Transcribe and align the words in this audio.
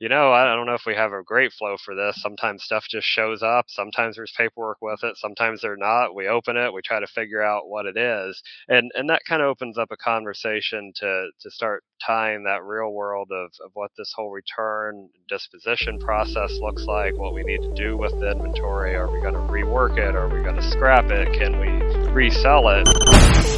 you 0.00 0.08
know, 0.08 0.32
I 0.32 0.54
don't 0.54 0.66
know 0.66 0.74
if 0.74 0.86
we 0.86 0.94
have 0.94 1.12
a 1.12 1.24
great 1.24 1.52
flow 1.52 1.76
for 1.84 1.94
this. 1.94 2.22
Sometimes 2.22 2.62
stuff 2.62 2.84
just 2.88 3.06
shows 3.06 3.42
up. 3.42 3.66
Sometimes 3.68 4.16
there's 4.16 4.32
paperwork 4.36 4.78
with 4.80 5.02
it. 5.02 5.16
Sometimes 5.16 5.60
they're 5.60 5.76
not. 5.76 6.14
We 6.14 6.28
open 6.28 6.56
it. 6.56 6.72
We 6.72 6.82
try 6.82 7.00
to 7.00 7.06
figure 7.08 7.42
out 7.42 7.68
what 7.68 7.86
it 7.86 7.96
is, 7.96 8.40
and 8.68 8.92
and 8.94 9.10
that 9.10 9.22
kind 9.28 9.42
of 9.42 9.48
opens 9.48 9.76
up 9.76 9.88
a 9.90 9.96
conversation 9.96 10.92
to 10.96 11.30
to 11.40 11.50
start 11.50 11.82
tying 12.04 12.44
that 12.44 12.62
real 12.62 12.92
world 12.92 13.30
of 13.32 13.50
of 13.64 13.72
what 13.74 13.90
this 13.98 14.12
whole 14.14 14.30
return 14.30 15.08
disposition 15.28 15.98
process 15.98 16.52
looks 16.60 16.84
like. 16.84 17.16
What 17.16 17.34
we 17.34 17.42
need 17.42 17.62
to 17.62 17.74
do 17.74 17.96
with 17.96 18.12
the 18.20 18.30
inventory. 18.30 18.94
Are 18.94 19.10
we 19.10 19.20
going 19.20 19.34
to 19.34 19.40
rework 19.40 19.98
it? 19.98 20.14
Are 20.14 20.28
we 20.28 20.42
going 20.42 20.56
to 20.56 20.70
scrap 20.70 21.10
it? 21.10 21.32
Can 21.32 21.58
we 21.58 22.12
resell 22.12 22.68
it? 22.68 23.57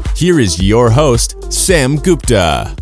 here 0.15 0.39
is 0.39 0.61
your 0.61 0.89
host, 0.89 1.51
Sam 1.51 1.95
Gupta. 1.95 2.75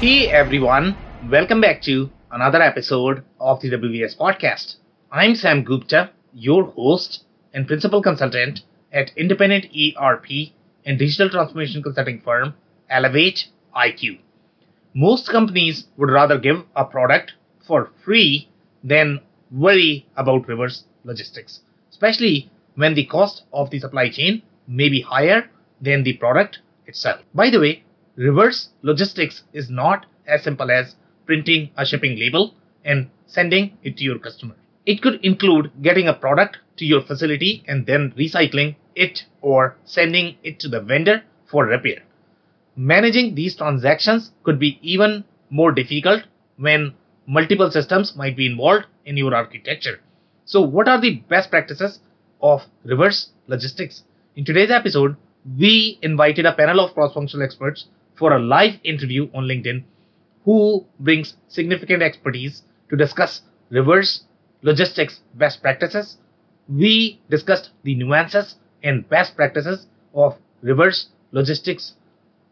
Hey 0.00 0.28
everyone, 0.28 0.96
welcome 1.30 1.60
back 1.60 1.82
to 1.82 2.10
another 2.30 2.62
episode 2.62 3.22
of 3.40 3.60
the 3.60 3.70
WBS 3.70 4.16
podcast. 4.16 4.76
I'm 5.10 5.34
Sam 5.34 5.64
Gupta, 5.64 6.10
your 6.32 6.64
host 6.64 7.24
and 7.52 7.66
principal 7.66 8.00
consultant 8.02 8.62
at 8.92 9.10
independent 9.16 9.66
ERP 9.76 10.52
and 10.86 10.98
digital 10.98 11.28
transformation 11.28 11.82
consulting 11.82 12.20
firm 12.20 12.54
Elevate 12.88 13.48
IQ. 13.76 14.18
Most 14.94 15.28
companies 15.28 15.86
would 15.96 16.10
rather 16.10 16.38
give 16.38 16.64
a 16.74 16.84
product 16.84 17.32
for 17.66 17.90
free 18.04 18.48
than 18.82 19.20
worry 19.50 20.06
about 20.16 20.48
reverse 20.48 20.84
logistics, 21.04 21.60
especially 21.90 22.50
when 22.76 22.94
the 22.94 23.04
cost 23.04 23.42
of 23.52 23.70
the 23.70 23.78
supply 23.80 24.08
chain 24.08 24.42
may 24.68 24.88
be 24.88 25.00
higher 25.00 25.50
than 25.80 26.04
the 26.04 26.12
product 26.14 26.60
itself. 26.86 27.20
By 27.34 27.50
the 27.50 27.58
way, 27.58 27.82
reverse 28.16 28.68
logistics 28.82 29.42
is 29.52 29.70
not 29.70 30.06
as 30.26 30.42
simple 30.44 30.70
as 30.70 30.94
printing 31.26 31.70
a 31.76 31.84
shipping 31.84 32.18
label 32.18 32.54
and 32.84 33.10
sending 33.26 33.76
it 33.82 33.96
to 33.96 34.04
your 34.04 34.18
customer. 34.18 34.54
It 34.86 35.02
could 35.02 35.24
include 35.24 35.72
getting 35.82 36.08
a 36.08 36.14
product 36.14 36.58
to 36.76 36.84
your 36.84 37.02
facility 37.02 37.64
and 37.66 37.86
then 37.86 38.12
recycling 38.12 38.76
it 38.94 39.24
or 39.40 39.76
sending 39.84 40.36
it 40.42 40.58
to 40.60 40.68
the 40.68 40.80
vendor 40.80 41.22
for 41.46 41.66
repair. 41.66 42.02
Managing 42.76 43.34
these 43.34 43.56
transactions 43.56 44.32
could 44.44 44.58
be 44.58 44.78
even 44.82 45.24
more 45.50 45.72
difficult 45.72 46.24
when 46.56 46.94
multiple 47.26 47.70
systems 47.70 48.16
might 48.16 48.36
be 48.36 48.46
involved 48.46 48.86
in 49.04 49.16
your 49.16 49.34
architecture. 49.34 50.00
So, 50.44 50.60
what 50.62 50.88
are 50.88 51.00
the 51.00 51.16
best 51.28 51.50
practices 51.50 52.00
of 52.40 52.62
reverse 52.84 53.30
logistics? 53.46 54.04
In 54.38 54.44
today's 54.44 54.70
episode, 54.70 55.16
we 55.58 55.98
invited 56.00 56.46
a 56.46 56.52
panel 56.52 56.78
of 56.78 56.94
cross 56.94 57.12
functional 57.12 57.44
experts 57.44 57.88
for 58.14 58.32
a 58.32 58.38
live 58.38 58.78
interview 58.84 59.28
on 59.34 59.48
LinkedIn 59.48 59.82
who 60.44 60.86
brings 61.00 61.34
significant 61.48 62.04
expertise 62.04 62.62
to 62.88 62.94
discuss 62.94 63.42
reverse 63.70 64.26
logistics 64.62 65.22
best 65.34 65.60
practices. 65.60 66.18
We 66.68 67.20
discussed 67.28 67.70
the 67.82 67.96
nuances 67.96 68.54
and 68.84 69.08
best 69.08 69.34
practices 69.34 69.88
of 70.14 70.36
reverse 70.62 71.08
logistics 71.32 71.94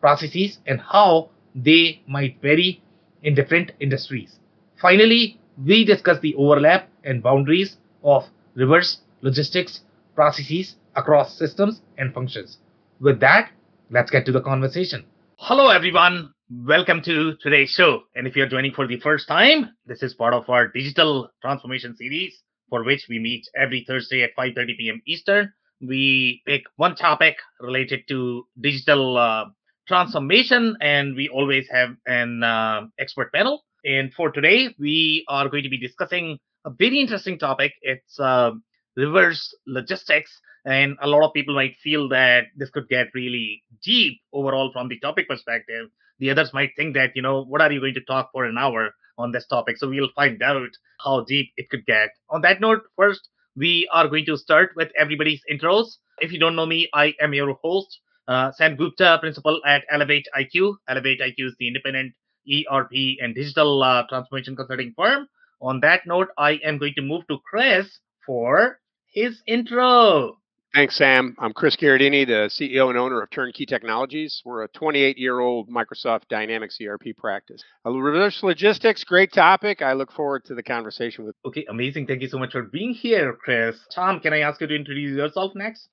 processes 0.01 0.59
and 0.67 0.81
how 0.81 1.31
they 1.55 2.03
might 2.09 2.43
vary 2.43 2.83
in 3.23 3.37
different 3.37 3.71
industries. 3.79 4.41
Finally, 4.83 5.39
we 5.65 5.85
discussed 5.85 6.23
the 6.23 6.35
overlap 6.35 6.89
and 7.05 7.23
boundaries 7.23 7.77
of 8.03 8.25
reverse 8.57 9.03
logistics 9.23 9.83
processes 10.17 10.77
across 10.97 11.39
systems 11.39 11.83
and 11.99 12.13
functions. 12.13 12.59
With 12.99 13.21
that, 13.21 13.51
let's 13.91 14.11
get 14.11 14.25
to 14.27 14.33
the 14.33 14.41
conversation. 14.41 15.05
Hello, 15.37 15.69
everyone. 15.69 16.33
Welcome 16.51 17.03
to 17.03 17.35
today's 17.43 17.71
show. 17.71 18.01
And 18.15 18.27
if 18.27 18.35
you're 18.35 18.49
joining 18.49 18.73
for 18.73 18.87
the 18.87 18.99
first 18.99 19.29
time, 19.29 19.71
this 19.85 20.03
is 20.03 20.15
part 20.15 20.33
of 20.33 20.49
our 20.49 20.69
digital 20.69 21.29
transformation 21.43 21.95
series 21.95 22.43
for 22.71 22.83
which 22.83 23.07
we 23.09 23.19
meet 23.19 23.45
every 23.55 23.85
Thursday 23.87 24.23
at 24.23 24.31
5:30 24.37 24.79
p.m. 24.79 25.03
Eastern. 25.07 25.53
We 25.81 26.43
pick 26.47 26.63
one 26.77 26.97
topic 26.97 27.37
related 27.61 28.09
to 28.09 28.47
digital 28.61 29.19
uh, 29.19 29.45
transformation, 29.87 30.77
and 30.81 31.15
we 31.15 31.29
always 31.29 31.69
have 31.71 31.91
an 32.07 32.43
uh, 32.43 32.87
expert 32.99 33.33
panel. 33.33 33.65
And 33.85 34.13
for 34.15 34.31
today, 34.31 34.75
we 34.79 35.25
are 35.29 35.49
going 35.49 35.63
to 35.63 35.69
be 35.69 35.79
discussing 35.79 36.39
a 36.65 36.71
very 36.71 36.99
interesting 37.01 37.39
topic. 37.39 37.73
It's 37.83 38.19
uh, 38.19 38.53
reverse 38.97 39.55
logistics 39.67 40.41
and 40.67 40.97
a 41.01 41.07
lot 41.07 41.25
of 41.25 41.33
people 41.33 41.55
might 41.55 41.77
feel 41.77 42.09
that 42.09 42.47
this 42.57 42.71
could 42.71 42.89
get 42.89 43.15
really 43.15 43.63
deep 43.85 44.21
overall 44.33 44.73
from 44.73 44.89
the 44.89 44.99
topic 44.99 45.29
perspective. 45.29 45.89
The 46.19 46.31
others 46.31 46.53
might 46.53 46.73
think 46.77 46.95
that, 46.95 47.13
you 47.15 47.23
know, 47.23 47.45
what 47.45 47.61
are 47.61 47.71
you 47.71 47.79
going 47.79 47.95
to 47.95 48.05
talk 48.05 48.31
for 48.33 48.45
an 48.45 48.59
hour 48.59 48.91
on 49.17 49.31
this 49.31 49.47
topic? 49.47 49.77
So 49.77 49.89
we'll 49.89 50.11
find 50.17 50.43
out 50.43 50.71
how 51.05 51.25
deep 51.25 51.53
it 51.57 51.71
could 51.71 51.87
get. 51.87 52.11
On 52.31 52.41
that 52.41 52.61
note, 52.61 52.83
first, 52.97 53.29
we 53.55 53.89
are 53.93 54.09
going 54.09 54.27
to 54.27 54.37
start 54.37 54.73
with 54.75 54.91
everybody's 54.99 55.41
intros. 55.51 55.99
If 56.19 56.33
you 56.33 56.41
don't 56.41 56.57
know 56.57 56.67
me, 56.67 56.89
I 56.93 57.15
am 57.21 57.33
your 57.33 57.55
host, 57.63 58.01
uh, 58.27 58.51
Sam 58.51 58.75
Gupta, 58.75 59.19
principal 59.21 59.61
at 59.65 59.85
Elevate 59.89 60.27
IQ. 60.37 60.75
ElevatIQ 60.91 61.35
is 61.39 61.55
the 61.61 61.69
independent 61.69 62.13
ERP 62.51 63.19
and 63.23 63.37
digital 63.37 63.83
uh, 63.85 64.03
transformation 64.09 64.57
consulting 64.57 64.95
firm. 64.97 65.29
On 65.61 65.79
that 65.81 66.07
note, 66.07 66.29
I 66.37 66.53
am 66.65 66.79
going 66.79 66.95
to 66.97 67.03
move 67.03 67.23
to 67.29 67.39
Chris 67.49 68.01
for 68.27 68.81
his 69.17 69.43
intro. 69.47 70.37
Thanks, 70.75 70.97
Sam. 70.97 71.35
I'm 71.39 71.55
Chris 71.55 71.75
Gherardini, 71.75 72.27
the 72.27 72.51
CEO 72.53 72.91
and 72.91 72.99
owner 72.99 73.23
of 73.23 73.31
Turnkey 73.31 73.65
Technologies. 73.65 74.43
We're 74.45 74.65
a 74.65 74.69
28 74.69 75.17
year 75.17 75.41
old 75.41 75.71
Microsoft 75.71 76.29
Dynamics 76.29 76.77
ERP 76.87 77.17
practice. 77.17 77.65
reverse 77.87 78.43
logistics, 78.43 79.03
great 79.03 79.33
topic. 79.33 79.81
I 79.81 79.95
look 79.95 80.13
forward 80.13 80.45
to 80.45 80.55
the 80.55 80.63
conversation 80.63 81.25
with. 81.25 81.35
Okay, 81.47 81.65
amazing. 81.71 82.07
Thank 82.07 82.21
you 82.21 82.29
so 82.29 82.39
much 82.39 82.53
for 82.53 82.63
being 82.63 82.93
here, 82.93 83.33
Chris. 83.33 83.77
Tom, 83.95 84.21
can 84.21 84.35
I 84.35 84.41
ask 84.41 84.61
you 84.61 84.67
to 84.67 84.77
introduce 84.77 85.17
yourself 85.17 85.53
next? 85.55 85.89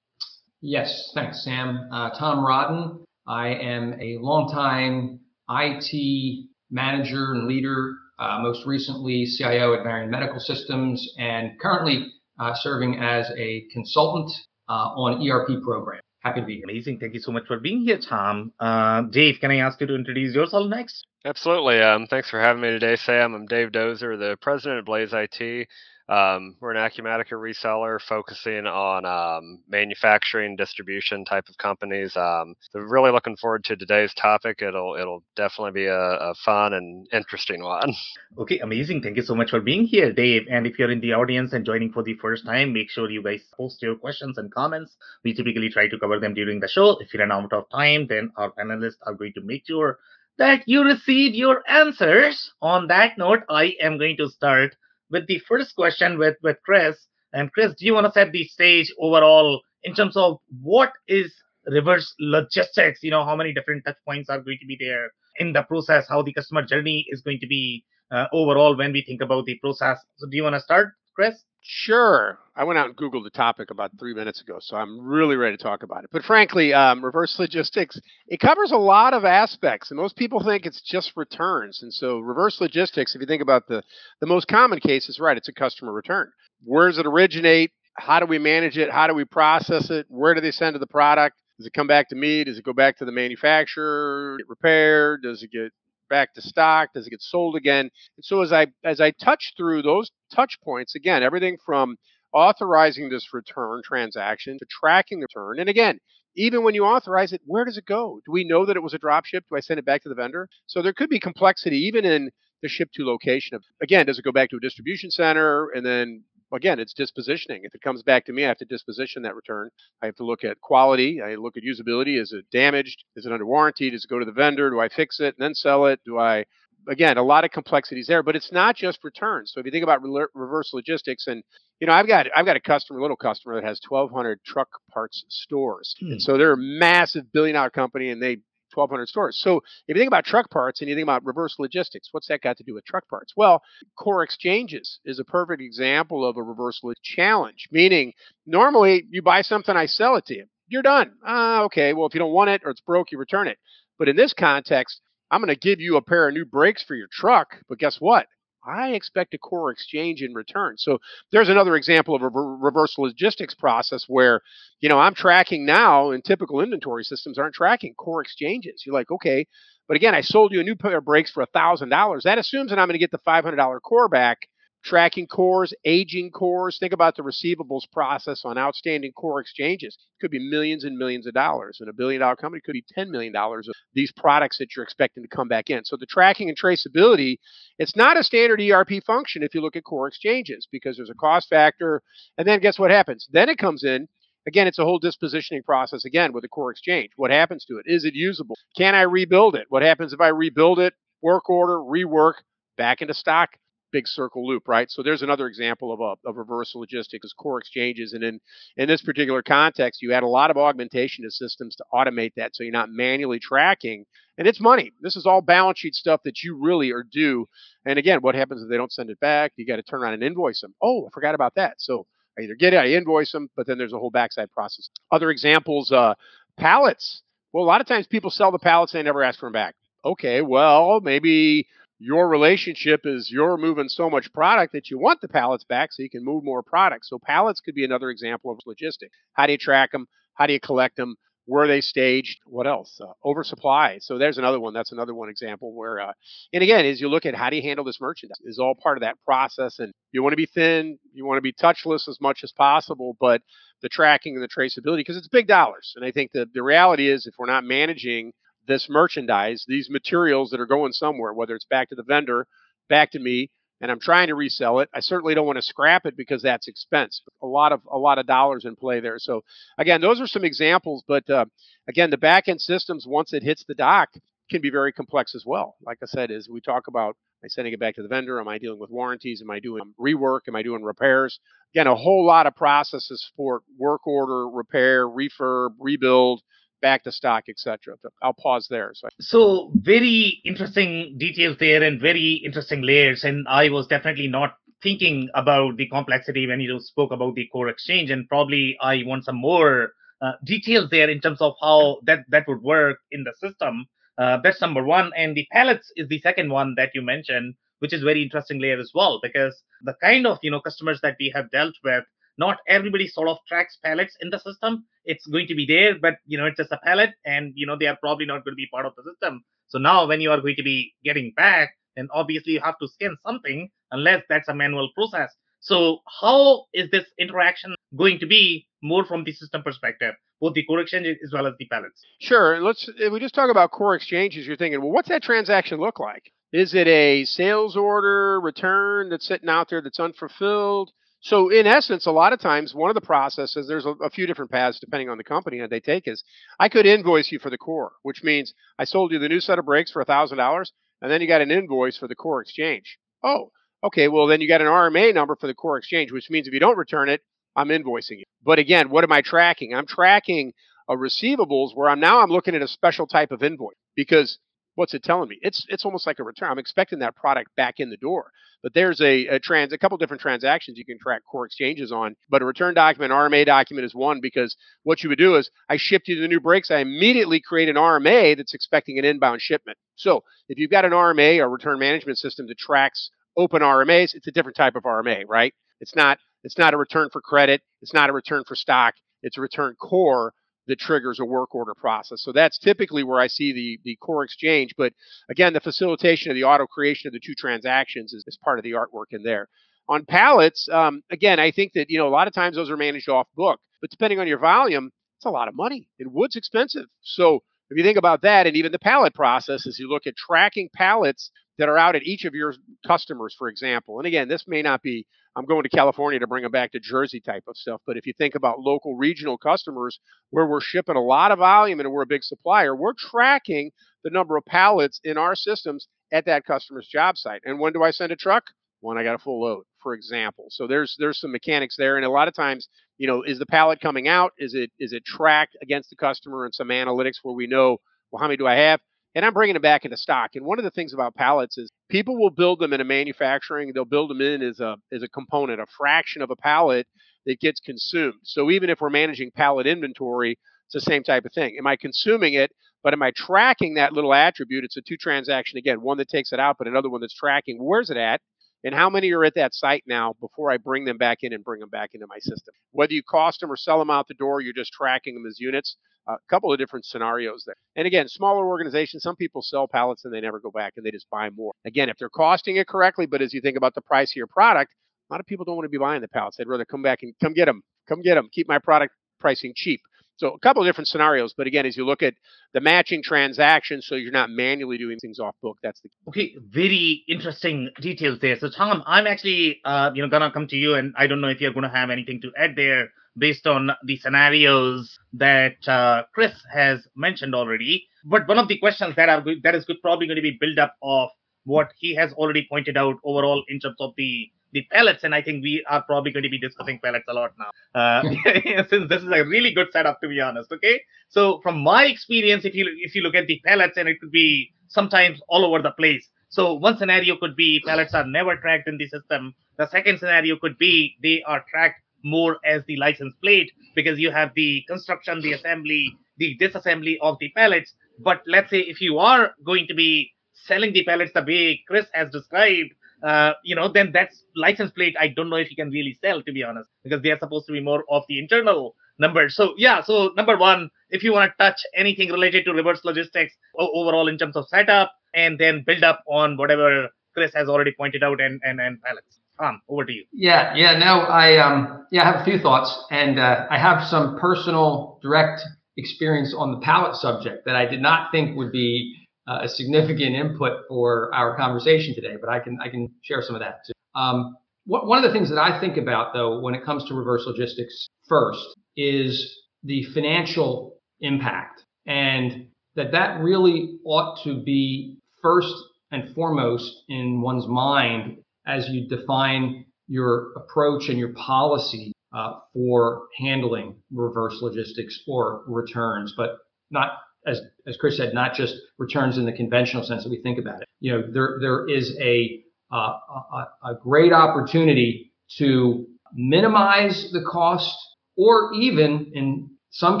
Yes, 0.60 1.12
thanks, 1.14 1.44
Sam. 1.44 1.88
Uh, 1.92 2.10
Tom 2.18 2.44
Rodden. 2.44 3.04
I 3.28 3.50
am 3.50 3.94
a 4.00 4.18
longtime 4.18 5.20
IT 5.48 6.46
manager 6.72 7.34
and 7.34 7.46
leader, 7.46 7.92
uh, 8.18 8.40
most 8.42 8.66
recently 8.66 9.26
CIO 9.26 9.74
at 9.74 9.84
Varian 9.84 10.10
Medical 10.10 10.40
Systems, 10.40 11.06
and 11.18 11.52
currently 11.60 12.08
uh, 12.42 12.54
serving 12.56 12.98
as 12.98 13.30
a 13.36 13.64
consultant 13.72 14.30
uh, 14.68 14.72
on 14.72 15.26
ERP 15.28 15.62
program. 15.62 16.00
Happy 16.20 16.40
to 16.40 16.46
be 16.46 16.56
here. 16.56 16.64
Amazing. 16.64 16.98
Thank 16.98 17.14
you 17.14 17.20
so 17.20 17.32
much 17.32 17.46
for 17.46 17.58
being 17.58 17.82
here, 17.82 17.98
Tom. 17.98 18.52
Uh, 18.58 19.02
Dave, 19.02 19.38
can 19.40 19.50
I 19.50 19.56
ask 19.56 19.80
you 19.80 19.86
to 19.86 19.94
introduce 19.94 20.34
yourself 20.34 20.68
next? 20.68 21.06
Absolutely. 21.24 21.80
Um, 21.80 22.06
thanks 22.06 22.30
for 22.30 22.40
having 22.40 22.62
me 22.62 22.70
today, 22.70 22.96
Sam. 22.96 23.34
I'm 23.34 23.46
Dave 23.46 23.70
Dozer, 23.70 24.18
the 24.18 24.36
president 24.40 24.80
of 24.80 24.84
Blaze 24.84 25.12
IT. 25.12 25.68
Um, 26.12 26.56
we're 26.60 26.74
an 26.74 26.90
Acumatica 26.90 27.32
reseller 27.32 27.98
focusing 27.98 28.66
on 28.66 29.06
um, 29.06 29.60
manufacturing, 29.66 30.56
distribution 30.56 31.24
type 31.24 31.48
of 31.48 31.56
companies. 31.56 32.14
Um, 32.18 32.54
so 32.70 32.80
really 32.80 33.10
looking 33.10 33.36
forward 33.38 33.64
to 33.64 33.76
today's 33.76 34.12
topic. 34.12 34.60
It'll 34.60 34.94
it'll 35.00 35.22
definitely 35.36 35.72
be 35.72 35.86
a, 35.86 35.98
a, 35.98 36.34
fun 36.44 36.74
and 36.74 37.06
interesting 37.12 37.62
one. 37.62 37.94
Okay, 38.38 38.58
amazing. 38.60 39.02
Thank 39.02 39.18
you 39.18 39.22
so 39.22 39.34
much 39.34 39.50
for 39.50 39.60
being 39.60 39.84
here, 39.84 40.10
Dave. 40.10 40.46
And 40.50 40.66
if 40.66 40.78
you're 40.78 40.90
in 40.90 41.00
the 41.00 41.12
audience 41.12 41.52
and 41.52 41.66
joining 41.66 41.92
for 41.92 42.02
the 42.02 42.14
first 42.14 42.46
time, 42.46 42.72
make 42.72 42.88
sure 42.88 43.10
you 43.10 43.22
guys 43.22 43.42
post 43.54 43.82
your 43.82 43.94
questions 43.94 44.38
and 44.38 44.50
comments. 44.50 44.96
We 45.22 45.34
typically 45.34 45.68
try 45.68 45.88
to 45.88 45.98
cover 45.98 46.18
them 46.18 46.32
during 46.32 46.58
the 46.58 46.68
show. 46.68 46.98
If 46.98 47.12
you 47.12 47.20
run 47.20 47.30
out 47.30 47.52
of 47.52 47.68
time, 47.68 48.06
then 48.06 48.32
our 48.36 48.50
panelists 48.52 48.96
are 49.06 49.12
going 49.12 49.34
to 49.34 49.42
make 49.42 49.66
sure 49.66 49.98
that 50.38 50.62
you 50.66 50.82
receive 50.82 51.34
your 51.34 51.62
answers. 51.68 52.52
On 52.62 52.88
that 52.88 53.18
note, 53.18 53.40
I 53.50 53.74
am 53.82 53.98
going 53.98 54.16
to 54.16 54.30
start 54.30 54.76
with 55.12 55.26
the 55.28 55.40
first 55.46 55.76
question 55.76 56.18
with, 56.18 56.36
with 56.42 56.56
Chris. 56.64 56.96
And 57.32 57.52
Chris, 57.52 57.74
do 57.78 57.86
you 57.86 57.94
want 57.94 58.06
to 58.06 58.12
set 58.12 58.32
the 58.32 58.44
stage 58.44 58.92
overall 58.98 59.60
in 59.84 59.94
terms 59.94 60.16
of 60.16 60.38
what 60.60 60.92
is 61.06 61.32
reverse 61.66 62.12
logistics? 62.18 63.02
You 63.02 63.10
know, 63.10 63.24
how 63.24 63.36
many 63.36 63.54
different 63.54 63.84
touch 63.86 63.96
points 64.04 64.28
are 64.28 64.40
going 64.40 64.58
to 64.60 64.66
be 64.66 64.76
there 64.80 65.10
in 65.36 65.52
the 65.52 65.62
process, 65.62 66.06
how 66.08 66.22
the 66.22 66.32
customer 66.32 66.62
journey 66.62 67.06
is 67.10 67.22
going 67.22 67.38
to 67.40 67.46
be 67.46 67.84
uh, 68.10 68.26
overall 68.32 68.76
when 68.76 68.92
we 68.92 69.02
think 69.02 69.22
about 69.22 69.46
the 69.46 69.58
process. 69.62 69.98
So, 70.16 70.28
do 70.28 70.36
you 70.36 70.42
want 70.42 70.54
to 70.54 70.60
start, 70.60 70.92
Chris? 71.14 71.42
Sure. 71.64 72.38
I 72.56 72.64
went 72.64 72.78
out 72.78 72.86
and 72.86 72.96
Googled 72.96 73.22
the 73.22 73.30
topic 73.30 73.70
about 73.70 73.92
three 73.98 74.14
minutes 74.14 74.40
ago, 74.40 74.58
so 74.60 74.76
I'm 74.76 75.00
really 75.00 75.36
ready 75.36 75.56
to 75.56 75.62
talk 75.62 75.84
about 75.84 76.02
it. 76.02 76.10
But 76.12 76.24
frankly, 76.24 76.74
um, 76.74 77.04
reverse 77.04 77.38
logistics, 77.38 78.00
it 78.26 78.40
covers 78.40 78.72
a 78.72 78.76
lot 78.76 79.14
of 79.14 79.24
aspects, 79.24 79.90
and 79.90 79.98
most 79.98 80.16
people 80.16 80.42
think 80.42 80.66
it's 80.66 80.82
just 80.82 81.12
returns. 81.16 81.80
And 81.82 81.92
so, 81.92 82.18
reverse 82.18 82.60
logistics, 82.60 83.14
if 83.14 83.20
you 83.20 83.26
think 83.26 83.42
about 83.42 83.68
the, 83.68 83.82
the 84.20 84.26
most 84.26 84.48
common 84.48 84.80
case, 84.80 85.08
is 85.08 85.20
right, 85.20 85.36
it's 85.36 85.48
a 85.48 85.52
customer 85.52 85.92
return. 85.92 86.32
Where 86.64 86.88
does 86.88 86.98
it 86.98 87.06
originate? 87.06 87.70
How 87.96 88.18
do 88.18 88.26
we 88.26 88.38
manage 88.38 88.76
it? 88.76 88.90
How 88.90 89.06
do 89.06 89.14
we 89.14 89.24
process 89.24 89.90
it? 89.90 90.06
Where 90.08 90.34
do 90.34 90.40
they 90.40 90.50
send 90.50 90.74
to 90.74 90.78
the 90.80 90.86
product? 90.86 91.36
Does 91.58 91.66
it 91.66 91.74
come 91.74 91.86
back 91.86 92.08
to 92.08 92.16
me? 92.16 92.42
Does 92.42 92.58
it 92.58 92.64
go 92.64 92.72
back 92.72 92.98
to 92.98 93.04
the 93.04 93.12
manufacturer? 93.12 94.36
Get 94.38 94.48
repaired? 94.48 95.22
Does 95.22 95.42
it 95.42 95.50
get 95.52 95.72
back 96.12 96.34
to 96.34 96.42
stock? 96.42 96.90
Does 96.94 97.06
it 97.06 97.10
get 97.10 97.22
sold 97.22 97.56
again? 97.56 97.90
And 98.16 98.24
so 98.24 98.42
as 98.42 98.52
I 98.52 98.66
as 98.84 99.00
I 99.00 99.12
touch 99.12 99.54
through 99.56 99.82
those 99.82 100.10
touch 100.32 100.58
points, 100.62 100.94
again, 100.94 101.22
everything 101.22 101.56
from 101.64 101.96
authorizing 102.34 103.08
this 103.08 103.28
return 103.32 103.80
transaction 103.84 104.58
to 104.58 104.66
tracking 104.70 105.20
the 105.20 105.26
return, 105.34 105.58
and 105.58 105.68
again, 105.70 105.98
even 106.36 106.62
when 106.62 106.74
you 106.74 106.84
authorize 106.84 107.32
it, 107.32 107.40
where 107.46 107.64
does 107.64 107.78
it 107.78 107.86
go? 107.86 108.20
Do 108.26 108.32
we 108.32 108.44
know 108.44 108.66
that 108.66 108.76
it 108.76 108.82
was 108.82 108.94
a 108.94 108.98
drop 108.98 109.24
ship? 109.24 109.44
Do 109.50 109.56
I 109.56 109.60
send 109.60 109.78
it 109.78 109.86
back 109.86 110.02
to 110.02 110.08
the 110.08 110.14
vendor? 110.14 110.48
So 110.66 110.82
there 110.82 110.92
could 110.92 111.10
be 111.10 111.18
complexity 111.18 111.78
even 111.78 112.04
in 112.04 112.30
the 112.62 112.68
ship 112.68 112.90
to 112.94 113.04
location 113.04 113.56
of 113.56 113.64
again, 113.82 114.06
does 114.06 114.18
it 114.18 114.24
go 114.24 114.32
back 114.32 114.50
to 114.50 114.56
a 114.56 114.60
distribution 114.60 115.10
center 115.10 115.70
and 115.74 115.84
then 115.84 116.24
again, 116.52 116.78
it's 116.78 116.94
dispositioning. 116.94 117.60
If 117.62 117.74
it 117.74 117.82
comes 117.82 118.02
back 118.02 118.26
to 118.26 118.32
me, 118.32 118.44
I 118.44 118.48
have 118.48 118.58
to 118.58 118.64
disposition 118.64 119.22
that 119.22 119.34
return. 119.34 119.70
I 120.02 120.06
have 120.06 120.16
to 120.16 120.24
look 120.24 120.44
at 120.44 120.60
quality. 120.60 121.20
I 121.20 121.34
look 121.34 121.56
at 121.56 121.62
usability. 121.62 122.20
Is 122.20 122.32
it 122.32 122.44
damaged? 122.52 123.04
Is 123.16 123.26
it 123.26 123.32
under 123.32 123.46
warranty? 123.46 123.90
Does 123.90 124.04
it 124.04 124.10
go 124.10 124.18
to 124.18 124.24
the 124.24 124.32
vendor? 124.32 124.70
Do 124.70 124.80
I 124.80 124.88
fix 124.88 125.20
it 125.20 125.34
and 125.38 125.44
then 125.44 125.54
sell 125.54 125.86
it? 125.86 126.00
Do 126.04 126.18
I 126.18 126.44
again, 126.88 127.16
a 127.18 127.22
lot 127.22 127.44
of 127.44 127.50
complexities 127.50 128.06
there, 128.06 128.22
but 128.22 128.36
it's 128.36 128.52
not 128.52 128.76
just 128.76 129.04
returns. 129.04 129.52
So 129.52 129.60
if 129.60 129.66
you 129.66 129.72
think 129.72 129.84
about 129.84 130.02
re- 130.02 130.26
reverse 130.34 130.70
logistics, 130.72 131.26
and 131.26 131.42
you 131.80 131.86
know, 131.86 131.92
I've 131.92 132.06
got 132.06 132.26
I've 132.34 132.46
got 132.46 132.56
a 132.56 132.60
customer, 132.60 132.98
a 132.98 133.02
little 133.02 133.16
customer 133.16 133.56
that 133.56 133.64
has 133.64 133.80
1,200 133.88 134.40
truck 134.44 134.68
parts 134.90 135.24
stores, 135.28 135.94
hmm. 136.00 136.12
and 136.12 136.22
so 136.22 136.36
they're 136.36 136.52
a 136.52 136.56
massive 136.56 137.32
billion 137.32 137.54
dollar 137.54 137.70
company, 137.70 138.10
and 138.10 138.22
they 138.22 138.38
1,200 138.74 139.08
stores. 139.08 139.38
So 139.40 139.58
if 139.86 139.94
you 139.94 140.00
think 140.00 140.08
about 140.08 140.24
truck 140.24 140.50
parts 140.50 140.80
and 140.80 140.88
you 140.88 140.94
think 140.94 141.04
about 141.04 141.24
reverse 141.24 141.56
logistics, 141.58 142.08
what's 142.12 142.28
that 142.28 142.40
got 142.40 142.56
to 142.58 142.64
do 142.64 142.74
with 142.74 142.84
truck 142.84 143.08
parts? 143.08 143.32
Well, 143.36 143.62
core 143.96 144.22
exchanges 144.22 145.00
is 145.04 145.18
a 145.18 145.24
perfect 145.24 145.62
example 145.62 146.24
of 146.26 146.36
a 146.36 146.42
reverse 146.42 146.82
challenge, 147.02 147.68
meaning 147.70 148.12
normally 148.46 149.04
you 149.10 149.22
buy 149.22 149.42
something, 149.42 149.76
I 149.76 149.86
sell 149.86 150.16
it 150.16 150.26
to 150.26 150.34
you. 150.34 150.46
You're 150.68 150.82
done. 150.82 151.12
Ah, 151.24 151.62
okay. 151.64 151.92
Well, 151.92 152.06
if 152.06 152.14
you 152.14 152.20
don't 152.20 152.32
want 152.32 152.50
it 152.50 152.62
or 152.64 152.70
it's 152.70 152.80
broke, 152.80 153.12
you 153.12 153.18
return 153.18 153.48
it. 153.48 153.58
But 153.98 154.08
in 154.08 154.16
this 154.16 154.32
context, 154.32 155.00
I'm 155.30 155.40
going 155.40 155.54
to 155.54 155.60
give 155.60 155.80
you 155.80 155.96
a 155.96 156.02
pair 156.02 156.28
of 156.28 156.34
new 156.34 156.44
brakes 156.44 156.82
for 156.82 156.94
your 156.94 157.08
truck. 157.10 157.56
But 157.68 157.78
guess 157.78 157.96
what? 157.98 158.26
I 158.66 158.90
expect 158.90 159.34
a 159.34 159.38
core 159.38 159.70
exchange 159.70 160.22
in 160.22 160.34
return. 160.34 160.76
So 160.78 160.98
there's 161.30 161.48
another 161.48 161.76
example 161.76 162.14
of 162.14 162.22
a 162.22 162.28
reverse 162.28 162.96
logistics 162.98 163.54
process 163.54 164.04
where, 164.08 164.40
you 164.80 164.88
know, 164.88 164.98
I'm 164.98 165.14
tracking 165.14 165.66
now 165.66 166.10
and 166.10 166.24
typical 166.24 166.60
inventory 166.60 167.04
systems 167.04 167.38
aren't 167.38 167.54
tracking 167.54 167.94
core 167.94 168.22
exchanges. 168.22 168.84
You're 168.86 168.94
like, 168.94 169.10
okay, 169.10 169.46
but 169.88 169.96
again, 169.96 170.14
I 170.14 170.20
sold 170.20 170.52
you 170.52 170.60
a 170.60 170.64
new 170.64 170.76
pair 170.76 170.98
of 170.98 171.04
brakes 171.04 171.30
for 171.30 171.42
$1,000. 171.42 172.22
That 172.22 172.38
assumes 172.38 172.70
that 172.70 172.78
I'm 172.78 172.88
going 172.88 172.94
to 172.94 172.98
get 172.98 173.10
the 173.10 173.18
$500 173.18 173.80
core 173.82 174.08
back 174.08 174.38
tracking 174.84 175.26
cores, 175.26 175.72
aging 175.84 176.30
cores. 176.30 176.78
Think 176.78 176.92
about 176.92 177.16
the 177.16 177.22
receivables 177.22 177.90
process 177.92 178.42
on 178.44 178.58
outstanding 178.58 179.12
core 179.12 179.40
exchanges. 179.40 179.96
It 179.96 180.20
could 180.20 180.30
be 180.30 180.50
millions 180.50 180.84
and 180.84 180.96
millions 180.96 181.26
of 181.26 181.34
dollars. 181.34 181.78
And 181.80 181.88
a 181.88 181.92
billion 181.92 182.20
dollar 182.20 182.36
company 182.36 182.60
could 182.64 182.72
be 182.72 182.84
$10 182.96 183.08
million 183.08 183.34
of 183.36 183.64
these 183.94 184.12
products 184.12 184.58
that 184.58 184.74
you're 184.74 184.84
expecting 184.84 185.22
to 185.22 185.28
come 185.28 185.48
back 185.48 185.70
in. 185.70 185.84
So 185.84 185.96
the 185.96 186.06
tracking 186.06 186.48
and 186.48 186.58
traceability, 186.58 187.36
it's 187.78 187.96
not 187.96 188.18
a 188.18 188.22
standard 188.22 188.60
ERP 188.60 189.04
function 189.06 189.42
if 189.42 189.54
you 189.54 189.60
look 189.60 189.76
at 189.76 189.84
core 189.84 190.08
exchanges 190.08 190.66
because 190.70 190.96
there's 190.96 191.10
a 191.10 191.14
cost 191.14 191.48
factor. 191.48 192.02
And 192.36 192.46
then 192.46 192.60
guess 192.60 192.78
what 192.78 192.90
happens? 192.90 193.28
Then 193.30 193.48
it 193.48 193.58
comes 193.58 193.84
in 193.84 194.08
Again, 194.46 194.66
it's 194.66 194.78
a 194.78 194.84
whole 194.84 194.98
dispositioning 194.98 195.64
process 195.64 196.04
again 196.04 196.32
with 196.32 196.42
the 196.42 196.48
core 196.48 196.72
exchange. 196.72 197.10
What 197.16 197.30
happens 197.30 197.64
to 197.66 197.78
it? 197.78 197.84
Is 197.86 198.04
it 198.04 198.14
usable? 198.14 198.56
Can 198.76 198.94
I 198.94 199.02
rebuild 199.02 199.54
it? 199.54 199.66
What 199.68 199.82
happens 199.82 200.12
if 200.12 200.20
I 200.20 200.28
rebuild 200.28 200.80
it, 200.80 200.94
work 201.22 201.48
order, 201.48 201.78
rework, 201.78 202.34
back 202.76 203.02
into 203.02 203.14
stock? 203.14 203.50
Big 203.92 204.08
circle 204.08 204.46
loop, 204.46 204.66
right? 204.66 204.90
So 204.90 205.02
there's 205.02 205.22
another 205.22 205.46
example 205.46 205.92
of 205.92 206.00
a 206.00 206.28
of 206.28 206.36
reverse 206.36 206.74
logistics, 206.74 207.24
is 207.24 207.32
core 207.32 207.58
exchanges, 207.58 208.12
and 208.12 208.24
in 208.24 208.40
in 208.76 208.88
this 208.88 209.02
particular 209.02 209.42
context, 209.42 210.02
you 210.02 210.12
add 210.12 210.22
a 210.22 210.28
lot 210.28 210.50
of 210.50 210.56
augmentation 210.56 211.24
to 211.24 211.30
systems 211.30 211.76
to 211.76 211.84
automate 211.92 212.32
that, 212.36 212.56
so 212.56 212.64
you're 212.64 212.72
not 212.72 212.90
manually 212.90 213.38
tracking, 213.38 214.04
and 214.38 214.48
it's 214.48 214.60
money. 214.60 214.92
This 215.00 215.16
is 215.16 215.26
all 215.26 215.42
balance 215.42 215.78
sheet 215.78 215.94
stuff 215.94 216.22
that 216.24 216.42
you 216.42 216.58
really 216.60 216.90
are 216.90 217.04
due. 217.04 217.46
And 217.84 217.98
again, 217.98 218.20
what 218.20 218.34
happens 218.34 218.62
if 218.62 218.68
they 218.68 218.76
don't 218.76 218.92
send 218.92 219.10
it 219.10 219.20
back? 219.20 219.52
You 219.56 219.66
got 219.66 219.76
to 219.76 219.82
turn 219.82 220.02
around 220.02 220.14
and 220.14 220.22
invoice 220.24 220.60
them. 220.60 220.74
Oh, 220.82 221.06
I 221.06 221.10
forgot 221.12 221.34
about 221.34 221.54
that. 221.56 221.74
So 221.78 222.06
I 222.38 222.42
either 222.42 222.54
get 222.54 222.72
it, 222.72 222.78
I 222.78 222.86
invoice 222.86 223.30
them, 223.32 223.50
but 223.56 223.66
then 223.66 223.78
there's 223.78 223.92
a 223.92 223.98
whole 223.98 224.10
backside 224.10 224.50
process. 224.50 224.88
Other 225.10 225.30
examples, 225.30 225.92
uh, 225.92 226.14
pallets. 226.56 227.22
Well, 227.52 227.64
a 227.64 227.66
lot 227.66 227.82
of 227.82 227.86
times 227.86 228.06
people 228.06 228.30
sell 228.30 228.50
the 228.50 228.58
pallets, 228.58 228.94
and 228.94 229.00
they 229.00 229.04
never 229.04 229.22
ask 229.22 229.38
for 229.38 229.46
them 229.46 229.52
back. 229.52 229.74
Okay, 230.04 230.40
well, 230.40 231.00
maybe 231.00 231.66
your 232.02 232.28
relationship 232.28 233.02
is 233.04 233.30
you're 233.30 233.56
moving 233.56 233.88
so 233.88 234.10
much 234.10 234.32
product 234.32 234.72
that 234.72 234.90
you 234.90 234.98
want 234.98 235.20
the 235.20 235.28
pallets 235.28 235.62
back 235.62 235.92
so 235.92 236.02
you 236.02 236.10
can 236.10 236.24
move 236.24 236.42
more 236.42 236.62
product. 236.62 237.04
So 237.06 237.20
pallets 237.24 237.60
could 237.60 237.76
be 237.76 237.84
another 237.84 238.10
example 238.10 238.50
of 238.50 238.58
logistics. 238.66 239.16
How 239.34 239.46
do 239.46 239.52
you 239.52 239.58
track 239.58 239.92
them? 239.92 240.06
How 240.34 240.46
do 240.46 240.52
you 240.52 240.58
collect 240.58 240.96
them? 240.96 241.14
Where 241.44 241.68
they 241.68 241.80
staged? 241.80 242.38
What 242.44 242.66
else? 242.66 243.00
Uh, 243.00 243.12
oversupply. 243.24 243.98
So 244.00 244.18
there's 244.18 244.38
another 244.38 244.58
one. 244.58 244.74
That's 244.74 244.90
another 244.90 245.14
one 245.14 245.28
example 245.28 245.74
where, 245.74 246.00
uh, 246.00 246.12
and 246.52 246.62
again, 246.62 246.86
as 246.86 247.00
you 247.00 247.08
look 247.08 247.24
at 247.24 247.36
how 247.36 247.50
do 247.50 247.56
you 247.56 247.62
handle 247.62 247.84
this 247.84 248.00
merchandise, 248.00 248.36
is 248.44 248.58
all 248.58 248.74
part 248.80 248.96
of 248.96 249.02
that 249.02 249.16
process. 249.24 249.78
And 249.78 249.92
you 250.10 250.24
want 250.24 250.32
to 250.32 250.36
be 250.36 250.46
thin, 250.46 250.98
you 251.12 251.24
want 251.24 251.38
to 251.38 251.42
be 251.42 251.52
touchless 251.52 252.08
as 252.08 252.18
much 252.20 252.40
as 252.42 252.52
possible, 252.52 253.16
but 253.20 253.42
the 253.80 253.88
tracking 253.88 254.34
and 254.34 254.42
the 254.42 254.48
traceability 254.48 254.98
because 254.98 255.16
it's 255.16 255.28
big 255.28 255.46
dollars. 255.46 255.92
And 255.94 256.04
I 256.04 256.10
think 256.10 256.32
that 256.32 256.52
the 256.52 256.62
reality 256.62 257.08
is 257.08 257.26
if 257.26 257.34
we're 257.38 257.46
not 257.46 257.64
managing 257.64 258.32
this 258.66 258.88
merchandise, 258.88 259.64
these 259.66 259.90
materials 259.90 260.50
that 260.50 260.60
are 260.60 260.66
going 260.66 260.92
somewhere, 260.92 261.32
whether 261.32 261.54
it's 261.54 261.64
back 261.64 261.88
to 261.88 261.94
the 261.94 262.02
vendor, 262.02 262.46
back 262.88 263.10
to 263.12 263.18
me, 263.18 263.50
and 263.80 263.90
I'm 263.90 264.00
trying 264.00 264.28
to 264.28 264.36
resell 264.36 264.78
it. 264.78 264.88
I 264.94 265.00
certainly 265.00 265.34
don't 265.34 265.46
want 265.46 265.56
to 265.56 265.62
scrap 265.62 266.06
it 266.06 266.16
because 266.16 266.42
that's 266.42 266.68
expense. 266.68 267.20
A 267.42 267.46
lot 267.46 267.72
of 267.72 267.80
a 267.90 267.98
lot 267.98 268.18
of 268.18 268.26
dollars 268.26 268.64
in 268.64 268.76
play 268.76 269.00
there. 269.00 269.18
So 269.18 269.42
again, 269.76 270.00
those 270.00 270.20
are 270.20 270.26
some 270.28 270.44
examples. 270.44 271.02
But 271.06 271.28
uh, 271.28 271.46
again, 271.88 272.10
the 272.10 272.16
back 272.16 272.48
end 272.48 272.60
systems 272.60 273.06
once 273.08 273.32
it 273.32 273.42
hits 273.42 273.64
the 273.66 273.74
dock 273.74 274.10
can 274.50 274.62
be 274.62 274.70
very 274.70 274.92
complex 274.92 275.34
as 275.34 275.42
well. 275.44 275.74
Like 275.84 275.98
I 276.00 276.06
said, 276.06 276.30
as 276.30 276.48
we 276.48 276.60
talk 276.60 276.86
about, 276.86 277.16
am 277.42 277.46
I 277.46 277.48
sending 277.48 277.72
it 277.72 277.80
back 277.80 277.96
to 277.96 278.02
the 278.02 278.08
vendor? 278.08 278.38
Am 278.40 278.46
I 278.46 278.58
dealing 278.58 278.78
with 278.78 278.90
warranties? 278.90 279.42
Am 279.42 279.50
I 279.50 279.58
doing 279.58 279.94
rework? 280.00 280.40
Am 280.46 280.54
I 280.54 280.62
doing 280.62 280.84
repairs? 280.84 281.40
Again, 281.74 281.88
a 281.88 281.96
whole 281.96 282.24
lot 282.24 282.46
of 282.46 282.54
processes 282.54 283.28
for 283.36 283.62
work 283.78 284.06
order, 284.06 284.48
repair, 284.48 285.08
refurb, 285.08 285.70
rebuild 285.80 286.42
back 286.82 287.04
to 287.04 287.12
stock, 287.12 287.44
etc. 287.48 287.96
I'll 288.20 288.34
pause 288.34 288.66
there. 288.68 288.92
So. 288.94 289.08
so 289.20 289.70
very 289.74 290.42
interesting 290.44 291.16
details 291.16 291.56
there 291.58 291.82
and 291.82 292.00
very 292.00 292.42
interesting 292.44 292.82
layers. 292.82 293.24
And 293.24 293.46
I 293.48 293.70
was 293.70 293.86
definitely 293.86 294.28
not 294.28 294.56
thinking 294.82 295.30
about 295.34 295.76
the 295.76 295.88
complexity 295.88 296.46
when 296.46 296.60
you 296.60 296.78
spoke 296.80 297.12
about 297.12 297.36
the 297.36 297.46
core 297.52 297.68
exchange, 297.68 298.10
and 298.10 298.28
probably 298.28 298.76
I 298.82 299.02
want 299.06 299.24
some 299.24 299.36
more 299.36 299.92
uh, 300.20 300.32
details 300.44 300.90
there 300.90 301.08
in 301.08 301.20
terms 301.20 301.40
of 301.40 301.54
how 301.60 302.00
that 302.04 302.20
that 302.28 302.46
would 302.48 302.62
work 302.62 302.98
in 303.10 303.24
the 303.24 303.32
system. 303.40 303.86
Uh, 304.18 304.38
that's 304.42 304.60
number 304.60 304.82
one, 304.82 305.10
and 305.16 305.34
the 305.34 305.46
pallets 305.52 305.90
is 305.96 306.08
the 306.08 306.20
second 306.20 306.50
one 306.50 306.74
that 306.76 306.90
you 306.94 307.00
mentioned, 307.00 307.54
which 307.78 307.94
is 307.94 308.02
very 308.02 308.22
interesting 308.22 308.60
layer 308.60 308.78
as 308.78 308.90
well 308.94 309.20
because 309.22 309.62
the 309.82 309.94
kind 310.02 310.26
of 310.26 310.38
you 310.42 310.50
know 310.50 310.60
customers 310.60 311.00
that 311.02 311.16
we 311.18 311.32
have 311.34 311.50
dealt 311.50 311.74
with 311.82 312.04
not 312.38 312.58
everybody 312.68 313.06
sort 313.06 313.28
of 313.28 313.38
tracks 313.48 313.78
pallets 313.84 314.16
in 314.20 314.30
the 314.30 314.38
system. 314.38 314.84
It's 315.04 315.26
going 315.26 315.46
to 315.48 315.54
be 315.54 315.66
there, 315.66 315.96
but 316.00 316.14
you 316.26 316.38
know, 316.38 316.46
it's 316.46 316.56
just 316.56 316.72
a 316.72 316.78
pallet, 316.84 317.10
and 317.24 317.52
you 317.54 317.66
know, 317.66 317.76
they 317.78 317.86
are 317.86 317.98
probably 318.00 318.26
not 318.26 318.44
going 318.44 318.52
to 318.52 318.56
be 318.56 318.68
part 318.72 318.86
of 318.86 318.94
the 318.96 319.02
system. 319.10 319.44
So 319.68 319.78
now, 319.78 320.06
when 320.06 320.20
you 320.20 320.30
are 320.30 320.40
going 320.40 320.56
to 320.56 320.62
be 320.62 320.94
getting 321.04 321.32
back, 321.36 321.70
then 321.96 322.08
obviously 322.12 322.54
you 322.54 322.60
have 322.60 322.78
to 322.78 322.88
scan 322.88 323.16
something, 323.26 323.70
unless 323.90 324.22
that's 324.28 324.48
a 324.48 324.54
manual 324.54 324.90
process. 324.94 325.34
So 325.60 325.98
how 326.20 326.64
is 326.74 326.90
this 326.90 327.04
interaction 327.18 327.74
going 327.96 328.18
to 328.18 328.26
be 328.26 328.66
more 328.82 329.04
from 329.04 329.22
the 329.24 329.32
system 329.32 329.62
perspective, 329.62 330.14
both 330.40 330.54
the 330.54 330.64
core 330.64 330.80
exchange 330.80 331.06
as 331.06 331.32
well 331.32 331.46
as 331.46 331.54
the 331.58 331.66
pallets? 331.66 332.02
Sure. 332.20 332.60
Let's 332.60 332.88
if 332.98 333.12
we 333.12 333.20
just 333.20 333.34
talk 333.34 333.50
about 333.50 333.70
core 333.70 333.94
exchanges. 333.94 334.46
You're 334.46 334.56
thinking, 334.56 334.80
well, 334.80 334.90
what's 334.90 335.08
that 335.08 335.22
transaction 335.22 335.78
look 335.78 336.00
like? 336.00 336.32
Is 336.52 336.74
it 336.74 336.88
a 336.88 337.24
sales 337.24 337.76
order 337.76 338.40
return 338.40 339.08
that's 339.08 339.26
sitting 339.26 339.48
out 339.48 339.70
there 339.70 339.80
that's 339.80 340.00
unfulfilled? 340.00 340.90
So 341.22 341.50
in 341.50 341.68
essence, 341.68 342.06
a 342.06 342.10
lot 342.10 342.32
of 342.32 342.40
times, 342.40 342.74
one 342.74 342.90
of 342.90 342.94
the 342.94 343.00
processes, 343.00 343.68
there's 343.68 343.86
a, 343.86 343.90
a, 343.90 344.10
few 344.10 344.26
different 344.26 344.50
paths 344.50 344.80
depending 344.80 345.08
on 345.08 345.18
the 345.18 345.24
company 345.24 345.60
that 345.60 345.70
they 345.70 345.78
take 345.78 346.08
is 346.08 346.24
I 346.58 346.68
could 346.68 346.84
invoice 346.84 347.30
you 347.30 347.38
for 347.38 347.48
the 347.48 347.56
core, 347.56 347.92
which 348.02 348.24
means 348.24 348.52
I 348.76 348.84
sold 348.84 349.12
you 349.12 349.20
the 349.20 349.28
new 349.28 349.38
set 349.38 349.60
of 349.60 349.64
brakes 349.64 349.92
for 349.92 350.04
$1,000 350.04 350.66
and 351.00 351.10
then 351.10 351.20
you 351.20 351.28
got 351.28 351.40
an 351.40 351.52
invoice 351.52 351.96
for 351.96 352.08
the 352.08 352.16
core 352.16 352.42
exchange. 352.42 352.98
Oh, 353.22 353.52
okay. 353.84 354.08
Well, 354.08 354.26
then 354.26 354.40
you 354.40 354.48
got 354.48 354.62
an 354.62 354.66
RMA 354.66 355.14
number 355.14 355.36
for 355.36 355.46
the 355.46 355.54
core 355.54 355.78
exchange, 355.78 356.10
which 356.10 356.28
means 356.28 356.48
if 356.48 356.54
you 356.54 356.60
don't 356.60 356.76
return 356.76 357.08
it, 357.08 357.22
I'm 357.54 357.68
invoicing 357.68 358.18
you. 358.18 358.24
But 358.42 358.58
again, 358.58 358.90
what 358.90 359.04
am 359.04 359.12
I 359.12 359.22
tracking? 359.22 359.74
I'm 359.74 359.86
tracking 359.86 360.52
a 360.88 360.96
receivables 360.96 361.76
where 361.76 361.88
I'm 361.88 362.00
now 362.00 362.20
I'm 362.20 362.30
looking 362.30 362.56
at 362.56 362.62
a 362.62 362.68
special 362.68 363.06
type 363.06 363.30
of 363.30 363.44
invoice 363.44 363.76
because 363.94 364.38
What's 364.74 364.94
it 364.94 365.02
telling 365.02 365.28
me? 365.28 365.38
It's 365.42 365.66
it's 365.68 365.84
almost 365.84 366.06
like 366.06 366.18
a 366.18 366.24
return. 366.24 366.50
I'm 366.50 366.58
expecting 366.58 367.00
that 367.00 367.14
product 367.14 367.54
back 367.56 367.74
in 367.78 367.90
the 367.90 367.96
door. 367.96 368.30
But 368.62 368.74
there's 368.74 369.00
a, 369.00 369.26
a 369.26 369.38
trans 369.40 369.72
a 369.72 369.78
couple 369.78 369.98
different 369.98 370.20
transactions 370.20 370.78
you 370.78 370.84
can 370.84 370.98
track 370.98 371.22
core 371.30 371.46
exchanges 371.46 371.90
on. 371.90 372.14
But 372.30 372.42
a 372.42 372.44
return 372.44 372.74
document, 372.74 373.12
RMA 373.12 373.44
document 373.44 373.84
is 373.84 373.94
one 373.94 374.20
because 374.20 374.56
what 374.84 375.02
you 375.02 375.08
would 375.08 375.18
do 375.18 375.34
is 375.34 375.50
I 375.68 375.76
shipped 375.76 376.08
you 376.08 376.20
the 376.20 376.28
new 376.28 376.40
brakes. 376.40 376.70
I 376.70 376.78
immediately 376.78 377.40
create 377.40 377.68
an 377.68 377.74
RMA 377.76 378.36
that's 378.36 378.54
expecting 378.54 378.98
an 378.98 379.04
inbound 379.04 379.42
shipment. 379.42 379.78
So 379.96 380.22
if 380.48 380.58
you've 380.58 380.70
got 380.70 380.84
an 380.84 380.92
RMA 380.92 381.38
or 381.38 381.50
return 381.50 381.78
management 381.78 382.18
system 382.18 382.46
that 382.46 382.58
tracks 382.58 383.10
open 383.36 383.62
RMAs, 383.62 384.14
it's 384.14 384.28
a 384.28 384.32
different 384.32 384.56
type 384.56 384.76
of 384.76 384.84
RMA, 384.84 385.24
right? 385.28 385.52
It's 385.80 385.96
not 385.96 386.18
it's 386.44 386.58
not 386.58 386.74
a 386.74 386.76
return 386.76 387.08
for 387.12 387.20
credit. 387.20 387.62
It's 387.82 387.94
not 387.94 388.10
a 388.10 388.12
return 388.12 388.44
for 388.46 388.54
stock. 388.54 388.94
It's 389.22 389.38
a 389.38 389.40
return 389.40 389.74
core 389.74 390.34
that 390.66 390.78
triggers 390.78 391.18
a 391.20 391.24
work 391.24 391.54
order 391.54 391.74
process. 391.74 392.22
So 392.22 392.32
that's 392.32 392.58
typically 392.58 393.02
where 393.02 393.20
I 393.20 393.26
see 393.26 393.52
the, 393.52 393.80
the 393.84 393.96
core 393.96 394.24
exchange. 394.24 394.74
But 394.76 394.92
again, 395.28 395.52
the 395.52 395.60
facilitation 395.60 396.30
of 396.30 396.34
the 396.34 396.44
auto 396.44 396.66
creation 396.66 397.08
of 397.08 397.12
the 397.12 397.20
two 397.20 397.34
transactions 397.34 398.12
is, 398.12 398.24
is 398.26 398.38
part 398.42 398.58
of 398.58 398.62
the 398.62 398.72
artwork 398.72 399.06
in 399.10 399.22
there. 399.22 399.48
On 399.88 400.04
pallets, 400.04 400.68
um, 400.72 401.02
again, 401.10 401.40
I 401.40 401.50
think 401.50 401.72
that 401.74 401.90
you 401.90 401.98
know 401.98 402.06
a 402.06 402.10
lot 402.10 402.28
of 402.28 402.34
times 402.34 402.56
those 402.56 402.70
are 402.70 402.76
managed 402.76 403.08
off 403.08 403.26
book, 403.34 403.60
but 403.80 403.90
depending 403.90 404.20
on 404.20 404.28
your 404.28 404.38
volume, 404.38 404.90
it's 405.18 405.26
a 405.26 405.30
lot 405.30 405.48
of 405.48 405.54
money, 405.56 405.88
and 405.98 406.12
wood's 406.12 406.36
expensive. 406.36 406.86
So 407.02 407.40
if 407.72 407.78
you 407.78 407.84
think 407.84 407.98
about 407.98 408.22
that, 408.22 408.46
and 408.46 408.56
even 408.56 408.70
the 408.70 408.78
pallet 408.78 409.14
process, 409.14 409.66
as 409.66 409.78
you 409.78 409.88
look 409.88 410.06
at 410.06 410.14
tracking 410.16 410.68
pallets 410.74 411.30
that 411.58 411.68
are 411.68 411.78
out 411.78 411.96
at 411.96 412.02
each 412.02 412.24
of 412.24 412.34
your 412.34 412.54
customers, 412.86 413.34
for 413.38 413.48
example. 413.48 413.98
And 413.98 414.06
again, 414.06 414.28
this 414.28 414.44
may 414.46 414.62
not 414.62 414.82
be, 414.82 415.06
I'm 415.36 415.46
going 415.46 415.62
to 415.62 415.68
California 415.68 416.20
to 416.20 416.26
bring 416.26 416.42
them 416.42 416.52
back 416.52 416.72
to 416.72 416.80
Jersey 416.80 417.20
type 417.20 417.44
of 417.48 417.56
stuff. 417.56 417.80
But 417.86 417.96
if 417.96 418.06
you 418.06 418.12
think 418.16 418.34
about 418.34 418.60
local 418.60 418.96
regional 418.96 419.38
customers 419.38 419.98
where 420.30 420.46
we're 420.46 420.60
shipping 420.60 420.96
a 420.96 421.02
lot 421.02 421.30
of 421.30 421.38
volume 421.38 421.80
and 421.80 421.90
we're 421.90 422.02
a 422.02 422.06
big 422.06 422.22
supplier, 422.22 422.76
we're 422.76 422.94
tracking 422.96 423.70
the 424.04 424.10
number 424.10 424.36
of 424.36 424.44
pallets 424.44 425.00
in 425.04 425.16
our 425.16 425.34
systems 425.34 425.88
at 426.12 426.26
that 426.26 426.44
customer's 426.44 426.88
job 426.88 427.16
site. 427.16 427.42
And 427.44 427.58
when 427.58 427.72
do 427.72 427.82
I 427.82 427.90
send 427.90 428.12
a 428.12 428.16
truck? 428.16 428.44
When 428.82 428.98
I 428.98 429.04
got 429.04 429.14
a 429.14 429.18
full 429.18 429.42
load, 429.42 429.64
for 429.82 429.94
example. 429.94 430.46
So 430.50 430.66
there's 430.66 430.94
there's 430.98 431.20
some 431.20 431.32
mechanics 431.32 431.76
there. 431.78 431.96
And 431.96 432.04
a 432.04 432.10
lot 432.10 432.28
of 432.28 432.34
times, 432.34 432.68
you 432.98 433.06
know, 433.06 433.22
is 433.22 433.38
the 433.38 433.46
pallet 433.46 433.80
coming 433.80 434.08
out? 434.08 434.32
Is 434.38 434.54
it 434.54 434.70
is 434.78 434.92
it 434.92 435.04
tracked 435.04 435.56
against 435.62 435.90
the 435.90 435.96
customer 435.96 436.44
and 436.44 436.54
some 436.54 436.68
analytics 436.68 437.16
where 437.22 437.34
we 437.34 437.46
know, 437.46 437.78
well, 438.10 438.20
how 438.20 438.26
many 438.26 438.36
do 438.36 438.46
I 438.46 438.56
have? 438.56 438.80
and 439.14 439.24
I'm 439.24 439.34
bringing 439.34 439.56
it 439.56 439.62
back 439.62 439.84
into 439.84 439.96
stock. 439.96 440.30
And 440.34 440.44
one 440.44 440.58
of 440.58 440.64
the 440.64 440.70
things 440.70 440.94
about 440.94 441.14
pallets 441.14 441.58
is 441.58 441.70
people 441.90 442.18
will 442.18 442.30
build 442.30 442.60
them 442.60 442.72
in 442.72 442.80
a 442.80 442.84
manufacturing. 442.84 443.72
They'll 443.74 443.84
build 443.84 444.10
them 444.10 444.20
in 444.20 444.42
as 444.42 444.60
a 444.60 444.76
as 444.92 445.02
a 445.02 445.08
component, 445.08 445.60
a 445.60 445.66
fraction 445.66 446.22
of 446.22 446.30
a 446.30 446.36
pallet 446.36 446.86
that 447.26 447.40
gets 447.40 447.60
consumed. 447.60 448.20
So 448.24 448.50
even 448.50 448.70
if 448.70 448.80
we're 448.80 448.90
managing 448.90 449.30
pallet 449.30 449.66
inventory, 449.66 450.38
it's 450.66 450.74
the 450.74 450.80
same 450.80 451.02
type 451.02 451.24
of 451.24 451.32
thing. 451.32 451.56
Am 451.58 451.66
I 451.66 451.76
consuming 451.76 452.34
it? 452.34 452.52
But 452.82 452.94
am 452.94 453.02
I 453.02 453.12
tracking 453.14 453.74
that 453.74 453.92
little 453.92 454.12
attribute? 454.12 454.64
It's 454.64 454.76
a 454.76 454.82
two 454.82 454.96
transaction 454.96 455.58
again, 455.58 455.82
one 455.82 455.98
that 455.98 456.08
takes 456.08 456.32
it 456.32 456.40
out, 456.40 456.56
but 456.58 456.66
another 456.66 456.90
one 456.90 457.00
that's 457.00 457.14
tracking 457.14 457.58
where's 457.60 457.90
it 457.90 457.96
at, 457.96 458.20
and 458.64 458.74
how 458.74 458.88
many 458.90 459.12
are 459.12 459.24
at 459.24 459.34
that 459.34 459.54
site 459.54 459.84
now 459.86 460.14
before 460.20 460.50
I 460.50 460.56
bring 460.56 460.84
them 460.84 460.98
back 460.98 461.18
in 461.22 461.32
and 461.32 461.44
bring 461.44 461.60
them 461.60 461.70
back 461.70 461.90
into 461.94 462.06
my 462.06 462.18
system. 462.18 462.54
Whether 462.70 462.94
you 462.94 463.02
cost 463.02 463.40
them 463.40 463.50
or 463.50 463.56
sell 463.56 463.78
them 463.78 463.90
out 463.90 464.08
the 464.08 464.14
door, 464.14 464.40
you're 464.40 464.52
just 464.52 464.72
tracking 464.72 465.14
them 465.14 465.26
as 465.26 465.40
units 465.40 465.76
a 466.08 466.16
couple 466.28 466.52
of 466.52 466.58
different 466.58 466.84
scenarios 466.84 467.44
there. 467.46 467.54
And 467.76 467.86
again, 467.86 468.08
smaller 468.08 468.46
organizations, 468.46 469.02
some 469.02 469.16
people 469.16 469.42
sell 469.42 469.68
pallets 469.68 470.04
and 470.04 470.12
they 470.12 470.20
never 470.20 470.40
go 470.40 470.50
back 470.50 470.74
and 470.76 470.84
they 470.84 470.90
just 470.90 471.08
buy 471.10 471.30
more. 471.30 471.52
Again, 471.64 471.88
if 471.88 471.96
they're 471.98 472.08
costing 472.08 472.56
it 472.56 472.66
correctly, 472.66 473.06
but 473.06 473.22
as 473.22 473.32
you 473.32 473.40
think 473.40 473.56
about 473.56 473.74
the 473.74 473.82
price 473.82 474.10
of 474.10 474.16
your 474.16 474.26
product, 474.26 474.74
a 475.10 475.14
lot 475.14 475.20
of 475.20 475.26
people 475.26 475.44
don't 475.44 475.56
want 475.56 475.64
to 475.64 475.70
be 475.70 475.78
buying 475.78 476.00
the 476.00 476.08
pallets. 476.08 476.36
They'd 476.36 476.48
rather 476.48 476.64
come 476.64 476.82
back 476.82 477.02
and 477.02 477.14
come 477.22 477.34
get 477.34 477.46
them, 477.46 477.62
come 477.88 478.02
get 478.02 478.14
them, 478.14 478.28
keep 478.32 478.48
my 478.48 478.58
product 478.58 478.94
pricing 479.20 479.52
cheap. 479.54 479.80
So 480.22 480.28
a 480.28 480.38
couple 480.38 480.62
of 480.62 480.68
different 480.68 480.86
scenarios, 480.86 481.34
but 481.36 481.48
again, 481.48 481.66
as 481.66 481.76
you 481.76 481.84
look 481.84 482.00
at 482.00 482.14
the 482.54 482.60
matching 482.60 483.02
transactions, 483.02 483.88
so 483.88 483.96
you're 483.96 484.12
not 484.12 484.30
manually 484.30 484.78
doing 484.78 485.00
things 485.00 485.18
off 485.18 485.34
book. 485.42 485.58
That's 485.64 485.80
the 485.80 485.88
okay. 486.06 486.36
Very 486.48 487.02
interesting 487.08 487.70
details 487.80 488.20
there. 488.20 488.38
So 488.38 488.48
Tom, 488.48 488.84
I'm 488.86 489.08
actually 489.08 489.58
uh, 489.64 489.90
you 489.92 490.00
know 490.00 490.08
gonna 490.08 490.30
come 490.30 490.46
to 490.46 490.54
you, 490.54 490.74
and 490.74 490.94
I 490.96 491.08
don't 491.08 491.20
know 491.20 491.26
if 491.26 491.40
you're 491.40 491.52
gonna 491.52 491.76
have 491.76 491.90
anything 491.90 492.20
to 492.20 492.30
add 492.38 492.54
there 492.54 492.90
based 493.18 493.48
on 493.48 493.70
the 493.84 493.96
scenarios 493.96 494.96
that 495.14 495.56
uh, 495.66 496.04
Chris 496.14 496.34
has 496.54 496.86
mentioned 496.94 497.34
already. 497.34 497.88
But 498.04 498.28
one 498.28 498.38
of 498.38 498.46
the 498.46 498.58
questions 498.58 498.94
that 498.94 499.08
are 499.08 499.24
that 499.42 499.56
is 499.56 499.66
probably 499.82 500.06
going 500.06 500.22
to 500.22 500.22
be 500.22 500.38
built 500.40 500.56
up 500.56 500.76
of 500.84 501.08
what 501.46 501.72
he 501.80 501.96
has 501.96 502.12
already 502.12 502.46
pointed 502.48 502.76
out 502.76 502.94
overall 503.02 503.42
in 503.48 503.58
terms 503.58 503.80
of 503.80 503.94
the 503.96 504.30
the 504.52 504.66
pellets, 504.70 505.04
and 505.04 505.14
I 505.14 505.22
think 505.22 505.42
we 505.42 505.64
are 505.68 505.82
probably 505.82 506.12
going 506.12 506.22
to 506.24 506.28
be 506.28 506.38
discussing 506.38 506.78
pellets 506.82 507.06
a 507.08 507.14
lot 507.14 507.32
now, 507.38 507.50
uh, 507.74 508.02
since 508.68 508.88
this 508.88 509.02
is 509.02 509.08
a 509.08 509.24
really 509.24 509.52
good 509.52 509.68
setup 509.72 510.00
to 510.02 510.08
be 510.08 510.20
honest. 510.20 510.52
Okay, 510.52 510.80
so 511.08 511.40
from 511.42 511.62
my 511.62 511.84
experience, 511.84 512.44
if 512.44 512.54
you 512.54 512.66
if 512.80 512.94
you 512.94 513.02
look 513.02 513.14
at 513.14 513.26
the 513.26 513.40
pellets, 513.44 513.76
and 513.76 513.88
it 513.88 513.98
could 514.00 514.12
be 514.12 514.52
sometimes 514.68 515.20
all 515.28 515.44
over 515.44 515.62
the 515.62 515.72
place. 515.72 516.06
So 516.28 516.54
one 516.54 516.78
scenario 516.78 517.16
could 517.16 517.36
be 517.36 517.60
pellets 517.66 517.92
are 517.94 518.06
never 518.06 518.36
tracked 518.36 518.66
in 518.66 518.78
the 518.78 518.88
system. 518.88 519.34
The 519.58 519.68
second 519.68 519.98
scenario 519.98 520.36
could 520.36 520.56
be 520.56 520.96
they 521.02 521.22
are 521.26 521.44
tracked 521.50 521.82
more 522.04 522.38
as 522.44 522.62
the 522.66 522.76
license 522.78 523.14
plate 523.22 523.52
because 523.74 523.98
you 523.98 524.10
have 524.10 524.32
the 524.34 524.64
construction, 524.66 525.20
the 525.20 525.32
assembly, 525.32 525.92
the 526.16 526.36
disassembly 526.40 526.96
of 527.00 527.18
the 527.20 527.30
pellets. 527.36 527.74
But 527.98 528.22
let's 528.26 528.50
say 528.50 528.60
if 528.60 528.80
you 528.80 528.98
are 528.98 529.32
going 529.44 529.66
to 529.68 529.74
be 529.74 530.12
selling 530.32 530.72
the 530.72 530.84
pellets 530.84 531.12
the 531.14 531.22
way 531.22 531.62
Chris 531.68 531.86
has 531.92 532.10
described, 532.10 532.70
uh, 533.02 533.32
you 533.44 533.54
know, 533.54 533.68
then 533.68 533.90
that's 533.92 534.22
license 534.36 534.70
plate. 534.70 534.96
I 534.98 535.08
don't 535.08 535.30
know 535.30 535.36
if 535.36 535.50
you 535.50 535.56
can 535.56 535.70
really 535.70 535.98
sell, 536.00 536.22
to 536.22 536.32
be 536.32 536.42
honest, 536.42 536.68
because 536.84 537.02
they 537.02 537.10
are 537.10 537.18
supposed 537.18 537.46
to 537.46 537.52
be 537.52 537.60
more 537.60 537.84
of 537.90 538.04
the 538.08 538.18
internal 538.18 538.74
numbers. 538.98 539.36
So 539.36 539.54
yeah, 539.56 539.82
so 539.82 540.10
number 540.16 540.36
one, 540.36 540.70
if 540.90 541.02
you 541.02 541.12
want 541.12 541.32
to 541.32 541.44
touch 541.44 541.60
anything 541.74 542.10
related 542.10 542.44
to 542.44 542.52
reverse 542.52 542.80
logistics 542.84 543.34
overall 543.58 544.08
in 544.08 544.18
terms 544.18 544.36
of 544.36 544.46
setup, 544.48 544.92
and 545.14 545.38
then 545.38 545.62
build 545.66 545.82
up 545.84 546.02
on 546.06 546.36
whatever 546.36 546.88
Chris 547.14 547.32
has 547.34 547.48
already 547.48 547.72
pointed 547.72 548.02
out 548.02 548.20
and 548.20 548.40
and, 548.44 548.60
and 548.60 548.80
pallets. 548.82 549.18
Tom, 549.40 549.60
over 549.68 549.84
to 549.84 549.92
you. 549.92 550.04
Yeah, 550.12 550.54
yeah. 550.54 550.78
No, 550.78 551.00
I 551.00 551.38
um, 551.38 551.86
yeah, 551.90 552.02
I 552.02 552.12
have 552.12 552.20
a 552.20 552.24
few 552.24 552.38
thoughts, 552.38 552.84
and 552.90 553.18
uh, 553.18 553.46
I 553.50 553.58
have 553.58 553.86
some 553.88 554.18
personal 554.18 554.98
direct 555.02 555.42
experience 555.76 556.34
on 556.36 556.52
the 556.52 556.58
pallet 556.58 556.96
subject 556.96 557.46
that 557.46 557.56
I 557.56 557.64
did 557.64 557.80
not 557.80 558.12
think 558.12 558.36
would 558.36 558.52
be 558.52 558.94
uh, 559.26 559.40
a 559.42 559.48
significant 559.48 560.14
input 560.14 560.64
for 560.68 561.14
our 561.14 561.36
conversation 561.36 561.94
today, 561.94 562.16
but 562.20 562.28
I 562.28 562.40
can 562.40 562.58
I 562.60 562.68
can 562.68 562.88
share 563.02 563.22
some 563.22 563.34
of 563.34 563.40
that 563.40 563.60
too. 563.66 563.72
Um, 563.94 564.36
one 564.64 565.02
of 565.02 565.04
the 565.04 565.12
things 565.12 565.28
that 565.30 565.40
I 565.40 565.60
think 565.60 565.76
about 565.76 566.12
though 566.12 566.40
when 566.40 566.54
it 566.54 566.64
comes 566.64 566.84
to 566.86 566.94
reverse 566.94 567.24
logistics 567.26 567.88
first 568.08 568.44
is 568.76 569.40
the 569.64 569.84
financial 569.94 570.78
impact, 571.00 571.62
and 571.86 572.46
that 572.76 572.92
that 572.92 573.20
really 573.20 573.78
ought 573.84 574.22
to 574.24 574.42
be 574.42 574.98
first 575.22 575.54
and 575.90 576.14
foremost 576.14 576.84
in 576.88 577.20
one's 577.20 577.46
mind 577.46 578.18
as 578.46 578.68
you 578.68 578.88
define 578.88 579.66
your 579.88 580.32
approach 580.36 580.88
and 580.88 580.98
your 580.98 581.12
policy 581.12 581.92
uh, 582.14 582.34
for 582.52 583.08
handling 583.18 583.76
reverse 583.92 584.38
logistics 584.42 585.00
or 585.06 585.44
returns, 585.46 586.14
but 586.16 586.38
not 586.70 586.92
as 587.26 587.40
as 587.66 587.76
Chris 587.76 587.96
said, 587.96 588.14
not 588.14 588.34
just 588.34 588.54
returns 588.78 589.18
in 589.18 589.24
the 589.24 589.32
conventional 589.32 589.82
sense 589.82 590.04
that 590.04 590.10
we 590.10 590.20
think 590.22 590.38
about 590.38 590.62
it. 590.62 590.68
You 590.80 590.92
know, 590.92 591.02
there 591.12 591.38
there 591.40 591.68
is 591.68 591.96
a 592.00 592.42
uh, 592.72 592.98
a, 593.34 593.70
a 593.70 593.74
great 593.82 594.12
opportunity 594.12 595.12
to 595.38 595.86
minimize 596.14 597.10
the 597.12 597.22
cost, 597.30 597.76
or 598.16 598.52
even 598.54 599.10
in 599.14 599.50
some 599.70 600.00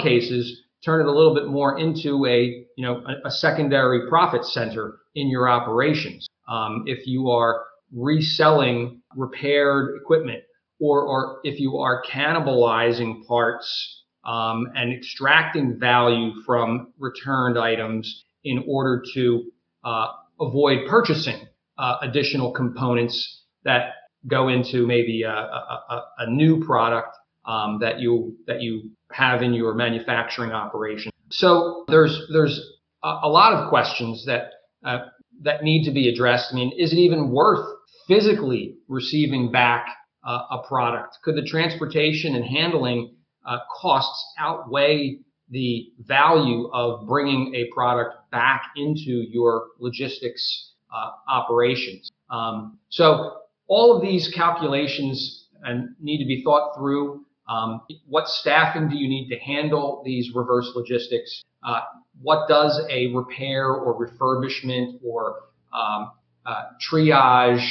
cases 0.00 0.62
turn 0.84 1.00
it 1.00 1.06
a 1.06 1.12
little 1.12 1.34
bit 1.34 1.46
more 1.46 1.78
into 1.78 2.26
a 2.26 2.64
you 2.76 2.86
know 2.86 3.02
a, 3.06 3.28
a 3.28 3.30
secondary 3.30 4.08
profit 4.08 4.44
center 4.44 4.98
in 5.14 5.28
your 5.28 5.48
operations. 5.48 6.26
Um, 6.48 6.84
if 6.86 7.06
you 7.06 7.30
are 7.30 7.64
reselling 7.94 9.02
repaired 9.14 10.00
equipment, 10.00 10.42
or, 10.80 11.02
or 11.02 11.40
if 11.44 11.60
you 11.60 11.78
are 11.78 12.02
cannibalizing 12.02 13.24
parts 13.26 14.01
um, 14.24 14.66
and 14.74 14.92
extracting 14.92 15.78
value 15.78 16.32
from 16.46 16.92
returned 16.98 17.58
items 17.58 18.24
in 18.44 18.64
order 18.68 19.02
to 19.14 19.44
uh, 19.84 20.08
avoid 20.40 20.86
purchasing 20.88 21.46
uh, 21.78 21.96
additional 22.02 22.52
components 22.52 23.44
that 23.64 23.90
go 24.28 24.48
into 24.48 24.86
maybe 24.86 25.22
a, 25.22 25.30
a, 25.30 26.04
a 26.18 26.30
new 26.30 26.64
product 26.64 27.16
um, 27.44 27.78
that 27.80 27.98
you 27.98 28.36
that 28.46 28.62
you 28.62 28.90
have 29.10 29.42
in 29.42 29.52
your 29.52 29.74
manufacturing 29.74 30.52
operation. 30.52 31.10
So 31.30 31.84
there's 31.88 32.28
there's 32.32 32.60
a, 33.02 33.20
a 33.24 33.28
lot 33.28 33.52
of 33.52 33.68
questions 33.68 34.24
that 34.26 34.50
uh, 34.84 35.06
that 35.42 35.62
need 35.62 35.84
to 35.84 35.90
be 35.90 36.08
addressed. 36.08 36.52
I 36.52 36.54
mean, 36.54 36.72
is 36.78 36.92
it 36.92 36.96
even 36.98 37.30
worth 37.30 37.66
physically 38.06 38.76
receiving 38.88 39.50
back 39.50 39.86
uh, 40.26 40.42
a 40.50 40.62
product? 40.68 41.18
Could 41.24 41.36
the 41.36 41.46
transportation 41.46 42.34
and 42.34 42.44
handling 42.44 43.16
uh, 43.44 43.58
costs 43.80 44.34
outweigh 44.38 45.18
the 45.50 45.92
value 46.00 46.70
of 46.72 47.06
bringing 47.06 47.54
a 47.54 47.66
product 47.74 48.14
back 48.30 48.70
into 48.76 49.24
your 49.30 49.68
logistics 49.78 50.72
uh, 50.94 51.10
operations? 51.28 52.10
Um, 52.30 52.78
so 52.88 53.38
all 53.66 53.96
of 53.96 54.02
these 54.02 54.32
calculations 54.34 55.48
and 55.62 55.94
need 56.00 56.18
to 56.18 56.26
be 56.26 56.42
thought 56.42 56.74
through. 56.76 57.24
Um, 57.48 57.82
what 58.06 58.28
staffing 58.28 58.88
do 58.88 58.96
you 58.96 59.08
need 59.08 59.28
to 59.28 59.38
handle 59.38 60.02
these 60.04 60.34
reverse 60.34 60.70
logistics? 60.74 61.42
uh, 61.62 61.80
what 62.20 62.48
does 62.48 62.80
a 62.90 63.08
repair 63.08 63.72
or 63.72 64.06
refurbishment 64.06 65.00
or 65.04 65.36
um, 65.72 66.12
uh, 66.44 66.64
triage 66.90 67.66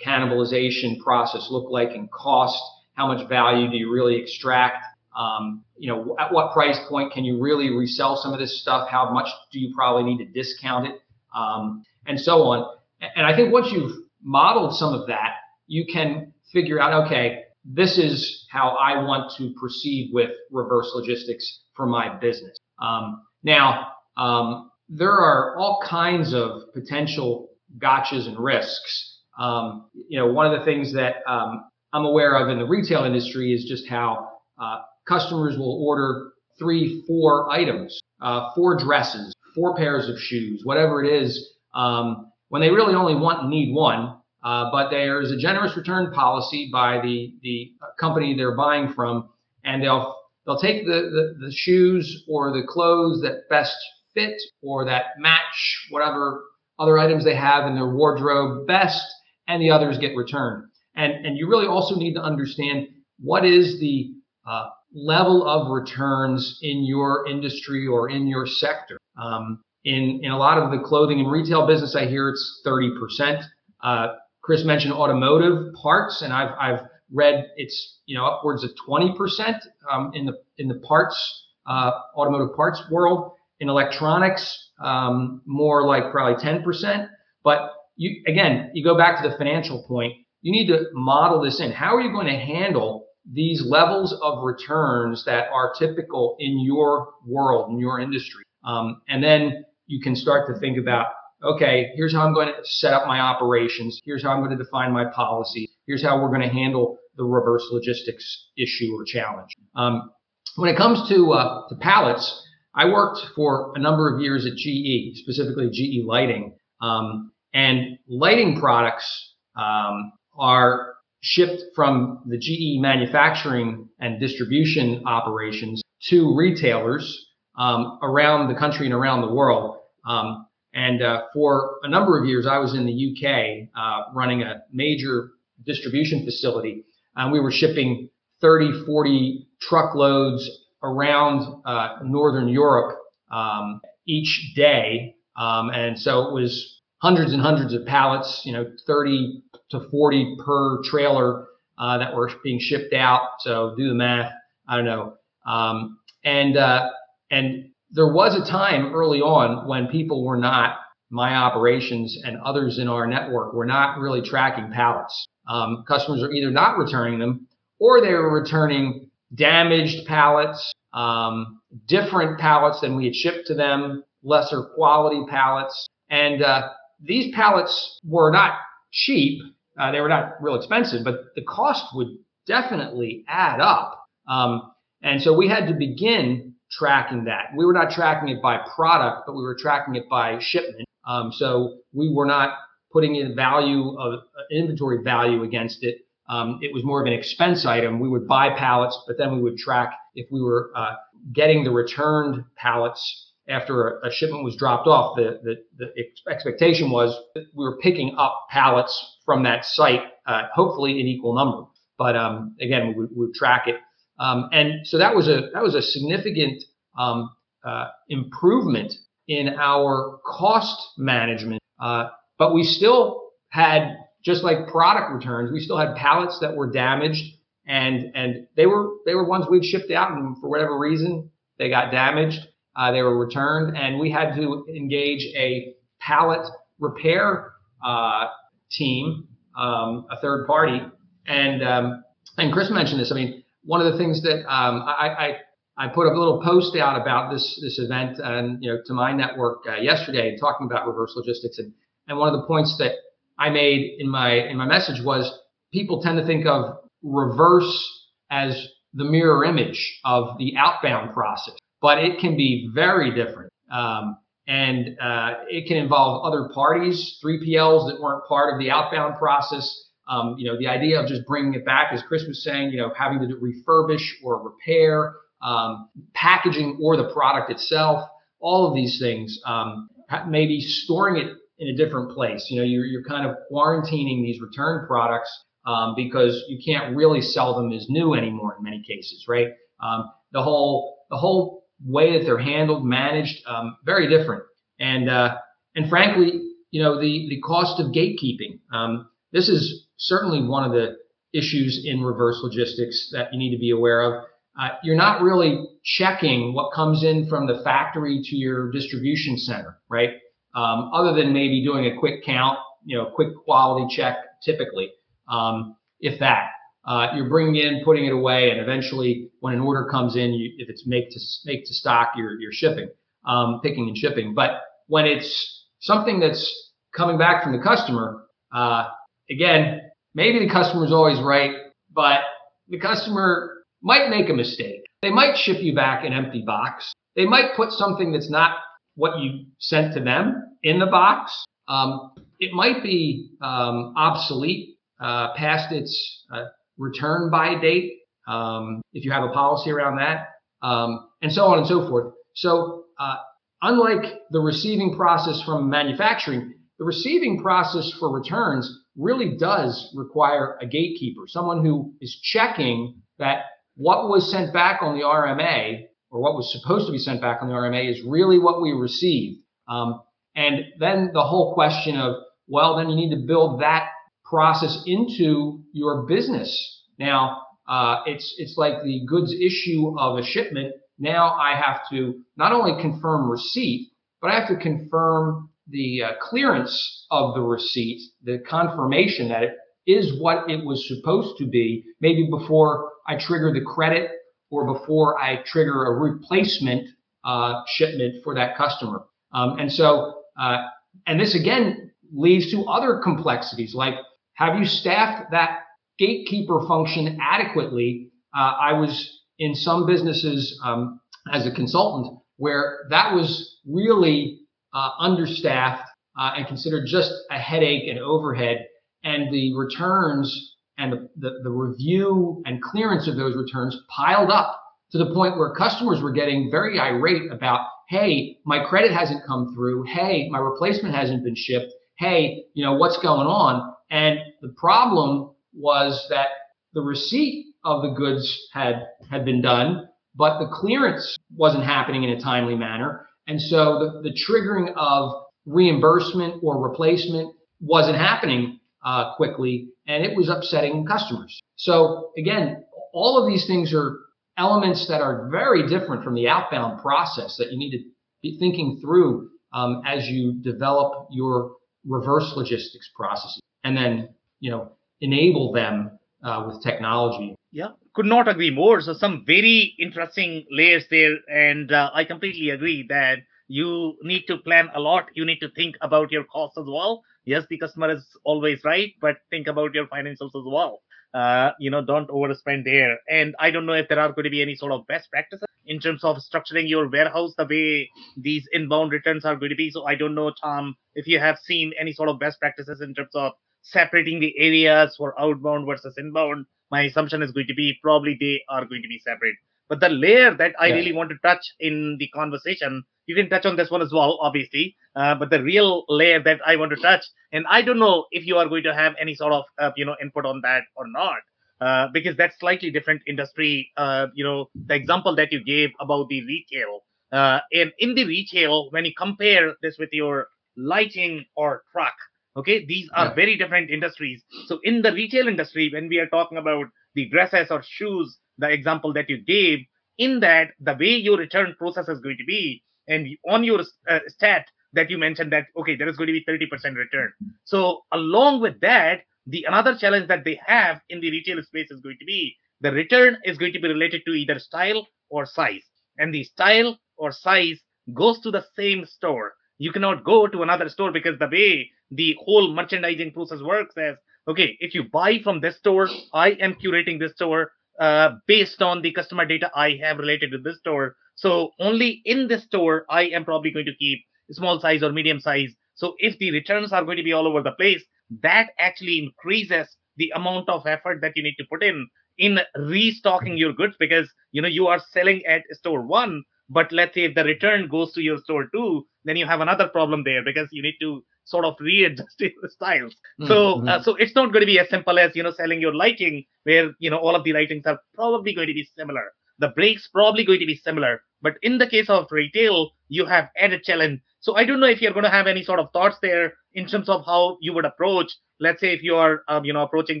cannibalization 0.04 0.98
process 1.00 1.48
look 1.50 1.70
like 1.70 1.90
in 1.94 2.08
cost? 2.08 2.60
How 2.94 3.06
much 3.06 3.28
value 3.28 3.70
do 3.70 3.76
you 3.76 3.92
really 3.92 4.16
extract? 4.16 4.84
Um, 5.16 5.64
you 5.76 5.88
know, 5.88 6.16
at 6.18 6.32
what 6.32 6.52
price 6.52 6.78
point 6.88 7.12
can 7.12 7.24
you 7.24 7.40
really 7.40 7.70
resell 7.70 8.16
some 8.16 8.32
of 8.32 8.38
this 8.38 8.60
stuff? 8.60 8.88
How 8.88 9.10
much 9.12 9.28
do 9.52 9.58
you 9.60 9.72
probably 9.74 10.02
need 10.02 10.24
to 10.24 10.30
discount 10.30 10.86
it? 10.88 11.00
Um, 11.34 11.84
and 12.06 12.18
so 12.20 12.42
on. 12.42 12.76
And 13.16 13.26
I 13.26 13.34
think 13.34 13.52
once 13.52 13.68
you've 13.72 13.92
modeled 14.22 14.74
some 14.76 14.94
of 14.94 15.06
that, 15.08 15.34
you 15.66 15.86
can 15.90 16.32
figure 16.52 16.80
out, 16.80 17.06
okay, 17.06 17.42
this 17.64 17.98
is 17.98 18.46
how 18.50 18.76
I 18.80 19.02
want 19.02 19.32
to 19.38 19.54
proceed 19.58 20.10
with 20.12 20.30
reverse 20.50 20.90
logistics 20.94 21.60
for 21.74 21.86
my 21.86 22.16
business. 22.18 22.56
Um, 22.80 23.22
now, 23.42 23.88
um, 24.16 24.70
there 24.88 25.12
are 25.12 25.56
all 25.56 25.82
kinds 25.88 26.34
of 26.34 26.72
potential 26.74 27.50
gotchas 27.78 28.26
and 28.26 28.38
risks. 28.38 29.20
Um, 29.38 29.86
you 30.08 30.18
know, 30.18 30.26
one 30.26 30.52
of 30.52 30.58
the 30.58 30.64
things 30.64 30.92
that 30.94 31.16
um, 31.26 31.64
I'm 31.92 32.04
aware 32.04 32.36
of 32.36 32.50
in 32.50 32.58
the 32.58 32.66
retail 32.66 33.04
industry 33.04 33.52
is 33.52 33.64
just 33.64 33.88
how 33.88 34.28
uh, 34.60 34.82
customers 35.06 35.56
will 35.58 35.84
order 35.84 36.32
three, 36.58 37.02
four 37.06 37.50
items, 37.50 38.00
uh, 38.20 38.50
four 38.54 38.76
dresses, 38.76 39.34
four 39.54 39.76
pairs 39.76 40.08
of 40.08 40.18
shoes, 40.18 40.62
whatever 40.64 41.04
it 41.04 41.22
is, 41.22 41.54
um, 41.74 42.30
when 42.48 42.62
they 42.62 42.70
really 42.70 42.94
only 42.94 43.14
want 43.14 43.42
and 43.42 43.50
need 43.50 43.74
one. 43.74 44.16
Uh, 44.42 44.70
but 44.70 44.90
there's 44.90 45.30
a 45.30 45.38
generous 45.38 45.76
return 45.76 46.12
policy 46.12 46.68
by 46.70 47.00
the 47.00 47.34
the 47.42 47.72
company 47.98 48.36
they're 48.36 48.56
buying 48.56 48.92
from, 48.92 49.30
and 49.64 49.82
they'll 49.82 50.14
they'll 50.44 50.58
take 50.58 50.84
the, 50.84 50.92
the, 51.40 51.46
the 51.46 51.52
shoes 51.52 52.24
or 52.28 52.52
the 52.52 52.66
clothes 52.68 53.22
that 53.22 53.48
best 53.48 53.74
fit 54.12 54.34
or 54.62 54.84
that 54.84 55.06
match 55.18 55.86
whatever 55.90 56.42
other 56.78 56.98
items 56.98 57.24
they 57.24 57.34
have 57.34 57.66
in 57.66 57.74
their 57.74 57.88
wardrobe 57.88 58.66
best, 58.66 59.02
and 59.48 59.62
the 59.62 59.70
others 59.70 59.96
get 59.98 60.14
returned. 60.14 60.64
And 60.94 61.24
and 61.24 61.38
you 61.38 61.48
really 61.48 61.66
also 61.66 61.96
need 61.96 62.12
to 62.14 62.22
understand 62.22 62.88
what 63.18 63.46
is 63.46 63.80
the 63.80 64.12
uh, 64.46 64.66
level 64.94 65.46
of 65.46 65.70
returns 65.70 66.58
in 66.62 66.84
your 66.84 67.26
industry 67.28 67.86
or 67.86 68.08
in 68.08 68.26
your 68.26 68.46
sector. 68.46 68.98
Um, 69.20 69.62
in 69.84 70.20
in 70.22 70.30
a 70.30 70.38
lot 70.38 70.58
of 70.58 70.70
the 70.70 70.78
clothing 70.78 71.20
and 71.20 71.30
retail 71.30 71.66
business, 71.66 71.94
I 71.94 72.06
hear 72.06 72.30
it's 72.30 72.62
30%. 72.66 73.44
Uh, 73.82 74.14
Chris 74.42 74.64
mentioned 74.64 74.94
automotive 74.94 75.74
parts, 75.74 76.22
and 76.22 76.32
I've 76.32 76.54
I've 76.58 76.80
read 77.12 77.46
it's 77.56 78.00
you 78.06 78.16
know 78.16 78.24
upwards 78.24 78.64
of 78.64 78.70
20% 78.88 79.60
um, 79.90 80.10
in 80.14 80.26
the 80.26 80.34
in 80.58 80.68
the 80.68 80.80
parts 80.80 81.44
uh, 81.66 81.90
automotive 82.16 82.54
parts 82.56 82.82
world. 82.90 83.32
In 83.60 83.68
electronics, 83.68 84.70
um, 84.82 85.40
more 85.46 85.86
like 85.86 86.10
probably 86.10 86.42
10%. 86.44 87.08
But 87.44 87.70
you 87.96 88.22
again, 88.26 88.70
you 88.74 88.84
go 88.84 88.96
back 88.96 89.22
to 89.22 89.28
the 89.28 89.36
financial 89.36 89.84
point. 89.86 90.14
You 90.42 90.52
need 90.52 90.66
to 90.68 90.86
model 90.92 91.40
this 91.40 91.60
in. 91.60 91.70
How 91.70 91.96
are 91.96 92.00
you 92.00 92.12
going 92.12 92.26
to 92.26 92.38
handle 92.38 93.03
these 93.30 93.64
levels 93.64 94.18
of 94.22 94.44
returns 94.44 95.24
that 95.24 95.48
are 95.52 95.72
typical 95.78 96.36
in 96.38 96.60
your 96.60 97.14
world, 97.26 97.70
in 97.70 97.78
your 97.78 98.00
industry? 98.00 98.44
Um, 98.64 99.02
and 99.08 99.22
then 99.22 99.64
you 99.86 100.00
can 100.00 100.16
start 100.16 100.46
to 100.48 100.58
think 100.60 100.78
about 100.78 101.06
okay, 101.44 101.90
here's 101.94 102.14
how 102.14 102.26
I'm 102.26 102.32
going 102.32 102.48
to 102.48 102.54
set 102.64 102.92
up 102.92 103.06
my 103.06 103.20
operations. 103.20 104.00
Here's 104.04 104.22
how 104.22 104.30
I'm 104.30 104.42
going 104.42 104.56
to 104.56 104.62
define 104.62 104.92
my 104.92 105.04
policy. 105.14 105.68
Here's 105.86 106.02
how 106.02 106.20
we're 106.20 106.28
going 106.28 106.40
to 106.40 106.48
handle 106.48 106.96
the 107.16 107.24
reverse 107.24 107.68
logistics 107.70 108.48
issue 108.56 108.90
or 108.94 109.04
challenge. 109.04 109.50
Um, 109.76 110.10
when 110.56 110.70
it 110.70 110.76
comes 110.76 111.08
to, 111.10 111.32
uh, 111.32 111.68
to 111.68 111.76
pallets, 111.76 112.46
I 112.74 112.86
worked 112.86 113.20
for 113.36 113.72
a 113.76 113.78
number 113.78 114.12
of 114.12 114.20
years 114.20 114.46
at 114.46 114.54
GE, 114.56 115.18
specifically 115.18 115.68
GE 115.70 116.04
Lighting. 116.06 116.56
Um, 116.80 117.32
and 117.52 117.98
lighting 118.08 118.58
products 118.58 119.34
um, 119.56 120.12
are 120.36 120.94
shipped 121.24 121.62
from 121.74 122.22
the 122.26 122.36
GE 122.36 122.80
manufacturing 122.82 123.88
and 123.98 124.20
distribution 124.20 125.02
operations 125.06 125.82
to 126.10 126.36
retailers 126.36 127.26
um, 127.58 127.98
around 128.02 128.52
the 128.52 128.58
country 128.58 128.84
and 128.84 128.94
around 128.94 129.22
the 129.22 129.32
world. 129.32 129.78
Um, 130.06 130.46
and 130.74 131.02
uh, 131.02 131.22
for 131.32 131.76
a 131.82 131.88
number 131.88 132.20
of 132.20 132.28
years, 132.28 132.46
I 132.46 132.58
was 132.58 132.74
in 132.74 132.84
the 132.84 132.92
UK 132.92 133.68
uh, 133.74 134.12
running 134.12 134.42
a 134.42 134.64
major 134.70 135.30
distribution 135.64 136.26
facility. 136.26 136.84
And 137.16 137.32
we 137.32 137.40
were 137.40 137.50
shipping 137.50 138.10
30, 138.42 138.84
40 138.84 139.48
truckloads 139.62 140.50
around 140.82 141.62
uh, 141.64 142.00
Northern 142.02 142.48
Europe 142.48 142.98
um, 143.32 143.80
each 144.06 144.52
day. 144.54 145.14
Um, 145.38 145.70
and 145.70 145.98
so 145.98 146.28
it 146.28 146.34
was 146.34 146.82
hundreds 146.98 147.32
and 147.32 147.40
hundreds 147.40 147.72
of 147.72 147.86
pallets, 147.86 148.42
you 148.44 148.52
know, 148.52 148.66
30 148.86 149.43
to 149.74 149.88
40 149.90 150.36
per 150.44 150.82
trailer 150.84 151.46
uh, 151.78 151.98
that 151.98 152.14
were 152.14 152.30
being 152.42 152.58
shipped 152.60 152.94
out. 152.94 153.28
So 153.40 153.74
do 153.76 153.88
the 153.88 153.94
math. 153.94 154.32
I 154.68 154.76
don't 154.76 154.84
know. 154.84 155.14
Um, 155.46 155.98
and 156.24 156.56
uh, 156.56 156.88
and 157.30 157.70
there 157.90 158.12
was 158.12 158.34
a 158.34 158.50
time 158.50 158.94
early 158.94 159.20
on 159.20 159.68
when 159.68 159.86
people 159.88 160.24
were 160.24 160.36
not 160.38 160.78
my 161.10 161.36
operations 161.36 162.18
and 162.24 162.38
others 162.38 162.78
in 162.78 162.88
our 162.88 163.06
network 163.06 163.54
were 163.54 163.66
not 163.66 163.98
really 163.98 164.22
tracking 164.22 164.70
pallets. 164.72 165.28
Um, 165.48 165.84
customers 165.86 166.22
are 166.22 166.32
either 166.32 166.50
not 166.50 166.78
returning 166.78 167.18
them 167.18 167.46
or 167.78 168.00
they 168.00 168.12
were 168.12 168.32
returning 168.32 169.10
damaged 169.34 170.06
pallets, 170.06 170.72
um, 170.92 171.60
different 171.86 172.38
pallets 172.40 172.80
than 172.80 172.96
we 172.96 173.04
had 173.04 173.14
shipped 173.14 173.46
to 173.46 173.54
them, 173.54 174.02
lesser 174.22 174.62
quality 174.74 175.22
pallets. 175.28 175.86
And 176.10 176.42
uh, 176.42 176.70
these 177.00 177.34
pallets 177.34 178.00
were 178.04 178.30
not 178.30 178.54
cheap. 178.90 179.40
Uh, 179.78 179.90
they 179.92 180.00
were 180.00 180.08
not 180.08 180.40
real 180.40 180.54
expensive, 180.54 181.04
but 181.04 181.34
the 181.34 181.42
cost 181.42 181.86
would 181.94 182.08
definitely 182.46 183.24
add 183.28 183.60
up. 183.60 184.04
Um, 184.28 184.72
and 185.02 185.20
so 185.20 185.34
we 185.36 185.48
had 185.48 185.66
to 185.68 185.74
begin 185.74 186.54
tracking 186.70 187.24
that. 187.24 187.50
We 187.56 187.64
were 187.64 187.72
not 187.72 187.90
tracking 187.90 188.28
it 188.28 188.42
by 188.42 188.58
product, 188.74 189.24
but 189.26 189.34
we 189.34 189.42
were 189.42 189.56
tracking 189.58 189.94
it 189.94 190.08
by 190.08 190.38
shipment. 190.40 190.88
Um, 191.06 191.32
so 191.32 191.78
we 191.92 192.12
were 192.12 192.26
not 192.26 192.56
putting 192.92 193.16
in 193.16 193.34
value 193.34 193.98
of 193.98 194.20
uh, 194.20 194.42
inventory 194.50 195.02
value 195.02 195.42
against 195.42 195.82
it. 195.82 195.98
Um, 196.28 196.58
it 196.62 196.72
was 196.72 196.84
more 196.84 197.00
of 197.00 197.06
an 197.06 197.12
expense 197.12 197.66
item. 197.66 198.00
We 198.00 198.08
would 198.08 198.26
buy 198.26 198.56
pallets, 198.56 198.98
but 199.06 199.18
then 199.18 199.34
we 199.34 199.42
would 199.42 199.58
track 199.58 199.92
if 200.14 200.26
we 200.30 200.40
were 200.40 200.70
uh, 200.74 200.94
getting 201.32 201.64
the 201.64 201.70
returned 201.70 202.44
pallets 202.56 203.32
after 203.48 204.00
a, 204.00 204.10
shipment 204.10 204.44
was 204.44 204.56
dropped 204.56 204.86
off. 204.86 205.16
The, 205.16 205.40
the, 205.42 205.54
the, 205.76 206.32
expectation 206.32 206.90
was 206.90 207.14
we 207.34 207.64
were 207.64 207.76
picking 207.78 208.14
up 208.16 208.46
pallets 208.50 209.18
from 209.24 209.42
that 209.42 209.64
site, 209.64 210.02
uh, 210.26 210.42
hopefully 210.54 211.00
in 211.00 211.06
equal 211.06 211.34
number. 211.34 211.64
But 211.98 212.16
um, 212.16 212.56
again, 212.60 212.88
we 212.88 212.94
would, 212.94 213.10
we 213.10 213.26
would 213.26 213.34
track 213.34 213.68
it 213.68 213.76
um, 214.18 214.48
and 214.52 214.86
so 214.86 214.98
that 214.98 215.14
was 215.14 215.28
a 215.28 215.50
that 215.52 215.62
was 215.62 215.74
a 215.74 215.82
significant 215.82 216.62
um, 216.98 217.30
uh, 217.64 217.88
improvement 218.08 218.94
in 219.26 219.48
our 219.48 220.18
cost 220.24 220.80
management. 220.98 221.60
Uh, 221.80 222.08
but 222.38 222.54
we 222.54 222.62
still 222.62 223.30
had 223.48 223.96
just 224.24 224.42
like 224.42 224.68
product 224.68 225.12
returns, 225.12 225.52
we 225.52 225.60
still 225.60 225.78
had 225.78 225.96
pallets 225.96 226.38
that 226.40 226.56
were 226.56 226.70
damaged, 226.70 227.24
and 227.66 228.12
and 228.14 228.46
they 228.56 228.66
were 228.66 228.90
they 229.04 229.14
were 229.14 229.24
ones 229.24 229.46
we'd 229.50 229.64
shipped 229.64 229.90
out, 229.90 230.12
and 230.12 230.38
for 230.40 230.48
whatever 230.48 230.78
reason 230.78 231.30
they 231.58 231.68
got 231.68 231.90
damaged. 231.90 232.38
Uh, 232.76 232.92
they 232.92 233.02
were 233.02 233.18
returned, 233.18 233.76
and 233.76 233.98
we 233.98 234.10
had 234.10 234.34
to 234.34 234.64
engage 234.68 235.24
a 235.36 235.74
pallet 236.00 236.46
repair 236.78 237.52
uh, 237.84 238.26
team, 238.70 239.28
um, 239.58 240.06
a 240.10 240.20
third 240.20 240.46
party, 240.46 240.80
and 241.26 241.62
um, 241.62 242.04
and 242.38 242.52
Chris 242.52 242.70
mentioned 242.70 243.00
this. 243.00 243.12
I 243.12 243.14
mean, 243.14 243.44
one 243.64 243.80
of 243.80 243.92
the 243.92 243.98
things 243.98 244.22
that 244.22 244.40
um, 244.52 244.82
I, 244.86 245.36
I, 245.78 245.84
I 245.84 245.88
put 245.88 246.06
a 246.06 246.18
little 246.18 246.42
post 246.42 246.76
out 246.76 247.00
about 247.00 247.32
this 247.32 247.58
this 247.62 247.78
event 247.78 248.18
and 248.18 248.62
you 248.62 248.72
know 248.72 248.78
to 248.86 248.92
my 248.92 249.12
network 249.12 249.64
uh, 249.68 249.76
yesterday 249.76 250.36
talking 250.38 250.66
about 250.66 250.86
reverse 250.86 251.12
logistics. 251.16 251.58
And 251.58 251.72
and 252.08 252.18
one 252.18 252.32
of 252.32 252.40
the 252.40 252.46
points 252.46 252.76
that 252.78 252.92
I 253.38 253.50
made 253.50 253.96
in 253.98 254.08
my 254.08 254.32
in 254.32 254.56
my 254.56 254.66
message 254.66 255.02
was 255.02 255.32
people 255.72 256.02
tend 256.02 256.18
to 256.18 256.26
think 256.26 256.46
of 256.46 256.76
reverse 257.02 258.10
as 258.30 258.68
the 258.94 259.04
mirror 259.04 259.44
image 259.44 260.00
of 260.04 260.38
the 260.38 260.54
outbound 260.56 261.12
process, 261.12 261.56
but 261.84 261.98
it 261.98 262.18
can 262.18 262.34
be 262.34 262.70
very 262.72 263.14
different. 263.14 263.52
Um, 263.70 264.16
and 264.46 264.98
uh, 264.98 265.34
it 265.50 265.68
can 265.68 265.76
involve 265.76 266.24
other 266.24 266.48
parties, 266.54 267.18
3PLs 267.22 267.90
that 267.90 268.00
weren't 268.00 268.26
part 268.26 268.54
of 268.54 268.58
the 268.58 268.70
outbound 268.70 269.18
process, 269.18 269.70
um, 270.08 270.34
you 270.38 270.50
know, 270.50 270.58
the 270.58 270.66
idea 270.66 270.98
of 270.98 271.06
just 271.06 271.26
bringing 271.26 271.52
it 271.52 271.66
back, 271.66 271.92
as 271.92 272.02
Chris 272.08 272.24
was 272.26 272.42
saying, 272.42 272.70
you 272.70 272.78
know, 272.78 272.90
having 272.96 273.18
to 273.18 273.36
refurbish 273.36 274.02
or 274.22 274.42
repair, 274.42 275.12
um, 275.42 275.90
packaging 276.14 276.78
or 276.82 276.96
the 276.96 277.12
product 277.12 277.50
itself, 277.50 278.08
all 278.40 278.66
of 278.66 278.74
these 278.74 278.98
things, 278.98 279.38
um, 279.44 279.90
maybe 280.26 280.62
storing 280.62 281.16
it 281.16 281.34
in 281.58 281.68
a 281.68 281.76
different 281.76 282.12
place. 282.12 282.46
You 282.48 282.60
know, 282.60 282.64
you're, 282.64 282.86
you're 282.86 283.04
kind 283.04 283.28
of 283.28 283.36
quarantining 283.52 284.22
these 284.22 284.40
return 284.40 284.86
products 284.86 285.30
um, 285.66 285.92
because 285.94 286.44
you 286.48 286.58
can't 286.64 286.96
really 286.96 287.20
sell 287.20 287.54
them 287.54 287.72
as 287.72 287.90
new 287.90 288.14
anymore 288.14 288.54
in 288.56 288.64
many 288.64 288.82
cases, 288.82 289.26
right? 289.28 289.48
Um, 289.82 290.10
the 290.32 290.42
whole 290.42 290.94
the 291.10 291.16
whole 291.18 291.63
way 291.84 292.18
that 292.18 292.24
they're 292.24 292.38
handled, 292.38 292.84
managed, 292.84 293.46
um, 293.46 293.76
very 293.84 294.08
different. 294.08 294.44
And 294.78 295.08
uh, 295.08 295.36
and 295.74 295.88
frankly, 295.88 296.40
you 296.70 296.82
know, 296.82 297.00
the 297.00 297.28
the 297.28 297.40
cost 297.40 297.80
of 297.80 297.92
gatekeeping. 297.92 298.60
Um, 298.72 299.08
this 299.32 299.48
is 299.48 299.86
certainly 299.96 300.46
one 300.46 300.64
of 300.64 300.72
the 300.72 300.96
issues 301.32 301.84
in 301.84 302.02
reverse 302.02 302.40
logistics 302.42 303.10
that 303.12 303.32
you 303.32 303.38
need 303.38 303.54
to 303.54 303.60
be 303.60 303.70
aware 303.70 304.02
of. 304.02 304.24
Uh, 304.58 304.68
you're 304.84 304.96
not 304.96 305.20
really 305.20 305.66
checking 305.82 306.54
what 306.54 306.72
comes 306.72 307.02
in 307.02 307.28
from 307.28 307.46
the 307.46 307.60
factory 307.64 308.20
to 308.22 308.36
your 308.36 308.70
distribution 308.70 309.36
center, 309.36 309.78
right? 309.88 310.10
Um, 310.54 310.90
other 310.94 311.12
than 311.12 311.32
maybe 311.32 311.64
doing 311.64 311.86
a 311.86 311.98
quick 311.98 312.24
count, 312.24 312.58
you 312.84 312.96
know, 312.96 313.10
quick 313.12 313.28
quality 313.44 313.92
check, 313.94 314.16
typically, 314.44 314.90
um, 315.28 315.76
if 315.98 316.20
that. 316.20 316.50
Uh, 316.86 317.08
you're 317.14 317.28
bringing 317.28 317.56
in, 317.56 317.82
putting 317.84 318.04
it 318.04 318.12
away, 318.12 318.50
and 318.50 318.60
eventually, 318.60 319.30
when 319.40 319.54
an 319.54 319.60
order 319.60 319.88
comes 319.90 320.16
in, 320.16 320.32
you, 320.32 320.52
if 320.58 320.68
it's 320.68 320.86
make 320.86 321.10
to 321.10 321.20
make 321.44 321.64
to 321.64 321.74
stock, 321.74 322.12
you're 322.16 322.38
you're 322.38 322.52
shipping, 322.52 322.88
um, 323.26 323.60
picking 323.62 323.88
and 323.88 323.96
shipping. 323.96 324.34
But 324.34 324.60
when 324.86 325.06
it's 325.06 325.66
something 325.80 326.20
that's 326.20 326.72
coming 326.94 327.16
back 327.16 327.42
from 327.42 327.52
the 327.52 327.62
customer, 327.62 328.26
uh, 328.54 328.88
again, 329.30 329.80
maybe 330.14 330.38
the 330.46 330.52
customer 330.52 330.84
is 330.84 330.92
always 330.92 331.20
right, 331.20 331.52
but 331.92 332.20
the 332.68 332.78
customer 332.78 333.64
might 333.82 334.10
make 334.10 334.28
a 334.28 334.34
mistake. 334.34 334.84
They 335.02 335.10
might 335.10 335.36
ship 335.36 335.62
you 335.62 335.74
back 335.74 336.04
an 336.04 336.12
empty 336.12 336.42
box. 336.46 336.92
They 337.16 337.26
might 337.26 337.54
put 337.56 337.70
something 337.72 338.12
that's 338.12 338.30
not 338.30 338.58
what 338.96 339.18
you 339.20 339.46
sent 339.58 339.94
to 339.94 340.00
them 340.00 340.56
in 340.62 340.78
the 340.78 340.86
box. 340.86 341.44
Um, 341.68 342.12
it 342.40 342.52
might 342.52 342.82
be 342.82 343.30
um, 343.40 343.94
obsolete 343.96 344.78
uh, 345.00 345.34
past 345.34 345.72
its 345.72 346.24
uh, 346.32 346.46
return 346.78 347.30
by 347.30 347.60
date, 347.60 347.92
um, 348.26 348.82
if 348.92 349.04
you 349.04 349.12
have 349.12 349.24
a 349.24 349.32
policy 349.32 349.70
around 349.70 349.96
that, 349.96 350.28
um, 350.62 351.08
and 351.22 351.32
so 351.32 351.44
on 351.44 351.58
and 351.58 351.66
so 351.66 351.88
forth. 351.88 352.14
So, 352.34 352.84
uh, 352.98 353.16
unlike 353.62 354.12
the 354.30 354.40
receiving 354.40 354.96
process 354.96 355.42
from 355.42 355.68
manufacturing, 355.68 356.54
the 356.78 356.84
receiving 356.84 357.42
process 357.42 357.92
for 357.98 358.10
returns 358.10 358.70
really 358.96 359.36
does 359.36 359.92
require 359.94 360.56
a 360.60 360.66
gatekeeper, 360.66 361.22
someone 361.26 361.64
who 361.64 361.94
is 362.00 362.18
checking 362.22 363.02
that 363.18 363.44
what 363.76 364.08
was 364.08 364.30
sent 364.30 364.52
back 364.52 364.82
on 364.82 364.96
the 364.96 365.04
RMA 365.04 365.82
or 366.10 366.20
what 366.20 366.34
was 366.34 366.52
supposed 366.52 366.86
to 366.86 366.92
be 366.92 366.98
sent 366.98 367.20
back 367.20 367.42
on 367.42 367.48
the 367.48 367.54
RMA 367.54 367.90
is 367.90 368.02
really 368.06 368.38
what 368.38 368.62
we 368.62 368.72
received. 368.72 369.40
Um, 369.68 370.00
and 370.36 370.64
then 370.78 371.10
the 371.12 371.22
whole 371.22 371.54
question 371.54 371.96
of, 371.96 372.16
well, 372.46 372.76
then 372.76 372.88
you 372.88 372.96
need 372.96 373.10
to 373.10 373.26
build 373.26 373.60
that 373.60 373.88
process 374.24 374.82
into 374.86 375.62
your 375.72 376.06
business. 376.06 376.82
Now, 376.98 377.42
uh, 377.68 378.02
it's 378.06 378.34
it's 378.38 378.56
like 378.56 378.82
the 378.82 379.04
goods 379.06 379.32
issue 379.32 379.98
of 379.98 380.18
a 380.18 380.22
shipment. 380.22 380.74
Now 380.98 381.34
I 381.34 381.56
have 381.56 381.80
to 381.90 382.20
not 382.36 382.52
only 382.52 382.80
confirm 382.80 383.30
receipt, 383.30 383.90
but 384.20 384.30
I 384.30 384.40
have 384.40 384.48
to 384.48 384.56
confirm 384.56 385.50
the 385.68 386.02
uh, 386.02 386.10
clearance 386.20 387.06
of 387.10 387.34
the 387.34 387.40
receipt, 387.40 388.00
the 388.22 388.38
confirmation 388.48 389.28
that 389.28 389.42
it 389.42 389.52
is 389.86 390.20
what 390.20 390.50
it 390.50 390.64
was 390.64 390.86
supposed 390.88 391.38
to 391.38 391.46
be, 391.46 391.84
maybe 392.00 392.28
before 392.30 392.90
I 393.06 393.16
trigger 393.16 393.52
the 393.52 393.62
credit 393.62 394.10
or 394.50 394.72
before 394.72 395.20
I 395.20 395.42
trigger 395.44 395.86
a 395.86 395.92
replacement 395.92 396.88
uh, 397.24 397.62
shipment 397.66 398.22
for 398.22 398.34
that 398.34 398.56
customer. 398.56 399.04
Um, 399.32 399.58
and 399.58 399.72
so, 399.72 400.22
uh, 400.38 400.66
and 401.06 401.18
this 401.18 401.34
again 401.34 401.90
leads 402.12 402.50
to 402.52 402.64
other 402.64 403.00
complexities 403.02 403.74
like 403.74 403.94
have 404.34 404.58
you 404.58 404.64
staffed 404.64 405.30
that 405.30 405.60
gatekeeper 405.98 406.66
function 406.66 407.18
adequately? 407.20 408.10
Uh, 408.36 408.52
I 408.60 408.72
was 408.72 409.20
in 409.38 409.54
some 409.54 409.86
businesses 409.86 410.58
um, 410.64 411.00
as 411.32 411.46
a 411.46 411.52
consultant 411.52 412.18
where 412.36 412.86
that 412.90 413.14
was 413.14 413.60
really 413.66 414.40
uh, 414.72 414.90
understaffed 414.98 415.82
uh, 416.18 416.32
and 416.36 416.46
considered 416.46 416.86
just 416.86 417.12
a 417.30 417.38
headache 417.38 417.88
and 417.88 417.98
overhead. 417.98 418.66
And 419.04 419.32
the 419.32 419.54
returns 419.56 420.56
and 420.78 420.92
the, 420.92 421.08
the, 421.16 421.40
the 421.44 421.50
review 421.50 422.42
and 422.46 422.62
clearance 422.62 423.06
of 423.06 423.16
those 423.16 423.36
returns 423.36 423.76
piled 423.94 424.30
up 424.30 424.60
to 424.90 424.98
the 424.98 425.12
point 425.14 425.36
where 425.36 425.54
customers 425.54 426.02
were 426.02 426.12
getting 426.12 426.50
very 426.50 426.78
irate 426.78 427.30
about, 427.30 427.66
hey, 427.88 428.38
my 428.44 428.64
credit 428.64 428.92
hasn't 428.92 429.26
come 429.26 429.54
through. 429.54 429.84
Hey, 429.84 430.28
my 430.30 430.38
replacement 430.38 430.94
hasn't 430.94 431.24
been 431.24 431.36
shipped. 431.36 431.72
Hey, 431.98 432.44
you 432.54 432.64
know, 432.64 432.74
what's 432.74 432.98
going 432.98 433.26
on? 433.26 433.73
And 433.94 434.18
the 434.42 434.52
problem 434.56 435.30
was 435.52 436.04
that 436.10 436.26
the 436.72 436.80
receipt 436.80 437.54
of 437.64 437.82
the 437.82 437.90
goods 437.90 438.48
had, 438.52 438.88
had 439.08 439.24
been 439.24 439.40
done, 439.40 439.88
but 440.16 440.40
the 440.40 440.50
clearance 440.52 441.16
wasn't 441.36 441.62
happening 441.62 442.02
in 442.02 442.10
a 442.10 442.20
timely 442.20 442.56
manner. 442.56 443.06
And 443.28 443.40
so 443.40 443.78
the, 443.78 444.10
the 444.10 444.12
triggering 444.12 444.74
of 444.74 445.22
reimbursement 445.46 446.42
or 446.42 446.60
replacement 446.60 447.36
wasn't 447.60 447.96
happening 447.96 448.58
uh, 448.84 449.14
quickly, 449.14 449.68
and 449.86 450.04
it 450.04 450.16
was 450.16 450.28
upsetting 450.28 450.84
customers. 450.84 451.40
So 451.54 452.10
again, 452.18 452.64
all 452.92 453.22
of 453.22 453.30
these 453.30 453.46
things 453.46 453.72
are 453.72 454.00
elements 454.36 454.88
that 454.88 455.02
are 455.02 455.28
very 455.30 455.68
different 455.68 456.02
from 456.02 456.16
the 456.16 456.26
outbound 456.26 456.82
process 456.82 457.36
that 457.36 457.52
you 457.52 457.58
need 457.58 457.78
to 457.78 457.84
be 458.22 458.38
thinking 458.40 458.80
through 458.82 459.30
um, 459.52 459.82
as 459.86 460.08
you 460.08 460.32
develop 460.42 461.06
your 461.12 461.52
reverse 461.86 462.32
logistics 462.34 462.90
processes 462.96 463.40
and 463.64 463.76
then 463.76 464.08
you 464.40 464.50
know 464.50 464.72
enable 465.00 465.52
them 465.52 465.98
uh, 466.22 466.44
with 466.46 466.62
technology. 466.62 467.34
Yeah, 467.52 467.70
could 467.94 468.06
not 468.06 468.28
agree 468.28 468.50
more. 468.50 468.80
So 468.80 468.94
some 468.94 469.24
very 469.26 469.74
interesting 469.78 470.44
layers 470.50 470.84
there, 470.90 471.16
and 471.28 471.72
uh, 471.72 471.90
I 471.94 472.04
completely 472.04 472.50
agree 472.50 472.86
that 472.88 473.18
you 473.48 473.96
need 474.02 474.24
to 474.28 474.38
plan 474.38 474.68
a 474.74 474.80
lot. 474.80 475.06
You 475.14 475.24
need 475.24 475.40
to 475.40 475.50
think 475.50 475.76
about 475.80 476.10
your 476.10 476.24
costs 476.24 476.58
as 476.58 476.66
well. 476.66 477.02
Yes, 477.24 477.44
the 477.48 477.58
customer 477.58 477.90
is 477.90 478.04
always 478.24 478.60
right, 478.64 478.92
but 479.00 479.16
think 479.30 479.46
about 479.46 479.74
your 479.74 479.86
financials 479.86 480.34
as 480.34 480.44
well. 480.46 480.80
Uh, 481.14 481.52
you 481.60 481.70
know, 481.70 481.84
don't 481.84 482.08
overspend 482.08 482.64
there. 482.64 482.98
And 483.08 483.36
I 483.38 483.50
don't 483.50 483.66
know 483.66 483.74
if 483.74 483.88
there 483.88 484.00
are 484.00 484.12
going 484.12 484.24
to 484.24 484.30
be 484.30 484.42
any 484.42 484.56
sort 484.56 484.72
of 484.72 484.86
best 484.88 485.10
practices 485.12 485.46
in 485.66 485.78
terms 485.78 486.02
of 486.02 486.16
structuring 486.16 486.68
your 486.68 486.88
warehouse 486.88 487.34
the 487.38 487.46
way 487.46 487.88
these 488.16 488.46
inbound 488.52 488.92
returns 488.92 489.24
are 489.24 489.36
going 489.36 489.50
to 489.50 489.56
be. 489.56 489.70
So 489.70 489.86
I 489.86 489.94
don't 489.94 490.14
know, 490.14 490.32
Tom, 490.42 490.74
if 490.94 491.06
you 491.06 491.20
have 491.20 491.38
seen 491.38 491.72
any 491.80 491.92
sort 491.92 492.08
of 492.08 492.18
best 492.18 492.40
practices 492.40 492.80
in 492.80 492.94
terms 492.94 493.14
of 493.14 493.32
separating 493.64 494.20
the 494.20 494.34
areas 494.38 494.94
for 494.96 495.18
outbound 495.20 495.66
versus 495.66 495.94
inbound, 495.98 496.46
my 496.70 496.82
assumption 496.82 497.22
is 497.22 497.32
going 497.32 497.46
to 497.46 497.54
be 497.54 497.78
probably 497.82 498.16
they 498.20 498.42
are 498.48 498.64
going 498.64 498.82
to 498.82 498.88
be 498.88 499.00
separate. 499.04 499.36
But 499.68 499.80
the 499.80 499.88
layer 499.88 500.34
that 500.34 500.54
I 500.60 500.66
yeah. 500.66 500.74
really 500.74 500.92
want 500.92 501.10
to 501.10 501.16
touch 501.22 501.44
in 501.58 501.96
the 501.98 502.08
conversation, 502.08 502.84
you 503.06 503.14
can 503.14 503.28
touch 503.28 503.46
on 503.46 503.56
this 503.56 503.70
one 503.70 503.82
as 503.82 503.92
well, 503.92 504.18
obviously. 504.20 504.76
Uh, 504.94 505.14
but 505.14 505.30
the 505.30 505.42
real 505.42 505.84
layer 505.88 506.22
that 506.22 506.40
I 506.46 506.56
want 506.56 506.70
to 506.70 506.76
touch, 506.76 507.02
and 507.32 507.46
I 507.48 507.62
don't 507.62 507.78
know 507.78 508.06
if 508.10 508.26
you 508.26 508.36
are 508.36 508.48
going 508.48 508.62
to 508.64 508.74
have 508.74 508.94
any 509.00 509.14
sort 509.14 509.32
of 509.32 509.44
uh, 509.58 509.70
you 509.76 509.84
know 509.84 509.96
input 510.00 510.26
on 510.26 510.40
that 510.42 510.64
or 510.76 510.86
not, 510.86 511.22
uh, 511.60 511.88
because 511.92 512.16
that's 512.16 512.38
slightly 512.38 512.70
different 512.70 513.02
industry. 513.06 513.70
Uh, 513.76 514.08
you 514.14 514.22
know, 514.22 514.50
the 514.54 514.74
example 514.74 515.16
that 515.16 515.32
you 515.32 515.42
gave 515.42 515.70
about 515.80 516.08
the 516.08 516.24
retail, 516.26 516.80
uh, 517.12 517.40
and 517.52 517.72
in 517.78 517.94
the 517.94 518.04
retail, 518.04 518.70
when 518.70 518.84
you 518.84 518.92
compare 518.96 519.54
this 519.62 519.76
with 519.78 519.90
your 519.92 520.28
lighting 520.56 521.24
or 521.36 521.62
truck, 521.72 521.94
Okay, 522.36 522.64
these 522.66 522.88
are 522.94 523.06
yeah. 523.06 523.14
very 523.14 523.36
different 523.36 523.70
industries. 523.70 524.22
So 524.46 524.58
in 524.64 524.82
the 524.82 524.92
retail 524.92 525.28
industry, 525.28 525.70
when 525.72 525.88
we 525.88 525.98
are 525.98 526.08
talking 526.08 526.38
about 526.38 526.66
the 526.94 527.08
dresses 527.08 527.50
or 527.50 527.62
shoes, 527.62 528.18
the 528.38 528.50
example 528.50 528.92
that 528.94 529.08
you 529.08 529.18
gave, 529.18 529.60
in 529.98 530.20
that 530.20 530.50
the 530.60 530.74
way 530.74 530.96
your 530.96 531.16
return 531.16 531.54
process 531.58 531.88
is 531.88 532.00
going 532.00 532.16
to 532.18 532.24
be, 532.24 532.62
and 532.88 533.06
on 533.28 533.44
your 533.44 533.60
uh, 533.88 534.00
stat 534.08 534.46
that 534.72 534.90
you 534.90 534.98
mentioned 534.98 535.32
that 535.32 535.46
okay, 535.56 535.76
there 535.76 535.88
is 535.88 535.96
going 535.96 536.08
to 536.08 536.12
be 536.12 536.24
30% 536.24 536.76
return. 536.76 537.12
So 537.44 537.82
along 537.92 538.40
with 538.40 538.60
that, 538.60 539.02
the 539.26 539.44
another 539.44 539.76
challenge 539.76 540.08
that 540.08 540.24
they 540.24 540.38
have 540.44 540.80
in 540.90 541.00
the 541.00 541.10
retail 541.10 541.42
space 541.42 541.70
is 541.70 541.80
going 541.80 541.96
to 541.98 542.04
be 542.04 542.36
the 542.60 542.72
return 542.72 543.18
is 543.24 543.38
going 543.38 543.52
to 543.52 543.60
be 543.60 543.68
related 543.68 544.02
to 544.06 544.12
either 544.12 544.38
style 544.38 544.86
or 545.10 545.26
size, 545.26 545.64
and 545.98 546.12
the 546.12 546.24
style 546.24 546.78
or 546.96 547.12
size 547.12 547.60
goes 547.92 548.20
to 548.20 548.30
the 548.30 548.44
same 548.56 548.84
store. 548.84 549.34
You 549.58 549.72
cannot 549.72 550.04
go 550.04 550.26
to 550.26 550.42
another 550.42 550.68
store 550.68 550.92
because 550.92 551.18
the 551.18 551.28
way 551.28 551.70
the 551.90 552.16
whole 552.24 552.52
merchandising 552.52 553.12
process 553.12 553.40
works 553.40 553.74
is 553.76 553.96
okay, 554.26 554.56
if 554.60 554.74
you 554.74 554.84
buy 554.84 555.20
from 555.22 555.40
this 555.40 555.56
store, 555.56 555.88
I 556.12 556.30
am 556.30 556.54
curating 556.54 556.98
this 556.98 557.12
store 557.12 557.52
uh, 557.78 558.12
based 558.26 558.62
on 558.62 558.82
the 558.82 558.92
customer 558.92 559.26
data 559.26 559.50
I 559.54 559.78
have 559.82 559.98
related 559.98 560.30
to 560.32 560.38
this 560.38 560.58
store. 560.58 560.96
So 561.16 561.50
only 561.60 562.02
in 562.04 562.28
this 562.28 562.44
store, 562.44 562.86
I 562.88 563.02
am 563.06 563.24
probably 563.24 563.50
going 563.50 563.66
to 563.66 563.76
keep 563.76 564.00
small 564.30 564.60
size 564.60 564.82
or 564.82 564.92
medium 564.92 565.20
size. 565.20 565.50
So 565.74 565.94
if 565.98 566.18
the 566.18 566.30
returns 566.30 566.72
are 566.72 566.84
going 566.84 566.96
to 566.96 567.02
be 567.02 567.12
all 567.12 567.26
over 567.26 567.42
the 567.42 567.52
place, 567.52 567.82
that 568.22 568.50
actually 568.58 568.98
increases 568.98 569.76
the 569.96 570.12
amount 570.14 570.48
of 570.48 570.66
effort 570.66 571.00
that 571.00 571.12
you 571.16 571.22
need 571.22 571.36
to 571.38 571.44
put 571.50 571.62
in 571.62 571.88
in 572.18 572.38
restocking 572.56 573.36
your 573.36 573.52
goods 573.52 573.74
because 573.78 574.08
you 574.30 574.40
know 574.40 574.48
you 574.48 574.66
are 574.68 574.80
selling 574.92 575.24
at 575.26 575.42
store 575.52 575.82
one 575.82 576.22
but 576.48 576.72
let's 576.72 576.94
say 576.94 577.04
if 577.04 577.14
the 577.14 577.24
return 577.24 577.68
goes 577.68 577.92
to 577.92 578.02
your 578.02 578.18
store 578.18 578.48
two, 578.52 578.86
then 579.04 579.16
you 579.16 579.26
have 579.26 579.40
another 579.40 579.68
problem 579.68 580.04
there 580.04 580.22
because 580.24 580.48
you 580.52 580.62
need 580.62 580.76
to 580.80 581.04
sort 581.24 581.44
of 581.44 581.54
readjust 581.60 582.16
the 582.18 582.50
styles. 582.50 582.94
Mm-hmm. 583.20 583.26
So, 583.26 583.66
uh, 583.66 583.82
so 583.82 583.94
it's 583.96 584.14
not 584.14 584.32
going 584.32 584.40
to 584.40 584.46
be 584.46 584.58
as 584.58 584.68
simple 584.68 584.98
as 584.98 585.14
you 585.14 585.22
know 585.22 585.32
selling 585.32 585.60
your 585.60 585.74
lighting, 585.74 586.24
where 586.44 586.72
you 586.78 586.90
know 586.90 586.98
all 586.98 587.16
of 587.16 587.24
the 587.24 587.32
lightings 587.32 587.66
are 587.66 587.78
probably 587.94 588.34
going 588.34 588.48
to 588.48 588.54
be 588.54 588.68
similar. 588.76 589.12
the 589.38 589.48
brakes 589.48 589.88
probably 589.92 590.24
going 590.24 590.40
to 590.40 590.46
be 590.46 590.56
similar. 590.56 591.02
But 591.20 591.34
in 591.42 591.58
the 591.58 591.66
case 591.66 591.88
of 591.88 592.06
retail, 592.10 592.70
you 592.88 593.06
have 593.06 593.30
added 593.36 593.62
challenge. 593.64 594.00
So 594.20 594.36
I 594.36 594.44
don't 594.44 594.60
know 594.60 594.66
if 594.66 594.80
you're 594.80 594.92
going 594.92 595.04
to 595.04 595.10
have 595.10 595.26
any 595.26 595.42
sort 595.42 595.58
of 595.58 595.72
thoughts 595.72 595.96
there 596.02 596.34
in 596.52 596.66
terms 596.66 596.88
of 596.88 597.04
how 597.04 597.38
you 597.40 597.52
would 597.52 597.64
approach. 597.64 598.12
Let's 598.40 598.60
say 598.60 598.72
if 598.72 598.82
you 598.82 598.94
are, 598.94 599.22
um, 599.28 599.44
you 599.44 599.52
know, 599.52 599.62
approaching 599.62 600.00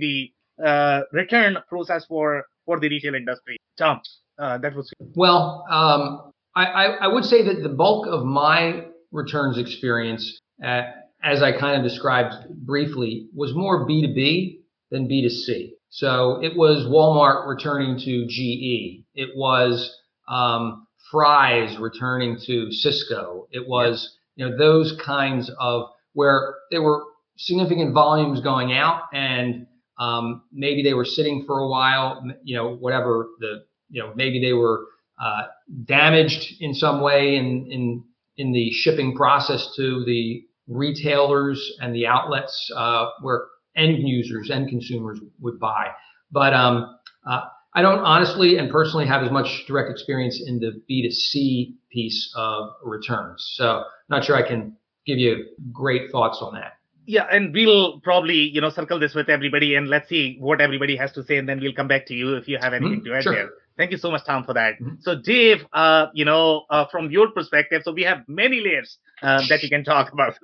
the 0.00 0.32
uh, 0.64 1.00
return 1.12 1.58
process 1.68 2.04
for 2.06 2.44
for 2.64 2.78
the 2.78 2.88
retail 2.88 3.14
industry. 3.14 3.56
Tom, 3.76 4.00
uh, 4.38 4.58
that 4.58 4.74
was 4.74 4.92
well. 5.14 5.64
Um, 5.70 6.32
I, 6.56 6.84
I, 7.00 7.06
would 7.08 7.24
say 7.24 7.42
that 7.46 7.62
the 7.62 7.68
bulk 7.68 8.06
of 8.06 8.24
my 8.24 8.86
returns 9.10 9.58
experience, 9.58 10.38
uh, 10.64 10.82
as 11.22 11.42
I 11.42 11.52
kind 11.58 11.76
of 11.76 11.82
described 11.82 12.34
briefly, 12.50 13.28
was 13.34 13.54
more 13.54 13.88
B2B 13.88 14.60
than 14.90 15.08
B2C. 15.08 15.72
So 15.90 16.42
it 16.42 16.56
was 16.56 16.86
Walmart 16.86 17.48
returning 17.48 17.98
to 18.00 18.26
GE. 18.26 19.04
It 19.14 19.30
was 19.36 19.96
um, 20.28 20.86
Fry's 21.10 21.78
returning 21.78 22.38
to 22.46 22.72
Cisco. 22.72 23.46
It 23.50 23.68
was 23.68 24.16
you 24.36 24.48
know 24.48 24.56
those 24.56 24.98
kinds 25.04 25.50
of 25.60 25.90
where 26.12 26.56
there 26.70 26.82
were 26.82 27.04
significant 27.36 27.94
volumes 27.94 28.40
going 28.40 28.72
out 28.72 29.02
and 29.12 29.66
um, 29.98 30.42
maybe 30.52 30.82
they 30.82 30.94
were 30.94 31.04
sitting 31.04 31.44
for 31.46 31.60
a 31.60 31.68
while. 31.68 32.24
You 32.42 32.56
know 32.56 32.74
whatever 32.74 33.28
the 33.38 33.64
you 33.90 34.02
know 34.02 34.12
maybe 34.16 34.40
they 34.40 34.52
were 34.52 34.86
uh, 35.22 35.42
damaged 35.84 36.54
in 36.60 36.74
some 36.74 37.00
way 37.00 37.36
in 37.36 37.66
in 37.70 38.04
in 38.36 38.52
the 38.52 38.70
shipping 38.72 39.14
process 39.14 39.72
to 39.76 40.04
the 40.04 40.42
retailers 40.66 41.76
and 41.80 41.94
the 41.94 42.06
outlets 42.06 42.70
uh, 42.74 43.06
where 43.20 43.44
end 43.76 43.98
users, 44.06 44.50
end 44.50 44.68
consumers 44.68 45.20
would 45.40 45.58
buy. 45.58 45.88
But 46.30 46.54
um, 46.54 46.96
uh, 47.28 47.42
I 47.74 47.82
don't 47.82 48.00
honestly 48.00 48.56
and 48.56 48.70
personally 48.70 49.06
have 49.06 49.22
as 49.22 49.30
much 49.30 49.64
direct 49.66 49.90
experience 49.90 50.42
in 50.44 50.58
the 50.58 50.80
B2C 50.90 51.74
piece 51.90 52.32
of 52.36 52.70
returns. 52.82 53.52
So 53.54 53.84
not 54.08 54.24
sure 54.24 54.36
I 54.36 54.46
can 54.46 54.76
give 55.06 55.18
you 55.18 55.44
great 55.72 56.10
thoughts 56.10 56.38
on 56.40 56.54
that. 56.54 56.74
Yeah, 57.06 57.26
and 57.30 57.52
we'll 57.52 58.00
probably, 58.00 58.48
you 58.48 58.62
know, 58.62 58.70
circle 58.70 58.98
this 58.98 59.14
with 59.14 59.28
everybody 59.28 59.74
and 59.74 59.88
let's 59.88 60.08
see 60.08 60.38
what 60.40 60.60
everybody 60.60 60.96
has 60.96 61.12
to 61.12 61.22
say 61.22 61.36
and 61.36 61.46
then 61.46 61.60
we'll 61.60 61.74
come 61.74 61.88
back 61.88 62.06
to 62.06 62.14
you 62.14 62.34
if 62.36 62.48
you 62.48 62.58
have 62.58 62.72
anything 62.72 63.00
mm-hmm. 63.00 63.08
to 63.08 63.16
add 63.16 63.22
sure. 63.22 63.34
there. 63.34 63.50
Thank 63.76 63.90
you 63.90 63.98
so 63.98 64.10
much, 64.10 64.24
Tom, 64.24 64.44
for 64.44 64.54
that. 64.54 64.74
Mm-hmm. 64.74 65.00
So, 65.00 65.16
Dave, 65.20 65.66
uh, 65.72 66.06
you 66.14 66.24
know, 66.24 66.64
uh, 66.70 66.84
from 66.90 67.10
your 67.10 67.30
perspective, 67.32 67.82
so 67.84 67.92
we 67.92 68.02
have 68.02 68.18
many 68.28 68.60
layers 68.60 68.98
uh, 69.20 69.42
that 69.48 69.62
you 69.64 69.68
can 69.68 69.82
talk 69.82 70.12
about. 70.12 70.34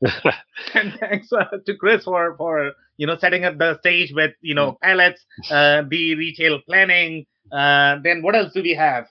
and 0.74 0.94
thanks 0.98 1.30
uh, 1.32 1.44
to 1.66 1.76
Chris 1.76 2.04
for 2.04 2.34
for 2.38 2.72
you 2.96 3.06
know 3.06 3.16
setting 3.18 3.44
up 3.44 3.58
the 3.58 3.78
stage 3.80 4.12
with 4.14 4.32
you 4.40 4.54
know 4.54 4.72
mm-hmm. 4.72 4.86
pallets, 4.86 5.24
uh, 5.50 5.82
the 5.88 6.14
retail 6.14 6.60
planning. 6.66 7.26
Uh, 7.52 7.96
then 8.02 8.22
what 8.22 8.34
else 8.34 8.52
do 8.54 8.62
we 8.62 8.74
have? 8.74 9.04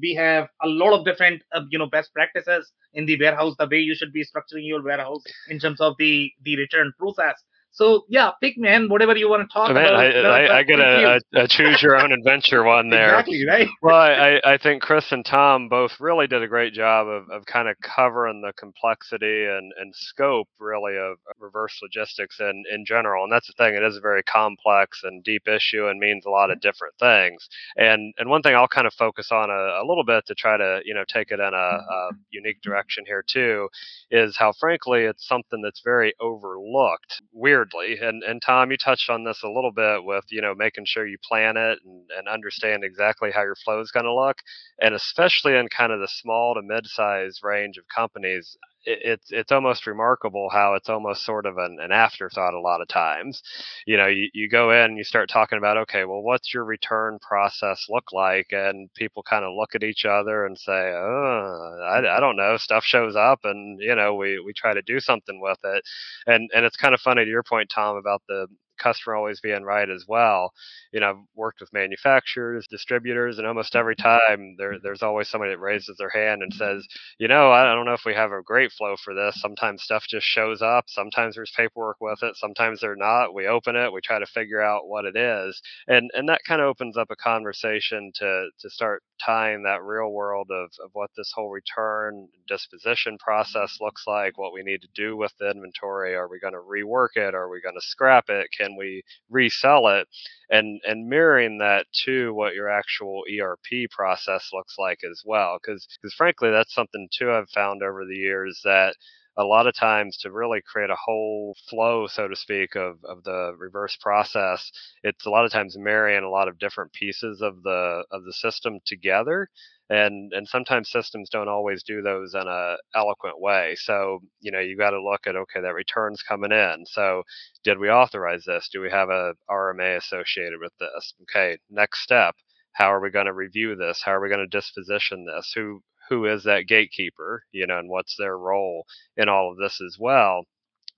we 0.00 0.14
have 0.14 0.48
a 0.62 0.68
lot 0.68 0.96
of 0.96 1.04
different 1.04 1.42
you 1.70 1.78
know 1.78 1.86
best 1.86 2.12
practices 2.14 2.72
in 2.94 3.04
the 3.06 3.18
warehouse, 3.18 3.54
the 3.58 3.68
way 3.68 3.78
you 3.78 3.96
should 3.96 4.12
be 4.12 4.24
structuring 4.24 4.66
your 4.66 4.82
warehouse 4.82 5.22
in 5.48 5.58
terms 5.58 5.80
of 5.80 5.94
the 5.98 6.30
the 6.44 6.56
return 6.56 6.92
process. 6.98 7.34
So 7.74 8.04
yeah, 8.08 8.30
pick 8.40 8.56
man, 8.56 8.88
whatever 8.88 9.16
you 9.16 9.28
want 9.28 9.48
to 9.48 9.52
talk 9.52 9.74
man, 9.74 9.84
about. 9.84 9.94
I, 9.96 10.06
uh, 10.06 10.28
I, 10.28 10.58
I 10.58 10.62
get 10.62 10.78
a, 10.78 11.20
a, 11.34 11.42
a, 11.42 11.48
choose 11.48 11.82
your 11.82 11.96
own 11.96 12.12
adventure 12.12 12.62
one 12.62 12.88
there. 12.88 13.18
exactly 13.18 13.44
right. 13.48 13.68
well, 13.82 13.96
I, 13.96 14.40
I 14.44 14.58
think 14.58 14.80
Chris 14.80 15.10
and 15.10 15.26
Tom 15.26 15.68
both 15.68 15.98
really 15.98 16.28
did 16.28 16.40
a 16.40 16.46
great 16.46 16.72
job 16.72 17.08
of, 17.08 17.28
of 17.30 17.46
kind 17.46 17.68
of 17.68 17.74
covering 17.80 18.42
the 18.42 18.52
complexity 18.52 19.46
and, 19.46 19.72
and 19.76 19.92
scope 19.92 20.46
really 20.60 20.96
of 20.96 21.16
reverse 21.40 21.76
logistics 21.82 22.38
in, 22.38 22.62
in 22.72 22.84
general. 22.86 23.24
And 23.24 23.32
that's 23.32 23.48
the 23.48 23.54
thing; 23.58 23.74
it 23.74 23.82
is 23.82 23.96
a 23.96 24.00
very 24.00 24.22
complex 24.22 25.00
and 25.02 25.24
deep 25.24 25.48
issue 25.48 25.88
and 25.88 25.98
means 25.98 26.24
a 26.26 26.30
lot 26.30 26.52
of 26.52 26.60
different 26.60 26.94
things. 27.00 27.48
And 27.76 28.14
and 28.18 28.30
one 28.30 28.42
thing 28.42 28.54
I'll 28.54 28.68
kind 28.68 28.86
of 28.86 28.94
focus 28.94 29.30
on 29.32 29.50
a, 29.50 29.82
a 29.82 29.84
little 29.84 30.04
bit 30.04 30.26
to 30.26 30.36
try 30.36 30.56
to 30.56 30.80
you 30.84 30.94
know 30.94 31.04
take 31.08 31.32
it 31.32 31.40
in 31.40 31.54
a, 31.54 31.56
a 31.56 32.10
unique 32.30 32.62
direction 32.62 33.02
here 33.04 33.24
too 33.26 33.68
is 34.12 34.36
how 34.36 34.52
frankly 34.60 35.00
it's 35.02 35.26
something 35.26 35.60
that's 35.60 35.82
very 35.84 36.14
overlooked. 36.20 37.20
Weird 37.32 37.63
weirdly. 37.72 37.98
And 38.06 38.22
and 38.22 38.42
Tom, 38.42 38.70
you 38.70 38.76
touched 38.76 39.10
on 39.10 39.24
this 39.24 39.42
a 39.44 39.48
little 39.48 39.72
bit 39.72 40.04
with 40.04 40.24
you 40.30 40.42
know 40.42 40.54
making 40.54 40.86
sure 40.86 41.06
you 41.06 41.18
plan 41.22 41.56
it 41.56 41.78
and, 41.84 42.04
and 42.16 42.28
understand 42.28 42.84
exactly 42.84 43.30
how 43.32 43.42
your 43.42 43.56
flow 43.56 43.80
is 43.80 43.90
going 43.90 44.06
to 44.06 44.14
look, 44.14 44.38
and 44.80 44.94
especially 44.94 45.56
in 45.56 45.68
kind 45.68 45.92
of 45.92 46.00
the 46.00 46.08
small 46.08 46.54
to 46.54 46.62
mid-size 46.62 47.40
range 47.42 47.78
of 47.78 47.84
companies 47.94 48.56
it's 48.86 49.30
it's 49.30 49.52
almost 49.52 49.86
remarkable 49.86 50.48
how 50.50 50.74
it's 50.74 50.88
almost 50.88 51.24
sort 51.24 51.46
of 51.46 51.58
an, 51.58 51.78
an 51.80 51.92
afterthought 51.92 52.54
a 52.54 52.60
lot 52.60 52.80
of 52.80 52.88
times. 52.88 53.42
You 53.86 53.96
know, 53.96 54.06
you, 54.06 54.28
you 54.34 54.48
go 54.48 54.70
in 54.70 54.90
and 54.90 54.98
you 54.98 55.04
start 55.04 55.28
talking 55.28 55.58
about, 55.58 55.76
okay, 55.78 56.04
well, 56.04 56.22
what's 56.22 56.52
your 56.54 56.64
return 56.64 57.18
process 57.20 57.86
look 57.88 58.12
like? 58.12 58.48
And 58.52 58.92
people 58.94 59.22
kind 59.22 59.44
of 59.44 59.52
look 59.56 59.74
at 59.74 59.84
each 59.84 60.04
other 60.04 60.46
and 60.46 60.58
say, 60.58 60.72
oh, 60.94 61.78
I, 61.82 62.16
I 62.16 62.20
don't 62.20 62.36
know. 62.36 62.56
Stuff 62.56 62.84
shows 62.84 63.16
up 63.16 63.40
and, 63.44 63.78
you 63.80 63.94
know, 63.94 64.14
we, 64.14 64.38
we 64.40 64.52
try 64.52 64.74
to 64.74 64.82
do 64.82 65.00
something 65.00 65.40
with 65.40 65.58
it. 65.64 65.82
And, 66.26 66.50
and 66.54 66.64
it's 66.64 66.76
kind 66.76 66.94
of 66.94 67.00
funny 67.00 67.24
to 67.24 67.30
your 67.30 67.42
point, 67.42 67.70
Tom, 67.74 67.96
about 67.96 68.22
the, 68.28 68.46
customer 68.84 69.16
always 69.16 69.40
being 69.40 69.62
right 69.64 69.88
as 69.88 70.04
well. 70.06 70.52
You 70.92 71.00
know, 71.00 71.10
I've 71.10 71.24
worked 71.34 71.60
with 71.60 71.72
manufacturers, 71.72 72.66
distributors, 72.70 73.38
and 73.38 73.46
almost 73.46 73.74
every 73.74 73.96
mm-hmm. 73.96 74.36
time 74.36 74.56
there, 74.58 74.78
there's 74.82 75.02
always 75.02 75.28
somebody 75.28 75.52
that 75.52 75.58
raises 75.58 75.96
their 75.96 76.10
hand 76.10 76.42
and 76.42 76.52
says, 76.52 76.86
you 77.18 77.28
know, 77.28 77.50
I 77.50 77.64
don't 77.74 77.86
know 77.86 77.94
if 77.94 78.04
we 78.04 78.14
have 78.14 78.32
a 78.32 78.42
great 78.42 78.72
flow 78.72 78.96
for 79.02 79.14
this. 79.14 79.40
Sometimes 79.40 79.82
stuff 79.82 80.04
just 80.08 80.26
shows 80.26 80.62
up. 80.62 80.84
Sometimes 80.88 81.34
there's 81.34 81.52
paperwork 81.56 81.96
with 82.00 82.22
it. 82.22 82.36
Sometimes 82.36 82.80
they're 82.80 82.96
not. 82.96 83.34
We 83.34 83.46
open 83.46 83.76
it. 83.76 83.92
We 83.92 84.00
try 84.00 84.18
to 84.18 84.26
figure 84.26 84.60
out 84.60 84.88
what 84.88 85.04
it 85.04 85.16
is, 85.16 85.60
and 85.88 86.10
and 86.14 86.28
that 86.28 86.42
kind 86.46 86.60
of 86.60 86.68
opens 86.68 86.96
up 86.96 87.08
a 87.10 87.16
conversation 87.16 88.12
to 88.16 88.48
to 88.60 88.70
start 88.70 89.02
tying 89.24 89.62
that 89.62 89.82
real 89.82 90.10
world 90.10 90.50
of, 90.50 90.70
of 90.84 90.90
what 90.92 91.10
this 91.16 91.32
whole 91.34 91.50
return 91.50 92.28
disposition 92.48 93.16
process 93.18 93.78
looks 93.80 94.04
like, 94.06 94.36
what 94.36 94.52
we 94.52 94.62
need 94.62 94.82
to 94.82 94.88
do 94.94 95.16
with 95.16 95.32
the 95.38 95.50
inventory. 95.50 96.14
Are 96.14 96.28
we 96.28 96.40
going 96.40 96.54
to 96.54 96.60
rework 96.60 97.16
it? 97.16 97.34
Are 97.34 97.48
we 97.48 97.60
going 97.60 97.74
to 97.74 97.86
scrap 97.86 98.28
it? 98.28 98.48
Can 98.56 98.73
we 98.78 99.02
resell 99.30 99.88
it 99.88 100.08
and 100.50 100.80
and 100.86 101.08
mirroring 101.08 101.58
that 101.58 101.86
to 102.04 102.32
what 102.34 102.54
your 102.54 102.68
actual 102.68 103.22
ERP 103.40 103.90
process 103.90 104.50
looks 104.52 104.76
like 104.78 104.98
as 105.10 105.22
well 105.24 105.58
because 105.62 105.86
because 106.00 106.14
frankly 106.14 106.50
that's 106.50 106.74
something 106.74 107.08
too 107.16 107.30
I've 107.32 107.50
found 107.50 107.82
over 107.82 108.04
the 108.04 108.16
years 108.16 108.60
that 108.64 108.96
a 109.36 109.44
lot 109.44 109.66
of 109.66 109.74
times 109.74 110.16
to 110.18 110.30
really 110.32 110.60
create 110.64 110.90
a 110.90 110.96
whole 110.96 111.56
flow, 111.68 112.06
so 112.06 112.28
to 112.28 112.36
speak, 112.36 112.76
of, 112.76 112.98
of 113.04 113.24
the 113.24 113.54
reverse 113.58 113.96
process, 114.00 114.70
it's 115.02 115.26
a 115.26 115.30
lot 115.30 115.44
of 115.44 115.52
times 115.52 115.76
marrying 115.78 116.24
a 116.24 116.30
lot 116.30 116.48
of 116.48 116.58
different 116.58 116.92
pieces 116.92 117.40
of 117.42 117.62
the 117.62 118.04
of 118.12 118.24
the 118.24 118.32
system 118.32 118.78
together 118.86 119.48
and 119.90 120.32
and 120.32 120.48
sometimes 120.48 120.90
systems 120.90 121.28
don't 121.30 121.48
always 121.48 121.82
do 121.82 122.00
those 122.02 122.34
in 122.34 122.46
a 122.48 122.76
eloquent 122.94 123.40
way. 123.40 123.74
So 123.76 124.20
you 124.40 124.50
know 124.52 124.60
you 124.60 124.76
got 124.78 124.90
to 124.90 125.02
look 125.02 125.26
at 125.26 125.36
okay 125.36 125.60
that 125.60 125.74
return's 125.74 126.22
coming 126.22 126.52
in. 126.52 126.84
So 126.86 127.22
did 127.64 127.78
we 127.78 127.90
authorize 127.90 128.44
this? 128.46 128.68
Do 128.72 128.80
we 128.80 128.90
have 128.90 129.10
a 129.10 129.34
rma 129.50 129.96
associated 129.98 130.58
with 130.60 130.72
this? 130.80 131.14
Okay 131.22 131.58
next 131.70 132.00
step 132.02 132.34
how 132.72 132.92
are 132.92 133.00
we 133.00 133.10
going 133.10 133.26
to 133.26 133.32
review 133.32 133.76
this? 133.76 134.02
How 134.04 134.12
are 134.14 134.20
we 134.20 134.28
going 134.28 134.40
to 134.40 134.46
disposition 134.48 135.26
this? 135.26 135.52
Who 135.54 135.80
who 136.08 136.26
is 136.26 136.44
that 136.44 136.66
gatekeeper 136.68 137.44
you 137.52 137.66
know 137.66 137.78
and 137.78 137.88
what's 137.90 138.16
their 138.16 138.38
role 138.38 138.84
in 139.16 139.28
all 139.28 139.50
of 139.50 139.58
this 139.58 139.80
as 139.80 139.96
well. 139.98 140.44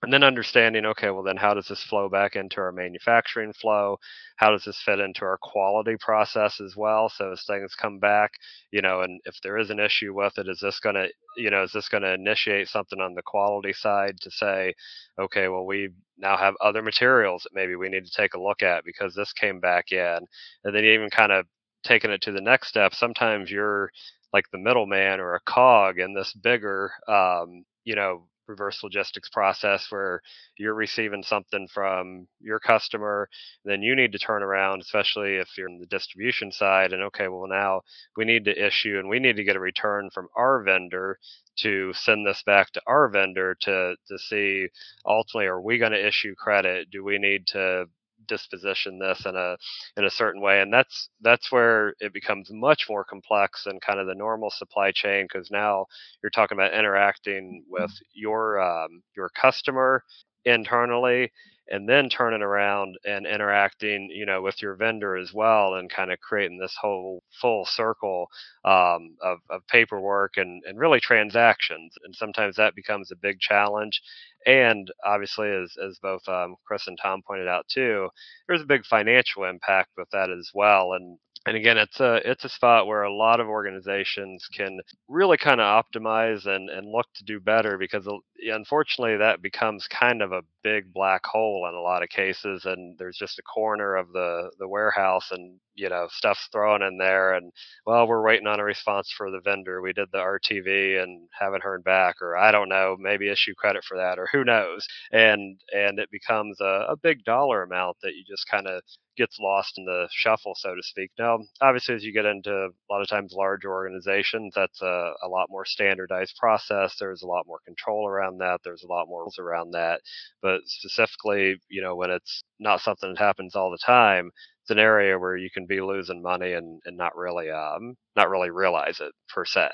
And 0.03 0.13
then 0.13 0.23
understanding 0.23 0.85
okay 0.85 1.09
well 1.09 1.23
then 1.23 1.37
how 1.37 1.53
does 1.55 1.67
this 1.69 1.83
flow 1.83 2.09
back 2.09 2.35
into 2.35 2.57
our 2.61 2.71
manufacturing 2.71 3.53
flow? 3.53 3.97
How 4.37 4.51
does 4.51 4.65
this 4.65 4.81
fit 4.83 4.99
into 4.99 5.25
our 5.25 5.39
quality 5.41 5.95
process 5.99 6.61
as 6.61 6.75
well? 6.75 7.09
So 7.09 7.31
as 7.31 7.43
things 7.45 7.75
come 7.75 7.99
back 7.99 8.31
you 8.71 8.81
know 8.81 9.01
and 9.01 9.19
if 9.25 9.35
there 9.43 9.57
is 9.57 9.69
an 9.71 9.79
issue 9.79 10.13
with 10.13 10.37
it 10.37 10.47
is 10.49 10.59
this 10.61 10.79
going 10.79 10.95
to 10.95 11.09
you 11.37 11.49
know 11.49 11.63
is 11.63 11.71
this 11.71 11.89
going 11.89 12.03
to 12.03 12.13
initiate 12.13 12.67
something 12.67 12.99
on 13.01 13.15
the 13.15 13.23
quality 13.23 13.73
side 13.73 14.17
to 14.21 14.31
say 14.31 14.73
okay 15.19 15.47
well 15.47 15.65
we 15.65 15.89
now 16.17 16.37
have 16.37 16.55
other 16.61 16.81
materials 16.81 17.43
that 17.43 17.55
maybe 17.55 17.75
we 17.75 17.89
need 17.89 18.05
to 18.05 18.11
take 18.11 18.33
a 18.33 18.41
look 18.41 18.63
at 18.63 18.83
because 18.85 19.15
this 19.15 19.33
came 19.33 19.59
back 19.59 19.91
in 19.91 20.19
and 20.63 20.75
then 20.75 20.83
even 20.85 21.09
kind 21.09 21.31
of 21.31 21.45
taking 21.83 22.11
it 22.11 22.21
to 22.21 22.31
the 22.31 22.41
next 22.41 22.67
step 22.69 22.93
sometimes 22.93 23.49
you're 23.51 23.91
like 24.33 24.45
the 24.51 24.57
middleman 24.57 25.19
or 25.19 25.35
a 25.35 25.39
cog 25.41 25.99
in 25.99 26.13
this 26.13 26.33
bigger 26.33 26.91
um, 27.07 27.63
you 27.83 27.95
know 27.95 28.27
reverse 28.47 28.81
logistics 28.81 29.29
process 29.29 29.87
where 29.89 30.21
you're 30.57 30.73
receiving 30.73 31.21
something 31.21 31.67
from 31.73 32.25
your 32.39 32.59
customer 32.59 33.27
then 33.65 33.81
you 33.81 33.93
need 33.93 34.13
to 34.13 34.17
turn 34.19 34.41
around 34.41 34.81
especially 34.81 35.35
if 35.35 35.49
you're 35.57 35.67
in 35.67 35.79
the 35.79 35.85
distribution 35.87 36.49
side 36.49 36.93
and 36.93 37.03
okay 37.03 37.27
well 37.27 37.47
now 37.47 37.81
we 38.15 38.23
need 38.23 38.45
to 38.45 38.65
issue 38.65 38.99
and 38.99 39.09
we 39.09 39.19
need 39.19 39.35
to 39.35 39.43
get 39.43 39.57
a 39.57 39.59
return 39.59 40.09
from 40.13 40.27
our 40.37 40.63
vendor 40.63 41.17
to 41.57 41.91
send 41.93 42.25
this 42.25 42.41
back 42.45 42.71
to 42.71 42.81
our 42.87 43.09
vendor 43.09 43.55
to 43.59 43.95
to 44.07 44.17
see 44.17 44.67
ultimately 45.05 45.47
are 45.47 45.61
we 45.61 45.77
going 45.77 45.91
to 45.91 46.07
issue 46.07 46.35
credit? 46.35 46.89
Do 46.91 47.03
we 47.03 47.17
need 47.17 47.47
to 47.47 47.85
disposition 48.27 48.99
this 48.99 49.25
in 49.25 49.35
a 49.35 49.57
in 49.97 50.05
a 50.05 50.09
certain 50.09 50.41
way 50.41 50.61
and 50.61 50.71
that's 50.73 51.09
that's 51.21 51.51
where 51.51 51.93
it 51.99 52.13
becomes 52.13 52.49
much 52.51 52.85
more 52.89 53.03
complex 53.03 53.63
than 53.65 53.79
kind 53.79 53.99
of 53.99 54.07
the 54.07 54.15
normal 54.15 54.49
supply 54.49 54.91
chain 54.91 55.25
because 55.31 55.49
now 55.51 55.85
you're 56.21 56.29
talking 56.29 56.57
about 56.57 56.73
interacting 56.73 57.63
with 57.69 57.91
your 58.13 58.59
um, 58.61 59.01
your 59.15 59.29
customer 59.29 60.03
internally 60.45 61.31
and 61.69 61.87
then 61.87 62.09
turning 62.09 62.41
around 62.41 62.97
and 63.05 63.25
interacting, 63.25 64.09
you 64.11 64.25
know, 64.25 64.41
with 64.41 64.61
your 64.61 64.75
vendor 64.75 65.17
as 65.17 65.33
well, 65.33 65.75
and 65.75 65.89
kind 65.89 66.11
of 66.11 66.19
creating 66.19 66.57
this 66.57 66.75
whole 66.79 67.23
full 67.41 67.65
circle 67.65 68.27
um, 68.65 69.15
of, 69.21 69.39
of 69.49 69.65
paperwork 69.67 70.37
and, 70.37 70.63
and 70.65 70.79
really 70.79 70.99
transactions. 70.99 71.93
And 72.03 72.15
sometimes 72.15 72.55
that 72.55 72.75
becomes 72.75 73.11
a 73.11 73.15
big 73.15 73.39
challenge. 73.39 74.01
And 74.45 74.89
obviously, 75.05 75.49
as, 75.49 75.75
as 75.83 75.99
both 76.01 76.27
um, 76.29 76.55
Chris 76.65 76.87
and 76.87 76.97
Tom 77.01 77.21
pointed 77.25 77.47
out 77.47 77.65
too, 77.67 78.09
there's 78.47 78.61
a 78.61 78.65
big 78.65 78.85
financial 78.85 79.43
impact 79.43 79.89
with 79.97 80.09
that 80.11 80.29
as 80.29 80.51
well. 80.53 80.93
And 80.93 81.17
and 81.45 81.55
again 81.55 81.77
it's 81.77 81.99
a 81.99 82.15
it's 82.29 82.45
a 82.45 82.49
spot 82.49 82.87
where 82.87 83.03
a 83.03 83.13
lot 83.13 83.39
of 83.39 83.47
organizations 83.47 84.47
can 84.53 84.79
really 85.07 85.37
kind 85.37 85.61
of 85.61 85.83
optimize 85.85 86.45
and 86.45 86.69
and 86.69 86.87
look 86.91 87.07
to 87.15 87.23
do 87.23 87.39
better 87.39 87.77
because 87.77 88.07
uh, 88.07 88.13
unfortunately 88.45 89.17
that 89.17 89.41
becomes 89.41 89.87
kind 89.87 90.21
of 90.21 90.31
a 90.31 90.41
big 90.63 90.91
black 90.93 91.25
hole 91.25 91.67
in 91.69 91.75
a 91.75 91.81
lot 91.81 92.03
of 92.03 92.09
cases 92.09 92.65
and 92.65 92.97
there's 92.97 93.17
just 93.17 93.39
a 93.39 93.43
corner 93.43 93.95
of 93.95 94.11
the 94.13 94.49
the 94.59 94.67
warehouse 94.67 95.31
and 95.31 95.59
you 95.77 95.89
know 95.89 96.07
stuff's 96.11 96.47
thrown 96.51 96.81
in 96.81 96.97
there 96.97 97.33
and 97.33 97.51
well 97.85 98.07
we're 98.07 98.23
waiting 98.25 98.47
on 98.47 98.59
a 98.59 98.63
response 98.63 99.11
for 99.15 99.31
the 99.31 99.41
vendor. 99.41 99.81
We 99.81 99.93
did 99.93 100.09
the 100.11 100.17
rtv 100.19 101.01
and 101.03 101.29
haven't 101.39 101.63
heard 101.63 101.83
back 101.83 102.15
or 102.21 102.35
i 102.37 102.51
don't 102.51 102.69
know 102.69 102.97
maybe 102.99 103.29
issue 103.29 103.53
credit 103.55 103.83
for 103.85 103.97
that 103.97 104.19
or 104.19 104.27
who 104.31 104.43
knows? 104.43 104.85
And 105.11 105.59
and 105.73 105.99
it 105.99 106.09
becomes 106.11 106.59
a, 106.61 106.87
a 106.89 106.95
big 107.01 107.23
dollar 107.23 107.63
amount 107.63 107.97
that 108.03 108.15
you 108.15 108.23
just 108.27 108.47
kind 108.49 108.67
of 108.67 108.81
gets 109.17 109.39
lost 109.39 109.73
in 109.77 109.85
the 109.85 110.07
shuffle 110.11 110.53
so 110.55 110.75
to 110.75 110.83
speak. 110.83 111.11
Now 111.19 111.39
obviously 111.61 111.95
as 111.95 112.03
you 112.03 112.13
get 112.13 112.25
into 112.25 112.51
a 112.53 112.69
lot 112.91 113.01
of 113.01 113.07
times 113.09 113.33
larger 113.35 113.71
organizations 113.71 114.53
that's 114.55 114.81
a, 114.81 115.13
a 115.23 115.27
lot 115.27 115.47
more 115.49 115.65
standardized 115.65 116.35
process. 116.39 116.95
There's 116.99 117.23
a 117.23 117.27
lot 117.27 117.45
more 117.47 117.59
control 117.65 118.07
around 118.07 118.39
that. 118.39 118.61
There's 118.63 118.83
a 118.83 118.87
lot 118.91 119.07
more 119.07 119.21
rules 119.21 119.39
around 119.39 119.71
that. 119.71 120.01
But 120.41 120.61
specifically 120.65 121.55
you 121.69 121.81
know 121.81 121.95
when 121.95 122.11
it's 122.11 122.43
not 122.59 122.81
something 122.81 123.13
that 123.13 123.19
happens 123.19 123.55
all 123.55 123.71
the 123.71 123.77
time 123.77 124.31
it's 124.67 124.71
an 124.71 124.79
area 124.79 125.17
where 125.17 125.37
you 125.37 125.49
can 125.49 125.65
be 125.65 125.79
losing 125.79 126.21
money 126.21 126.51
and, 126.51 126.81
and 126.85 126.97
not 126.97 127.15
really 127.15 127.49
um 127.49 127.95
not 128.17 128.29
really 128.29 128.49
realize 128.49 128.99
it 128.99 129.13
per 129.33 129.45
se. 129.45 129.69